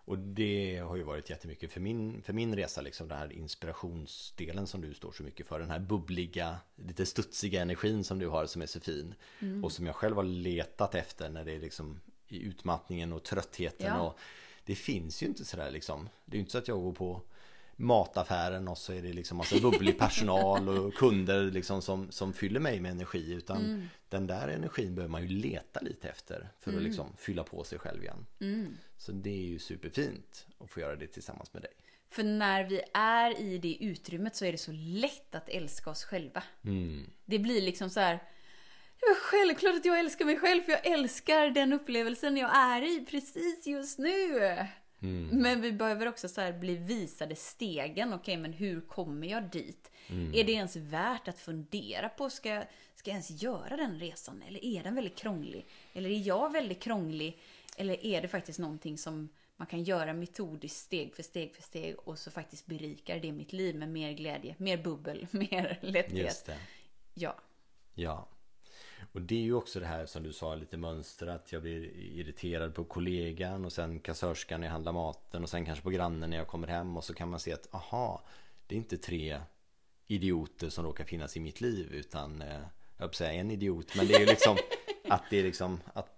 Och 0.06 0.18
det 0.20 0.78
har 0.78 0.96
ju 0.96 1.04
varit 1.04 1.30
jättemycket 1.30 1.72
för 1.72 1.80
min, 1.80 2.22
för 2.22 2.34
min 2.34 2.56
resa 2.56 2.82
liksom 2.82 3.08
den 3.08 3.18
här 3.18 3.32
inspirationsdelen 3.34 4.68
som 4.68 4.82
du 4.82 4.94
står 4.94 5.12
så 5.12 5.24
mycket 5.24 5.48
för. 5.48 5.60
Den 5.60 5.70
här 5.70 5.80
bubbliga, 5.80 6.58
lite 6.76 7.06
studsiga 7.06 7.62
energin 7.62 8.04
som 8.04 8.20
du 8.20 8.28
har 8.28 8.46
som 8.46 8.62
är 8.62 8.66
så 8.66 8.80
fin. 8.80 9.16
Och 9.64 9.72
som 9.72 9.86
jag 9.86 9.96
själv 9.96 10.16
har 10.16 10.24
letat 10.24 10.96
efter 10.96 11.30
när 11.30 11.46
det 11.46 11.52
är 11.52 11.60
liksom 11.60 12.02
i 12.28 12.40
utmattningen 12.40 13.14
och 13.14 13.24
tröttheten 13.24 13.88
Ja. 13.88 14.02
och 14.02 14.20
Det 14.66 14.76
finns 14.76 15.24
ju 15.24 15.28
inte 15.28 15.46
sådär 15.46 15.72
liksom. 15.72 16.10
Det 16.26 16.36
är 16.36 16.38
ju 16.38 16.42
inte 16.42 16.52
så 16.52 16.58
att 16.58 16.68
jag 16.68 16.82
går 16.82 16.94
på 16.94 17.22
mataffären 17.76 18.68
och 18.68 18.78
så 18.78 18.94
är 18.94 19.02
det 19.02 19.14
liksom 19.14 19.38
massa 19.38 19.60
bubblig 19.60 20.00
personal 20.00 20.70
och 20.70 20.94
kunder 20.94 21.44
liksom 21.52 21.82
som, 21.82 22.12
som 22.12 22.34
fyller 22.34 22.60
mig 22.60 22.80
med 22.80 22.92
energi 22.92 23.34
utan 23.34 23.90
den 24.10 24.28
där 24.28 24.48
energin 24.48 24.96
behöver 24.96 25.12
man 25.12 25.22
ju 25.22 25.28
leta 25.28 25.80
lite 25.80 26.10
efter 26.10 26.50
för 26.60 26.76
att 26.78 26.84
liksom 26.84 27.08
fylla 27.18 27.44
på 27.44 27.64
sig 27.64 27.80
själv 27.80 28.04
igen. 28.04 28.26
Så 28.98 29.12
det 29.12 29.30
är 29.30 29.46
ju 29.48 29.60
superfint 29.60 30.48
att 30.60 30.70
få 30.70 30.80
göra 30.80 30.96
det 30.96 31.08
tillsammans 31.08 31.54
med 31.54 31.62
dig. 31.62 31.72
För 32.10 32.24
när 32.24 32.64
vi 32.64 32.82
är 32.94 33.42
i 33.42 33.58
det 33.58 33.78
utrymmet 33.84 34.36
så 34.36 34.46
är 34.46 34.52
det 34.52 34.58
så 34.58 34.72
lätt 34.72 35.36
att 35.36 35.50
älska 35.50 35.90
oss 35.90 36.04
själva. 36.04 36.44
Det 37.26 37.40
blir 37.40 37.62
liksom 37.62 37.90
så 37.90 38.00
här. 38.00 38.14
Det 39.00 39.06
var 39.08 39.16
självklart 39.16 39.76
att 39.76 39.86
jag 39.86 40.00
älskar 40.00 40.26
mig 40.26 40.40
själv 40.40 40.62
för 40.62 40.72
jag 40.72 40.86
älskar 40.86 41.50
den 41.50 41.74
upplevelsen 41.74 42.38
jag 42.38 42.58
är 42.58 42.82
i 42.82 43.06
precis 43.06 43.68
just 43.68 44.00
nu. 44.00 44.40
Men 45.32 45.62
vi 45.62 45.72
behöver 45.72 46.08
också 46.08 46.28
så 46.28 46.54
bli 46.60 46.76
visade 46.76 47.36
stegen. 47.36 48.14
Okej, 48.14 48.38
men 48.38 48.54
hur 48.54 48.82
kommer 48.82 49.28
jag 49.28 49.52
dit? 49.52 49.92
Är 50.34 50.44
det 50.44 50.52
ens 50.52 50.76
värt 50.76 51.28
att 51.28 51.40
fundera 51.40 52.10
på? 52.10 52.30
Ska, 52.30 52.64
ska 52.96 53.10
jag 53.10 53.16
ens 53.16 53.44
göra 53.44 53.78
den 53.78 54.00
resan? 54.00 54.44
Eller 54.48 54.66
är 54.66 54.84
den 54.84 54.96
väldigt 54.96 55.18
krånglig? 55.18 55.66
Eller 55.94 56.10
är 56.10 56.28
jag 56.28 56.52
väldigt 56.52 56.80
krånglig? 56.80 57.40
Eller 57.78 58.06
är 58.06 58.22
det 58.22 58.28
faktiskt 58.28 58.60
någonting 58.60 58.98
som 58.98 59.30
man 59.56 59.68
kan 59.68 59.84
göra 59.84 60.14
metodiskt 60.14 60.80
steg 60.80 61.16
för 61.16 61.24
steg 61.24 61.56
för 61.56 61.62
steg 61.62 61.96
och 62.00 62.20
så 62.20 62.32
faktiskt 62.32 62.66
berikar 62.66 63.20
det 63.20 63.32
mitt 63.32 63.54
liv 63.54 63.76
med 63.76 63.90
mer 63.90 64.12
glädje, 64.12 64.56
mer 64.58 64.78
bubbel, 64.78 65.28
mer 65.32 65.80
lätthet. 65.82 66.18
Just 66.18 66.46
det. 66.46 66.58
Ja. 67.14 67.36
Ja. 67.94 68.28
Och 69.12 69.22
det 69.22 69.36
är 69.36 69.42
ju 69.42 69.54
också 69.54 69.80
det 69.80 69.86
här 69.86 70.06
som 70.06 70.24
du 70.24 70.34
sa, 70.34 70.56
lite 70.56 70.78
mönster 70.78 71.28
att 71.28 71.52
jag 71.52 71.62
blir 71.62 71.84
irriterad 71.96 72.76
på 72.76 72.84
kollegan 72.84 73.66
och 73.66 73.74
sen 73.74 74.00
kassörskan 74.00 74.60
när 74.60 74.68
jag 74.68 74.72
handlar 74.72 74.92
maten 74.92 75.44
och 75.44 75.50
sen 75.50 75.66
kanske 75.66 75.84
på 75.84 75.90
grannen 75.90 76.30
när 76.30 76.38
jag 76.38 76.48
kommer 76.48 76.68
hem 76.68 76.98
och 76.98 77.04
så 77.04 77.14
kan 77.14 77.30
man 77.30 77.40
se 77.40 77.54
att 77.54 77.74
aha, 77.74 78.24
det 78.68 78.76
är 78.76 78.78
inte 78.80 78.98
tre 78.98 79.40
idioter 80.08 80.70
som 80.70 80.86
råkar 80.86 81.04
finnas 81.06 81.38
i 81.38 81.40
mitt 81.40 81.62
liv 81.62 81.88
utan 81.94 82.42
eh, 82.42 82.48
jag 82.98 83.06
höll 83.06 83.14
säga 83.14 83.34
en 83.34 83.52
idiot 83.52 83.96
men 83.96 84.08
det 84.08 84.14
är 84.14 84.20
ju 84.20 84.26
liksom 84.26 84.58
att 85.10 85.24
det 85.30 85.40
är 85.40 85.44
liksom 85.44 85.80
att 85.94 86.10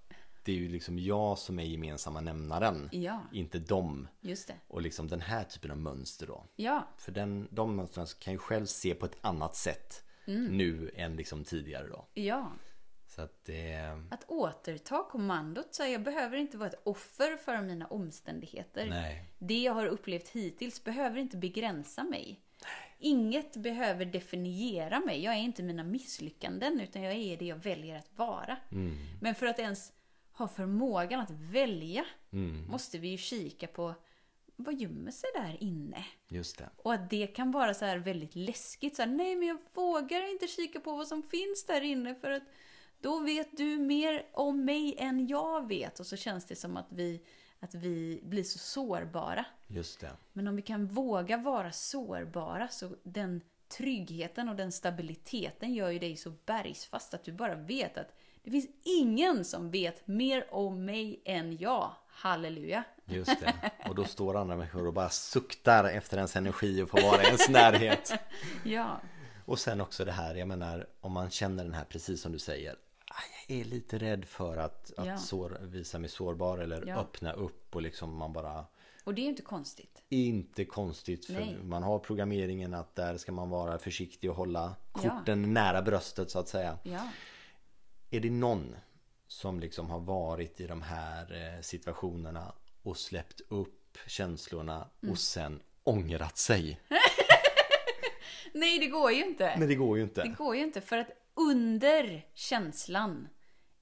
det 0.43 0.51
är 0.51 0.55
ju 0.55 0.69
liksom 0.69 0.99
jag 0.99 1.37
som 1.37 1.59
är 1.59 1.63
gemensamma 1.63 2.21
nämnaren 2.21 2.89
Ja. 2.91 3.21
inte 3.33 3.59
dem 3.59 4.07
Just 4.21 4.47
det. 4.47 4.53
och 4.67 4.81
liksom 4.81 5.07
den 5.07 5.21
här 5.21 5.43
typen 5.43 5.71
av 5.71 5.77
mönster 5.77 6.27
då 6.27 6.45
Ja, 6.55 6.87
för 6.97 7.11
den, 7.11 7.47
de 7.51 7.75
mönstren 7.75 8.05
kan 8.19 8.33
jag 8.33 8.41
själv 8.41 8.65
se 8.65 8.95
på 8.95 9.05
ett 9.05 9.17
annat 9.21 9.55
sätt 9.55 10.01
nu 10.27 10.91
än 10.95 11.15
liksom 11.15 11.43
tidigare 11.43 11.87
då 11.87 12.05
ja. 12.13 12.51
Så 13.15 13.21
att 13.21 13.45
det... 13.45 13.75
Att 14.11 14.29
återta 14.29 15.03
kommandot. 15.11 15.73
Så 15.75 15.83
jag 15.83 16.03
behöver 16.03 16.37
inte 16.37 16.57
vara 16.57 16.69
ett 16.69 16.81
offer 16.83 17.37
för 17.37 17.61
mina 17.61 17.87
omständigheter. 17.87 18.85
Nej. 18.89 19.25
Det 19.39 19.63
jag 19.63 19.73
har 19.73 19.85
upplevt 19.85 20.29
hittills 20.29 20.83
behöver 20.83 21.19
inte 21.19 21.37
begränsa 21.37 22.03
mig. 22.03 22.41
Inget 22.99 23.57
behöver 23.57 24.05
definiera 24.05 24.99
mig. 24.99 25.23
Jag 25.23 25.33
är 25.33 25.39
inte 25.39 25.63
mina 25.63 25.83
misslyckanden, 25.83 26.79
utan 26.79 27.01
jag 27.01 27.13
är 27.13 27.37
det 27.37 27.45
jag 27.45 27.55
väljer 27.55 27.97
att 27.97 28.17
vara. 28.17 28.57
Men 29.21 29.35
för 29.35 29.45
att 29.45 29.59
ens 29.59 29.91
ha 30.31 30.47
förmågan 30.47 31.19
att 31.19 31.31
välja 31.31 32.05
måste 32.67 32.97
vi 32.97 33.07
ju 33.07 33.17
kika 33.17 33.67
på 33.67 33.93
vad 34.55 34.81
gömmer 34.81 35.11
sig 35.11 35.29
där 35.35 35.63
inne? 35.63 36.05
Just 36.27 36.57
det. 36.57 36.69
Och 36.77 36.93
att 36.93 37.09
det 37.09 37.27
kan 37.27 37.51
vara 37.51 37.73
så 37.73 37.85
här 37.85 37.97
väldigt 37.97 38.35
läskigt. 38.35 38.95
Så 38.95 39.01
här, 39.01 39.09
nej, 39.09 39.35
men 39.35 39.47
jag 39.47 39.57
vågar 39.73 40.31
inte 40.31 40.47
kika 40.47 40.79
på 40.79 40.95
vad 40.95 41.07
som 41.07 41.23
finns 41.23 41.65
där 41.65 41.81
inne 41.81 42.15
för 42.15 42.31
att 42.31 42.43
då 43.05 43.19
vet 43.19 43.57
du 43.57 43.77
mer 43.77 44.25
om 44.33 44.65
mig 44.65 44.95
än 44.97 45.27
jag 45.27 45.67
vet. 45.67 45.99
Och 45.99 46.05
så 46.05 46.17
känns 46.17 46.45
det 46.45 46.55
som 46.55 46.77
att 46.77 46.87
vi, 46.89 47.21
att 47.59 47.75
vi 47.75 48.21
blir 48.23 48.43
så 48.43 48.59
sårbara. 48.59 49.45
Just 49.67 49.99
det. 49.99 50.11
Men 50.33 50.47
om 50.47 50.55
vi 50.55 50.61
kan 50.61 50.87
våga 50.87 51.37
vara 51.37 51.71
sårbara 51.71 52.67
så 52.67 52.89
den 53.03 53.41
tryggheten 53.67 54.49
och 54.49 54.55
den 54.55 54.71
stabiliteten 54.71 55.73
gör 55.73 55.89
ju 55.89 55.99
dig 55.99 56.17
så 56.17 56.33
bergsfast 56.45 57.13
att 57.13 57.23
du 57.23 57.31
bara 57.31 57.55
vet 57.55 57.97
att 57.97 58.07
det 58.43 58.51
finns 58.51 58.67
ingen 58.83 59.45
som 59.45 59.71
vet 59.71 60.07
mer 60.07 60.53
om 60.53 60.85
mig 60.85 61.21
än 61.25 61.57
jag. 61.57 61.91
Halleluja! 62.07 62.83
Just 63.05 63.39
det. 63.39 63.71
Och 63.89 63.95
då 63.95 64.03
står 64.03 64.37
andra 64.37 64.55
människor 64.55 64.87
och 64.87 64.93
bara 64.93 65.09
suktar 65.09 65.83
efter 65.83 66.17
ens 66.17 66.35
energi 66.35 66.81
och 66.81 66.89
får 66.89 67.01
vara 67.01 67.23
i 67.23 67.25
ens 67.25 67.49
närhet. 67.49 68.13
Ja, 68.63 69.01
Och 69.45 69.59
sen 69.59 69.81
också 69.81 70.05
det 70.05 70.11
här, 70.11 70.35
jag 70.35 70.47
menar 70.47 70.87
om 71.01 71.11
man 71.11 71.29
känner 71.29 71.63
den 71.63 71.73
här 71.73 71.85
precis 71.85 72.21
som 72.21 72.31
du 72.31 72.39
säger. 72.39 72.75
"Ah, 73.15 73.21
Jag 73.47 73.57
är 73.59 73.63
lite 73.65 73.97
rädd 73.97 74.25
för 74.25 74.57
att, 74.57 74.91
att 74.97 75.05
Ja. 75.07 75.17
sår, 75.17 75.57
visa 75.61 75.99
mig 75.99 76.09
sårbar 76.09 76.57
eller 76.57 76.83
Ja. 76.87 76.95
öppna 76.99 77.31
upp 77.33 77.75
och 77.75 77.81
liksom 77.81 78.15
man 78.15 78.33
bara 78.33 78.65
och 79.03 79.13
det 79.13 79.21
är 79.21 79.25
inte 79.25 79.41
konstigt. 79.41 80.03
Inte 80.09 80.65
konstigt 80.65 81.25
för 81.25 81.33
Nej. 81.33 81.57
man 81.63 81.83
har 81.83 81.99
programmeringen 81.99 82.73
att 82.73 82.95
där 82.95 83.17
ska 83.17 83.31
man 83.31 83.49
vara 83.49 83.77
försiktig 83.79 84.29
och 84.29 84.35
hålla 84.35 84.75
Ja. 84.93 84.99
korten 85.01 85.53
nära 85.53 85.81
bröstet 85.81 86.31
så 86.31 86.39
att 86.39 86.47
säga. 86.47 86.77
Ja, 86.83 87.09
Är 88.09 88.19
det 88.19 88.29
någon 88.29 88.75
som 89.27 89.59
liksom 89.59 89.89
har 89.89 89.99
varit 89.99 90.61
i 90.61 90.67
de 90.67 90.81
här 90.81 91.55
eh, 91.55 91.61
situationerna 91.61 92.53
och 92.83 92.97
släppt 92.97 93.41
upp 93.47 93.97
känslorna 94.07 94.87
Mm. 95.03 95.11
och 95.11 95.19
sen 95.19 95.61
ångrat 95.83 96.37
sig? 96.37 96.79
nej 98.53 98.79
det 98.79 98.87
går 98.87 99.11
ju 99.11 99.25
inte. 99.25 99.55
Men 99.59 99.67
det 99.67 99.75
går 99.75 99.97
ju 99.97 100.05
Det 100.05 100.21
inte. 100.21 100.35
går 100.43 100.55
ju 100.55 100.61
inte 100.63 100.81
för 100.81 100.97
att 100.97 101.07
under 101.35 102.25
känslan 102.33 103.27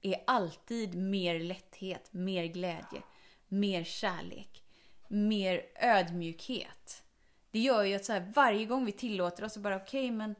är 0.01 0.23
alltid 0.27 0.95
mer 0.95 1.39
lätthet, 1.39 2.13
mer 2.13 2.45
glädje, 2.45 3.01
mer 3.47 3.83
kärlek, 3.83 4.63
mer 5.07 5.61
ödmjukhet. 5.75 7.03
Det 7.51 7.59
gör 7.59 7.83
ju 7.83 7.95
att 7.95 8.05
så 8.05 8.13
här, 8.13 8.31
varje 8.35 8.65
gång 8.65 8.85
vi 8.85 8.91
tillåter 8.91 9.43
oss 9.43 9.57
att 9.57 9.63
bara 9.63 9.75
okej 9.75 10.11
men 10.11 10.35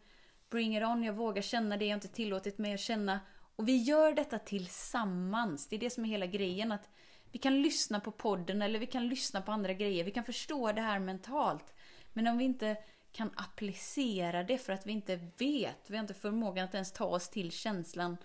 bring 0.49 0.78
it 0.78 0.84
on, 0.84 1.03
jag 1.03 1.14
vågar 1.14 1.41
känna 1.41 1.78
det 1.78 1.86
jag 1.86 1.97
inte 1.97 2.07
tillåtit 2.07 2.57
mig 2.57 2.74
att 2.74 2.80
känna. 2.80 3.20
Och 3.55 3.68
vi 3.68 3.78
gör 3.78 4.14
detta 4.14 4.39
tillsammans. 4.39 5.68
Det 5.68 5.76
är 5.76 5.80
det 5.80 5.89
som 5.89 6.05
är 6.05 6.09
hela 6.09 6.26
grejen. 6.26 6.72
att 6.72 6.89
Vi 7.32 7.39
kan 7.39 7.61
lyssna 7.61 7.99
på 7.99 8.11
podden 8.11 8.61
eller 8.61 8.80
vi 8.80 8.86
kan 8.86 9.07
lyssna 9.07 9.41
på 9.41 9.51
andra 9.51 9.74
grejer. 9.74 10.03
Vi 10.03 10.11
kan 10.11 10.24
förstå 10.24 10.72
det 10.72 10.82
här 10.82 10.99
mentalt. 10.99 11.74
Men 12.14 12.28
om 12.28 12.38
vi 12.38 12.43
inte 12.43 12.78
kan 13.14 13.32
applicera 13.36 14.43
det 14.43 14.57
för 14.57 14.74
att 14.74 14.86
vi 14.88 14.91
inte 14.91 15.20
vet, 15.38 15.78
vi 15.88 15.95
har 15.95 16.01
inte 16.01 16.14
förmågan 16.14 16.66
att 16.66 16.74
ens 16.74 16.91
ta 16.91 17.05
oss 17.05 17.30
till 17.30 17.51
känslan. 17.51 18.18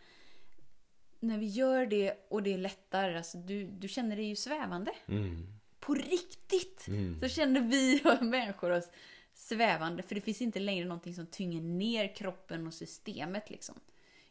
När 1.20 1.38
vi 1.38 1.46
gör 1.46 1.86
det 1.86 2.26
och 2.30 2.42
det 2.42 2.56
lättar, 2.56 3.14
alltså 3.14 3.38
du, 3.38 3.66
du 3.66 3.88
känner 3.88 4.16
dig 4.16 4.24
ju 4.24 4.36
svävande. 4.36 4.92
På 5.80 5.94
riktigt! 5.94 6.86
Så 7.20 7.28
känner 7.28 7.60
vi 7.60 8.02
människor 8.20 8.70
oss 8.70 8.90
svävande. 9.34 10.02
För 10.02 10.14
det 10.14 10.20
finns 10.20 10.42
inte 10.42 10.60
längre 10.60 10.84
någonting 10.84 11.14
som 11.14 11.26
tynger 11.26 11.60
ner 11.60 12.14
kroppen 12.14 12.66
och 12.66 12.74
systemet 12.74 13.50
liksom. 13.50 13.80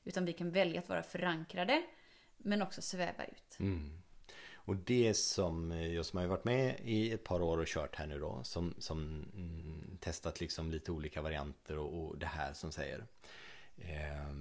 Utan 0.03 0.25
vi 0.25 0.33
kan 0.33 0.51
välja 0.51 0.81
att 0.81 0.89
vara 0.89 1.03
förankrade, 1.03 1.83
men 2.37 2.61
också 2.61 2.81
sväva 2.81 3.25
ut. 3.25 3.57
Och 4.67 4.75
det 4.75 5.13
som 5.13 5.71
eh, 5.71 5.93
jag 5.93 6.05
som 6.05 6.19
har 6.19 6.27
varit 6.27 6.45
med 6.45 6.79
i 6.83 7.11
ett 7.11 7.23
par 7.23 7.41
år 7.41 7.57
och 7.57 7.67
kört 7.67 7.95
här 7.95 8.07
nu 8.07 8.19
då 8.19 8.43
som, 8.43 8.73
som 8.77 9.25
mm, 9.35 9.97
testat 9.99 10.39
liksom 10.39 10.71
lite 10.71 10.91
olika 10.91 11.21
varianter 11.21 11.77
och, 11.77 12.03
och 12.03 12.17
det 12.17 12.25
här 12.25 12.53
som 12.53 12.71
säger 12.71 13.05
eh, 13.77 14.33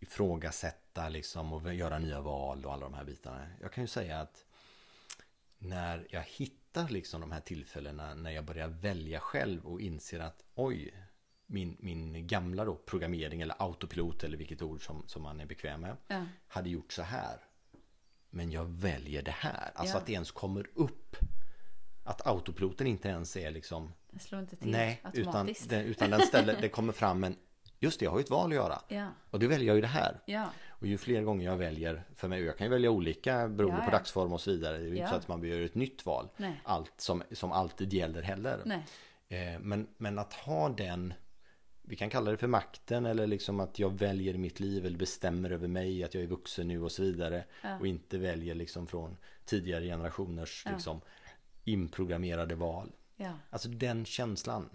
ifrågasätta 0.00 1.08
liksom 1.08 1.52
och 1.52 1.74
göra 1.74 1.98
nya 1.98 2.20
val 2.20 2.64
och 2.64 2.72
alla 2.72 2.84
de 2.84 2.94
här 2.94 3.04
bitarna. 3.04 3.46
Jag 3.60 3.72
kan 3.72 3.84
ju 3.84 3.88
säga 3.88 4.20
att 4.20 4.44
när 5.58 6.06
jag 6.10 6.22
hittar 6.22 6.88
liksom 6.88 7.20
de 7.20 7.32
här 7.32 7.40
tillfällena 7.40 8.14
när 8.14 8.30
jag 8.30 8.44
börjar 8.44 8.68
välja 8.68 9.20
själv 9.20 9.66
och 9.66 9.80
inser 9.80 10.20
att 10.20 10.44
oj, 10.54 10.94
min, 11.46 11.76
min 11.80 12.26
gamla 12.26 12.64
då 12.64 12.74
programmering 12.74 13.40
eller 13.40 13.62
autopilot 13.62 14.24
eller 14.24 14.36
vilket 14.36 14.62
ord 14.62 14.86
som, 14.86 15.02
som 15.06 15.22
man 15.22 15.40
är 15.40 15.46
bekväm 15.46 15.80
med 15.80 15.96
Ja. 16.06 16.26
hade 16.48 16.70
gjort 16.70 16.92
så 16.92 17.02
här. 17.02 17.38
Men 18.34 18.50
jag 18.50 18.64
väljer 18.64 19.22
det 19.22 19.30
här. 19.30 19.70
Alltså 19.74 19.94
Ja. 19.94 20.00
att 20.00 20.06
det 20.06 20.12
ens 20.12 20.30
kommer 20.30 20.66
upp. 20.74 21.16
Att 22.04 22.26
autopiloten 22.26 22.86
inte 22.86 23.08
ens 23.08 23.36
är 23.36 23.50
liksom 23.50 23.92
Den 24.10 24.20
slår 24.20 24.40
inte 24.40 24.56
till 24.56 24.70
Nej, 24.70 25.00
utan, 25.12 25.26
automatiskt. 25.26 25.70
den, 25.70 25.84
utan 25.84 26.10
den 26.10 26.20
ställer, 26.20 26.56
det 26.60 26.68
kommer 26.68 26.92
fram 26.92 27.24
en 27.24 27.36
Just 27.80 27.98
det, 28.00 28.04
jag 28.04 28.10
har 28.10 28.18
ju 28.18 28.22
ett 28.24 28.30
val 28.30 28.50
att 28.50 28.54
göra. 28.54 28.78
Ja, 28.88 29.08
Och 29.30 29.38
då 29.40 29.46
väljer 29.48 29.66
jag 29.66 29.74
ju 29.76 29.80
det 29.80 29.86
här. 29.86 30.20
ja, 30.26 30.50
Och 30.68 30.86
ju 30.86 30.98
fler 30.98 31.22
gånger 31.22 31.44
jag 31.46 31.56
väljer 31.56 32.04
för 32.16 32.28
mig, 32.28 32.40
och 32.40 32.46
jag 32.46 32.58
kan 32.58 32.66
ju 32.66 32.70
välja 32.70 32.90
olika 32.90 33.48
beroende 33.48 33.82
på 33.84 33.90
dagsform 33.90 34.32
och 34.32 34.40
så 34.40 34.50
vidare. 34.50 34.78
Det 34.78 34.84
är 34.84 34.88
ju 34.88 34.96
inte 34.96 35.08
så 35.08 35.14
att 35.16 35.28
man 35.28 35.40
begär 35.40 35.60
ett 35.64 35.74
nytt 35.74 36.06
val. 36.06 36.28
Nej. 36.36 36.60
Allt 36.64 36.92
som, 36.96 37.22
som 37.32 37.52
alltid 37.52 37.92
gäller 37.92 38.22
heller. 38.22 38.82
Eh, 39.28 39.60
men, 39.60 39.88
men 39.96 40.18
att 40.18 40.32
ha 40.32 40.68
den 40.68 41.14
vi 41.86 41.96
kan 41.96 42.10
kalla 42.10 42.30
det 42.30 42.36
för 42.36 42.46
makten 42.46 43.06
eller 43.06 43.26
liksom 43.26 43.60
att 43.60 43.78
jag 43.78 43.98
väljer 43.98 44.34
mitt 44.38 44.60
liv 44.60 44.86
eller 44.86 44.98
bestämmer 44.98 45.50
över 45.50 45.68
mig 45.68 46.04
att 46.04 46.14
jag 46.14 46.22
är 46.22 46.26
vuxen 46.28 46.68
nu 46.68 46.82
och 46.82 46.92
så 46.92 47.02
vidare 47.02 47.44
Ja. 47.62 47.78
och 47.78 47.86
inte 47.86 48.18
väljer 48.18 48.54
liksom 48.54 48.86
från 48.86 49.16
tidigare 49.44 49.84
generationers 49.84 50.62
Ja. 50.66 50.72
liksom 50.72 51.00
inprogrammerade 51.64 52.54
val. 52.54 52.92
ja, 53.16 53.32
Alltså 53.50 53.68
den 53.68 54.04
känslan. 54.04 54.68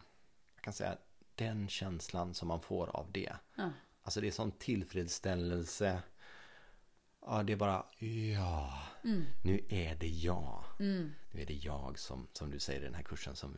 Jag 0.55 0.64
kan 0.64 0.74
säga 0.74 0.97
den 1.36 1.68
känslan 1.70 2.34
som 2.34 2.47
man 2.47 2.62
får 2.62 2.88
av 2.95 3.12
det. 3.12 3.34
Alltså 4.03 4.22
det 4.22 4.28
är 4.28 4.32
sån 4.32 4.51
tillfredsställelse. 4.51 6.01
Ja, 7.22 7.43
det 7.43 7.53
är 7.53 7.57
bara 7.57 7.86
ja. 8.36 8.74
Mm. 9.03 9.24
Nu 9.43 9.66
är 9.70 9.95
det 9.95 10.07
jag. 10.07 10.64
Nu 11.32 11.41
är 11.41 11.45
det 11.45 11.53
jag 11.53 11.99
som, 11.99 12.28
som 12.34 12.51
du 12.51 12.60
säger 12.60 12.82
i 12.82 12.84
den 12.84 12.93
här 12.95 13.03
kursen 13.03 13.36
som, 13.36 13.55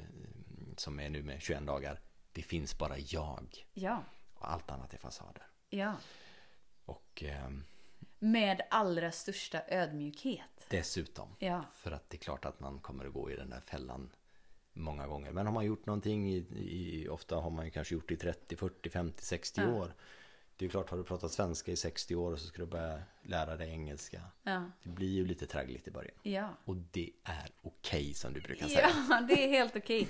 som 0.77 0.99
är 0.99 1.09
nu 1.09 1.23
med 1.23 1.41
21 1.41 1.65
dagar. 1.65 1.99
Det 2.33 2.41
finns 2.41 2.77
bara 2.77 2.97
jag. 2.97 3.65
ja, 3.73 4.03
Och 4.33 4.51
allt 4.51 4.71
annat 4.71 4.93
är 4.93 4.97
fasader. 4.97 5.43
ja. 5.69 5.95
Och 6.85 7.23
ehm, 7.27 7.63
Med 8.19 8.61
allra 8.69 9.11
största 9.11 9.61
ödmjukhet. 9.67 10.65
dessutom. 10.69 11.35
Ja, 11.39 11.65
För 11.75 11.91
att 11.91 12.09
det 12.09 12.17
är 12.17 12.19
klart 12.19 12.45
att 12.45 12.59
man 12.59 12.79
kommer 12.79 13.05
att 13.05 13.13
gå 13.13 13.31
i 13.31 13.35
den 13.35 13.49
där 13.49 13.59
fällan 13.61 14.09
många 14.73 15.07
gånger. 15.07 15.31
Men 15.31 15.45
har 15.45 15.53
man 15.53 15.65
gjort 15.65 15.85
någonting 15.85 16.29
i, 16.33 16.37
i 16.57 17.07
ofta 17.09 17.35
har 17.35 17.49
man 17.49 17.65
ju 17.65 17.71
kanske 17.71 17.93
gjort 17.95 18.07
det 18.07 18.13
i 18.13 18.17
30, 18.17 18.55
40, 18.55 18.89
50, 18.89 19.25
60 19.25 19.61
Ja. 19.61 19.67
år. 19.73 19.93
Det 20.57 20.65
är 20.65 20.69
klart, 20.69 20.89
har 20.89 20.97
du 20.97 21.03
pratat 21.03 21.31
svenska 21.31 21.71
i 21.71 21.75
60 21.75 22.15
år 22.15 22.31
och 22.31 22.39
så 22.39 22.47
ska 22.47 22.57
du 22.61 22.65
börja 22.65 23.01
lära 23.23 23.57
dig 23.57 23.69
engelska. 23.69 24.21
ja, 24.43 24.63
Det 24.83 24.89
blir 24.89 25.09
ju 25.09 25.25
lite 25.25 25.45
traggligt 25.47 25.87
i 25.87 25.91
början. 25.91 26.15
ja. 26.23 26.49
Och 26.65 26.75
det 26.75 27.11
är 27.23 27.49
okej 27.61 28.13
som 28.13 28.33
du 28.33 28.41
brukar 28.41 28.67
säga. 28.67 28.89
Ja, 29.09 29.21
det 29.27 29.43
är 29.45 29.49
helt 29.49 29.75
okej. 29.75 30.07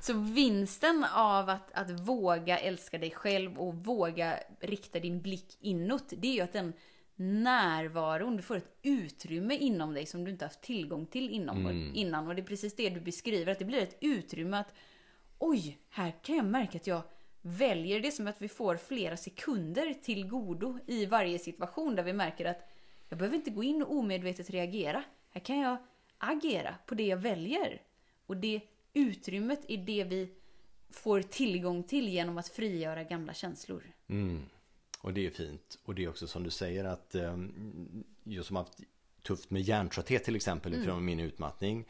Så 0.00 0.12
vinsten 0.12 1.04
av 1.14 1.48
att, 1.48 1.72
att 1.72 1.90
våga 1.90 2.58
älska 2.58 2.98
dig 2.98 3.10
själv 3.10 3.58
och 3.58 3.74
våga 3.74 4.38
rikta 4.60 5.00
din 5.00 5.22
blick 5.22 5.56
inåt, 5.60 6.12
det 6.16 6.28
är 6.28 6.32
ju 6.32 6.40
att 6.40 6.52
den 6.52 6.72
närvaron, 7.16 8.36
du 8.36 8.42
får 8.42 8.56
ett 8.56 8.76
utrymme 8.82 9.56
inom 9.56 9.94
dig 9.94 10.06
som 10.06 10.24
du 10.24 10.30
inte 10.30 10.44
haft 10.44 10.62
tillgång 10.62 11.06
till 11.06 11.30
inom, 11.30 11.90
innan. 11.94 12.28
Och 12.28 12.34
det 12.34 12.42
är 12.42 12.46
precis 12.46 12.76
det 12.76 12.90
du 12.90 13.00
beskriver, 13.00 13.52
att 13.52 13.58
det 13.58 13.64
blir 13.64 13.82
ett 13.82 13.98
utrymme 14.00 14.56
att 14.56 14.74
oj, 15.38 15.78
här 15.88 16.12
kan 16.22 16.36
jag 16.36 16.46
märka 16.46 16.78
att 16.78 16.86
jag 16.86 17.02
väljer. 17.42 18.00
Det 18.00 18.10
som 18.10 18.26
att 18.26 18.42
vi 18.42 18.48
får 18.48 18.76
flera 18.76 19.16
sekunder 19.16 19.94
till 19.94 20.28
godo 20.28 20.78
i 20.86 21.06
varje 21.06 21.38
situation 21.38 21.96
där 21.96 22.02
vi 22.02 22.12
märker 22.12 22.44
att 22.44 22.70
jag 23.08 23.18
behöver 23.18 23.36
inte 23.36 23.50
gå 23.50 23.62
in 23.62 23.82
och 23.82 23.92
omedvetet 23.92 24.50
reagera. 24.50 25.04
Här 25.30 25.40
kan 25.40 25.58
jag 25.58 25.76
agera 26.18 26.74
på 26.86 26.94
det 26.94 27.06
jag 27.06 27.16
väljer. 27.16 27.82
Och 28.26 28.36
det 28.36 28.60
utrymmet 28.94 29.60
är 29.68 29.76
det 29.76 30.04
vi 30.04 30.28
får 30.90 31.22
tillgång 31.22 31.82
till 31.82 32.08
genom 32.08 32.38
att 32.38 32.48
frigöra 32.48 33.04
gamla 33.04 33.34
känslor. 33.34 33.82
Mm. 34.08 34.42
Och 35.00 35.12
det 35.12 35.26
är 35.26 35.30
fint. 35.30 35.78
Och 35.84 35.94
det 35.94 36.04
är 36.04 36.08
också 36.08 36.26
som 36.26 36.42
du 36.42 36.50
säger 36.50 36.84
att 36.84 37.14
um, 37.14 38.04
jag 38.24 38.44
som 38.44 38.56
haft 38.56 38.80
tufft 39.22 39.50
med 39.50 39.62
hjärntrötthet 39.62 40.24
till 40.24 40.36
exempel 40.36 40.72
Mm. 40.72 40.84
från 40.84 41.04
min 41.04 41.20
utmattning. 41.20 41.84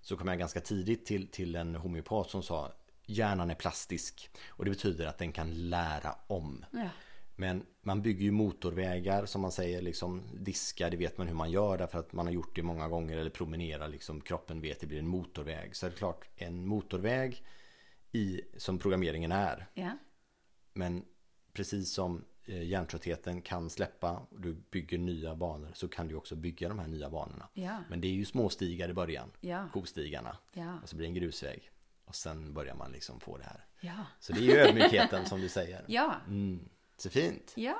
Så 0.00 0.16
kom 0.16 0.28
jag 0.28 0.38
ganska 0.38 0.60
tidigt 0.60 1.06
till, 1.06 1.26
till 1.28 1.54
en 1.54 1.74
homeopat 1.74 2.30
som 2.30 2.42
sa 2.42 2.72
Hjärnan 3.06 3.50
är 3.50 3.54
plastisk. 3.54 4.30
Och 4.48 4.64
det 4.64 4.70
betyder 4.70 5.06
att 5.06 5.18
den 5.18 5.32
kan 5.32 5.70
lära 5.70 6.16
om. 6.26 6.64
Ja. 6.70 6.88
Men 7.36 7.66
man 7.82 8.02
bygger 8.02 8.24
ju 8.24 8.30
motorvägar 8.30 9.26
som 9.26 9.40
man 9.42 9.52
säger, 9.52 9.82
liksom 9.82 10.22
diska, 10.32 10.90
det 10.90 10.96
vet 10.96 11.18
man 11.18 11.26
hur 11.28 11.34
man 11.34 11.50
gör 11.50 11.78
därför 11.78 11.98
att 11.98 12.12
man 12.12 12.26
har 12.26 12.32
gjort 12.32 12.56
det 12.56 12.62
många 12.62 12.88
gånger 12.88 13.16
eller 13.16 13.30
promenera, 13.30 13.86
liksom 13.86 14.20
kroppen 14.20 14.60
vet 14.60 14.80
det 14.80 14.86
blir 14.86 14.98
en 14.98 15.08
motorväg. 15.08 15.76
Så 15.76 15.86
är 15.86 15.90
det 15.90 15.96
klart, 15.96 16.24
en 16.36 16.66
motorväg 16.66 17.44
i, 18.12 18.40
som 18.56 18.78
programmeringen 18.78 19.32
är. 19.32 19.66
Ja. 19.74 19.98
Men 20.72 21.04
precis 21.52 21.92
som 21.92 22.24
eh, 22.46 22.62
hjärntröttheten 22.62 23.42
kan 23.42 23.70
släppa 23.70 24.26
och 24.30 24.40
du 24.40 24.54
bygger 24.70 24.98
nya 24.98 25.34
banor 25.34 25.70
så 25.74 25.88
kan 25.88 26.08
du 26.08 26.14
också 26.14 26.36
bygga 26.36 26.68
de 26.68 26.78
här 26.78 26.88
nya 26.88 27.10
banorna. 27.10 27.48
Ja. 27.54 27.82
Men 27.88 28.00
det 28.00 28.08
är 28.08 28.12
ju 28.12 28.24
små 28.24 28.48
stigar 28.48 28.88
i 28.88 28.92
början, 28.94 29.30
Ja. 29.40 29.68
kostigarna. 29.72 30.36
Ja. 30.52 30.78
Och 30.82 30.88
så 30.88 30.96
blir 30.96 31.06
det 31.06 31.10
en 31.10 31.14
grusväg. 31.14 31.70
Och 32.04 32.14
sen 32.14 32.54
börjar 32.54 32.74
man 32.74 32.92
liksom 32.92 33.20
få 33.20 33.36
det 33.36 33.44
här. 33.44 33.64
Ja. 33.80 34.06
Så 34.20 34.32
det 34.32 34.38
är 34.38 34.42
ju 34.42 34.56
ödmjukheten 34.56 35.26
som 35.26 35.40
du 35.40 35.48
säger. 35.48 35.84
Mm, 36.28 36.68
så 36.96 37.10
fint. 37.10 37.52
Ja. 37.54 37.78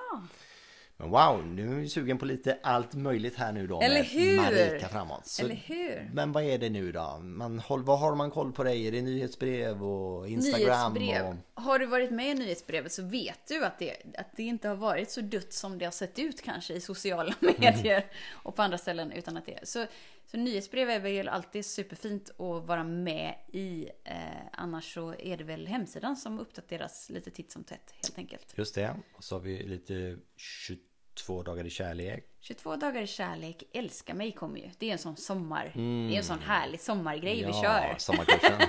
Men 0.96 1.10
wow, 1.10 1.46
nu 1.46 1.70
är 1.70 1.74
vi 1.74 1.88
sugen 1.88 2.18
på 2.18 2.24
lite 2.24 2.58
allt 2.62 2.94
möjligt 2.94 3.36
här 3.36 3.52
nu 3.52 3.66
då 3.66 3.80
Eller 3.80 3.94
med 3.94 4.04
hur? 4.04 4.36
Marika 4.36 4.88
framåt. 4.88 5.26
Så, 5.26 5.44
Eller 5.44 5.54
hur? 5.54 6.10
Men 6.12 6.32
vad 6.32 6.44
är 6.44 6.58
det 6.58 6.70
nu 6.70 6.92
då? 6.92 7.18
Man, 7.22 7.62
vad 7.68 7.98
har 7.98 8.14
man 8.14 8.30
koll 8.30 8.52
på 8.52 8.64
dig? 8.64 8.86
Är 8.86 8.92
det 8.92 9.02
nyhetsbrev 9.02 9.84
och 9.84 10.28
Instagram? 10.28 10.94
Nyhetsbrev. 10.94 11.36
Och... 11.54 11.62
Har 11.62 11.78
du 11.78 11.86
varit 11.86 12.10
med 12.10 12.30
i 12.30 12.34
nyhetsbrevet 12.34 12.92
så 12.92 13.02
vet 13.02 13.48
du 13.48 13.64
att 13.64 13.78
det, 13.78 13.96
att 14.18 14.36
det 14.36 14.42
inte 14.42 14.68
har 14.68 14.76
varit 14.76 15.10
så 15.10 15.20
dött 15.20 15.52
som 15.52 15.78
det 15.78 15.84
har 15.84 15.92
sett 15.92 16.18
ut 16.18 16.42
kanske 16.42 16.74
i 16.74 16.80
sociala 16.80 17.34
medier 17.40 18.06
och 18.32 18.56
på 18.56 18.62
andra 18.62 18.78
ställen. 18.78 19.12
Utan 19.12 19.36
att 19.36 19.46
det, 19.46 19.58
så, 19.62 19.86
så 20.34 20.40
nyhetsbrev 20.40 20.90
är 20.90 21.00
väl 21.00 21.28
alltid 21.28 21.66
superfint 21.66 22.30
att 22.30 22.66
vara 22.66 22.84
med 22.84 23.34
i. 23.52 23.88
Eh, 24.04 24.16
annars 24.52 24.94
så 24.94 25.14
är 25.14 25.36
det 25.36 25.44
väl 25.44 25.66
hemsidan 25.66 26.16
som 26.16 26.38
uppdateras 26.38 27.10
lite 27.10 27.30
titt 27.30 27.52
som 27.52 27.64
tätt 27.64 27.94
helt 28.02 28.18
enkelt. 28.18 28.54
Just 28.56 28.74
det. 28.74 28.96
Och 29.16 29.24
så 29.24 29.34
har 29.34 29.40
vi 29.40 29.66
lite 29.66 30.16
22 30.36 31.42
dagar 31.42 31.66
i 31.66 31.70
kärlek. 31.70 32.28
22 32.40 32.76
dagar 32.76 33.02
i 33.02 33.06
kärlek, 33.06 33.62
älska 33.72 34.14
mig 34.14 34.32
kommer 34.32 34.58
ju. 34.58 34.70
Det 34.78 34.88
är 34.88 34.92
en 34.92 34.98
sån 34.98 35.16
sommar, 35.16 35.72
det 35.74 36.14
är 36.14 36.18
en 36.18 36.24
sån 36.24 36.38
härlig 36.38 36.80
sommargrej 36.80 37.46
vi 37.46 37.52
kör. 37.52 37.94
sommarkursen. 37.98 38.60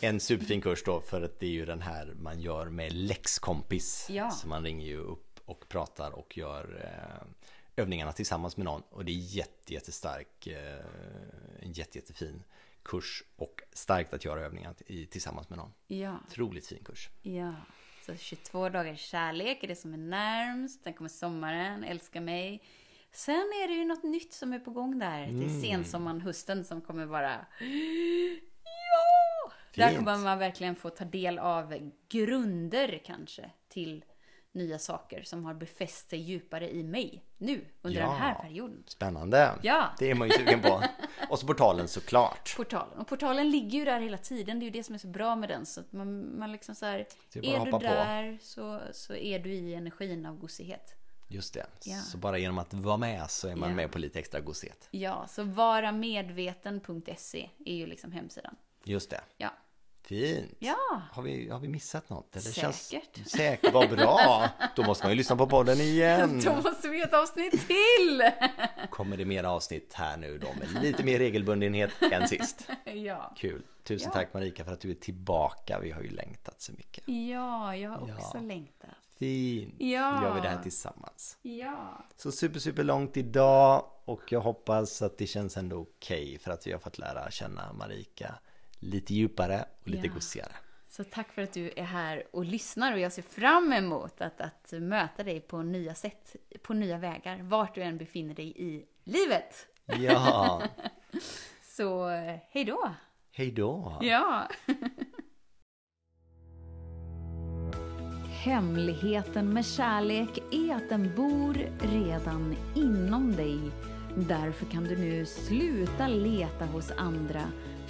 En 0.00 0.20
superfin 0.20 0.60
kurs 0.60 0.82
då 0.84 1.00
för 1.00 1.22
att 1.22 1.40
det 1.40 1.46
är 1.46 1.50
ju 1.50 1.64
den 1.64 1.82
här 1.82 2.14
man 2.16 2.40
gör 2.40 2.66
med 2.66 2.92
läxkompis. 2.92 4.06
Ja. 4.10 4.30
Så 4.30 4.48
man 4.48 4.64
ringer 4.64 4.86
ju 4.86 4.98
upp 4.98 5.40
och 5.44 5.68
pratar 5.68 6.10
och 6.10 6.38
gör 6.38 6.80
eh, 6.84 7.26
övningarna 7.76 8.12
tillsammans 8.12 8.56
med 8.56 8.64
någon. 8.64 8.82
Och 8.90 9.04
det 9.04 9.12
är 9.12 9.16
jätte, 9.36 9.74
jättestark, 9.74 10.46
eh, 10.46 10.84
en 11.60 11.72
jätte, 11.72 11.98
jättefin 11.98 12.42
kurs 12.82 13.22
och 13.36 13.62
starkt 13.72 14.14
att 14.14 14.24
göra 14.24 14.40
övningar 14.40 14.74
tillsammans 15.10 15.48
med 15.48 15.58
någon. 15.58 15.72
Ja, 15.86 16.16
Otroligt 16.28 16.66
fin 16.66 16.84
kurs. 16.84 17.08
ja. 17.22 17.54
Så 18.06 18.16
22 18.16 18.68
dagar 18.68 18.94
kärlek 18.94 19.64
är 19.64 19.68
det 19.68 19.76
som 19.76 19.94
är 19.94 19.98
närmst. 19.98 20.82
Sen 20.84 20.94
kommer 20.94 21.08
sommaren, 21.10 21.84
älska 21.84 22.20
mig. 22.20 22.62
Sen 23.12 23.34
är 23.34 23.68
det 23.68 23.74
ju 23.74 23.84
något 23.84 24.02
nytt 24.02 24.32
som 24.32 24.52
är 24.52 24.58
på 24.58 24.70
gång 24.70 24.98
där. 24.98 25.26
Det 25.26 25.44
är 25.44 25.60
sensommaren, 25.62 26.20
hösten 26.20 26.64
som 26.64 26.80
kommer 26.80 27.06
vara... 27.06 27.46
Ja! 28.64 29.52
Där 29.74 29.88
Fint. 29.88 29.98
kommer 29.98 30.18
man 30.18 30.38
verkligen 30.38 30.76
få 30.76 30.90
ta 30.90 31.04
del 31.04 31.38
av 31.38 31.90
grunder 32.08 33.02
kanske 33.04 33.50
till 33.68 34.04
nya 34.52 34.78
saker 34.78 35.22
som 35.22 35.44
har 35.44 35.54
befäst 35.54 36.10
sig 36.10 36.18
djupare 36.18 36.70
i 36.70 36.82
mig 36.82 37.24
nu 37.38 37.64
under 37.82 38.00
Ja. 38.00 38.06
den 38.06 38.16
här 38.16 38.34
perioden. 38.34 38.82
Spännande. 38.86 39.52
Ja. 39.62 39.88
Det 39.98 40.10
är 40.10 40.14
man 40.14 40.28
ju 40.28 40.34
sugen 40.34 40.60
på. 40.62 40.82
Och 41.30 41.38
så 41.38 41.46
portalen 41.46 41.88
såklart. 41.88 42.56
Portalen. 42.56 42.98
Och 42.98 43.06
portalen 43.08 43.50
ligger 43.50 43.78
ju 43.78 43.84
där 43.84 44.00
hela 44.00 44.18
tiden. 44.18 44.58
Det 44.58 44.62
är 44.62 44.66
ju 44.66 44.70
det 44.70 44.82
som 44.82 44.94
är 44.94 44.98
så 44.98 45.06
bra 45.08 45.36
med 45.36 45.48
den. 45.48 45.66
Så 45.66 45.80
att 45.80 45.92
man, 45.92 46.38
man 46.38 46.52
liksom 46.52 46.74
så 46.74 46.86
här, 46.86 46.98
är 47.34 47.64
du 47.64 47.70
på. 47.70 47.78
där 47.78 48.38
så, 48.42 48.80
så 48.92 49.14
är 49.14 49.38
du 49.38 49.52
i 49.54 49.74
energin 49.74 50.26
av 50.26 50.38
gosighet. 50.38 50.94
Just 51.28 51.54
det. 51.54 51.66
Ja. 51.84 51.96
Så 51.96 52.18
bara 52.18 52.38
genom 52.38 52.58
att 52.58 52.74
vara 52.74 52.96
med 52.96 53.30
så 53.30 53.48
är 53.48 53.56
man 53.56 53.68
Ja. 53.68 53.74
med 53.76 53.92
på 53.92 53.98
lite 53.98 54.18
extra 54.18 54.40
gosighet. 54.40 54.88
Ja, 54.90 55.26
så 55.28 55.44
varamedveten.se 55.44 57.48
är 57.66 57.74
ju 57.74 57.86
liksom 57.86 58.12
hemsidan. 58.12 58.56
Just 58.84 59.10
det. 59.10 59.20
Ja. 59.36 59.50
Fint. 60.04 60.56
Ja, 60.58 61.02
Har 61.12 61.22
vi, 61.22 61.48
har 61.48 61.58
vi 61.58 61.68
missat 61.68 62.10
något? 62.10 62.36
Eller 62.36 62.42
Säkert. 62.50 62.60
Känns... 63.14 63.30
Säkert, 63.30 63.72
vad 63.72 63.90
bra! 63.90 64.48
Då 64.76 64.82
måste 64.82 65.04
man 65.04 65.10
ju 65.12 65.16
lyssna 65.16 65.36
på 65.36 65.46
podden 65.46 65.80
igen. 65.80 66.40
då 66.44 66.54
måste 66.54 66.88
vi 66.88 66.98
ha 66.98 67.06
ett 67.06 67.14
avsnitt 67.14 67.52
till! 67.66 68.22
Kommer 68.90 69.16
det 69.16 69.24
mer 69.24 69.44
avsnitt 69.44 69.92
här 69.94 70.16
nu 70.16 70.38
då 70.38 70.48
med 70.58 70.82
lite 70.82 71.04
mer 71.04 71.18
regelbundenhet 71.18 71.90
än 72.12 72.28
sist. 72.28 72.68
ja. 72.84 73.32
Kul! 73.36 73.62
Tusen 73.84 74.10
Ja. 74.14 74.18
tack 74.20 74.34
Marika 74.34 74.64
för 74.64 74.72
att 74.72 74.80
du 74.80 74.90
är 74.90 74.94
tillbaka. 74.94 75.78
Vi 75.82 75.90
har 75.90 76.02
ju 76.02 76.10
längtat 76.10 76.60
så 76.60 76.72
mycket. 76.72 77.04
ja, 77.06 77.76
jag 77.76 77.90
har 77.90 78.02
också 78.02 78.30
Ja. 78.34 78.40
längtat. 78.40 78.90
Fint! 79.18 79.74
Ja. 79.78 80.22
Gör 80.22 80.34
vi 80.34 80.40
det 80.40 80.48
här 80.48 80.62
tillsammans. 80.62 81.38
Ja. 81.42 82.04
Så 82.16 82.32
super, 82.32 82.58
super 82.60 82.84
långt 82.84 83.16
idag 83.16 83.84
och 84.04 84.32
jag 84.32 84.40
hoppas 84.40 85.02
att 85.02 85.18
det 85.18 85.26
känns 85.26 85.56
ändå 85.56 85.76
okej 85.76 86.38
för 86.38 86.50
att 86.50 86.66
vi 86.66 86.72
har 86.72 86.78
fått 86.78 86.98
lära 86.98 87.30
känna 87.30 87.72
Marika 87.72 88.34
lite 88.82 89.14
djupare 89.14 89.64
och 89.82 89.88
lite 89.88 90.06
Ja. 90.06 90.12
gossigare. 90.14 90.52
Så 90.88 91.04
tack 91.04 91.32
för 91.32 91.42
att 91.42 91.52
du 91.52 91.70
är 91.76 91.84
här 91.84 92.22
och 92.32 92.44
lyssnar 92.44 92.92
och 92.92 92.98
jag 92.98 93.12
ser 93.12 93.22
fram 93.22 93.72
emot 93.72 94.20
att, 94.20 94.40
att 94.40 94.72
möta 94.72 95.22
dig 95.24 95.40
på 95.40 95.62
nya 95.62 95.94
sätt, 95.94 96.36
på 96.62 96.74
nya 96.74 96.98
vägar, 96.98 97.42
vart 97.42 97.74
du 97.74 97.82
än 97.82 97.98
befinner 97.98 98.34
dig 98.34 98.52
i 98.56 98.84
livet. 99.04 99.66
Ja, 99.86 100.62
Så 101.62 102.08
hej 102.50 102.64
då! 102.64 102.90
hej 103.32 103.50
då! 103.52 103.98
Ja! 104.02 104.48
Hemligheten 108.44 109.52
med 109.52 109.66
kärlek 109.66 110.38
är 110.52 110.74
att 110.74 110.88
den 110.88 111.14
bor 111.16 111.54
redan 111.78 112.56
inom 112.74 113.32
dig. 113.32 113.58
Därför 114.16 114.66
kan 114.66 114.84
du 114.84 114.96
nu 114.98 115.26
sluta 115.26 116.08
leta 116.08 116.64
hos 116.66 116.90
andra. 116.96 117.42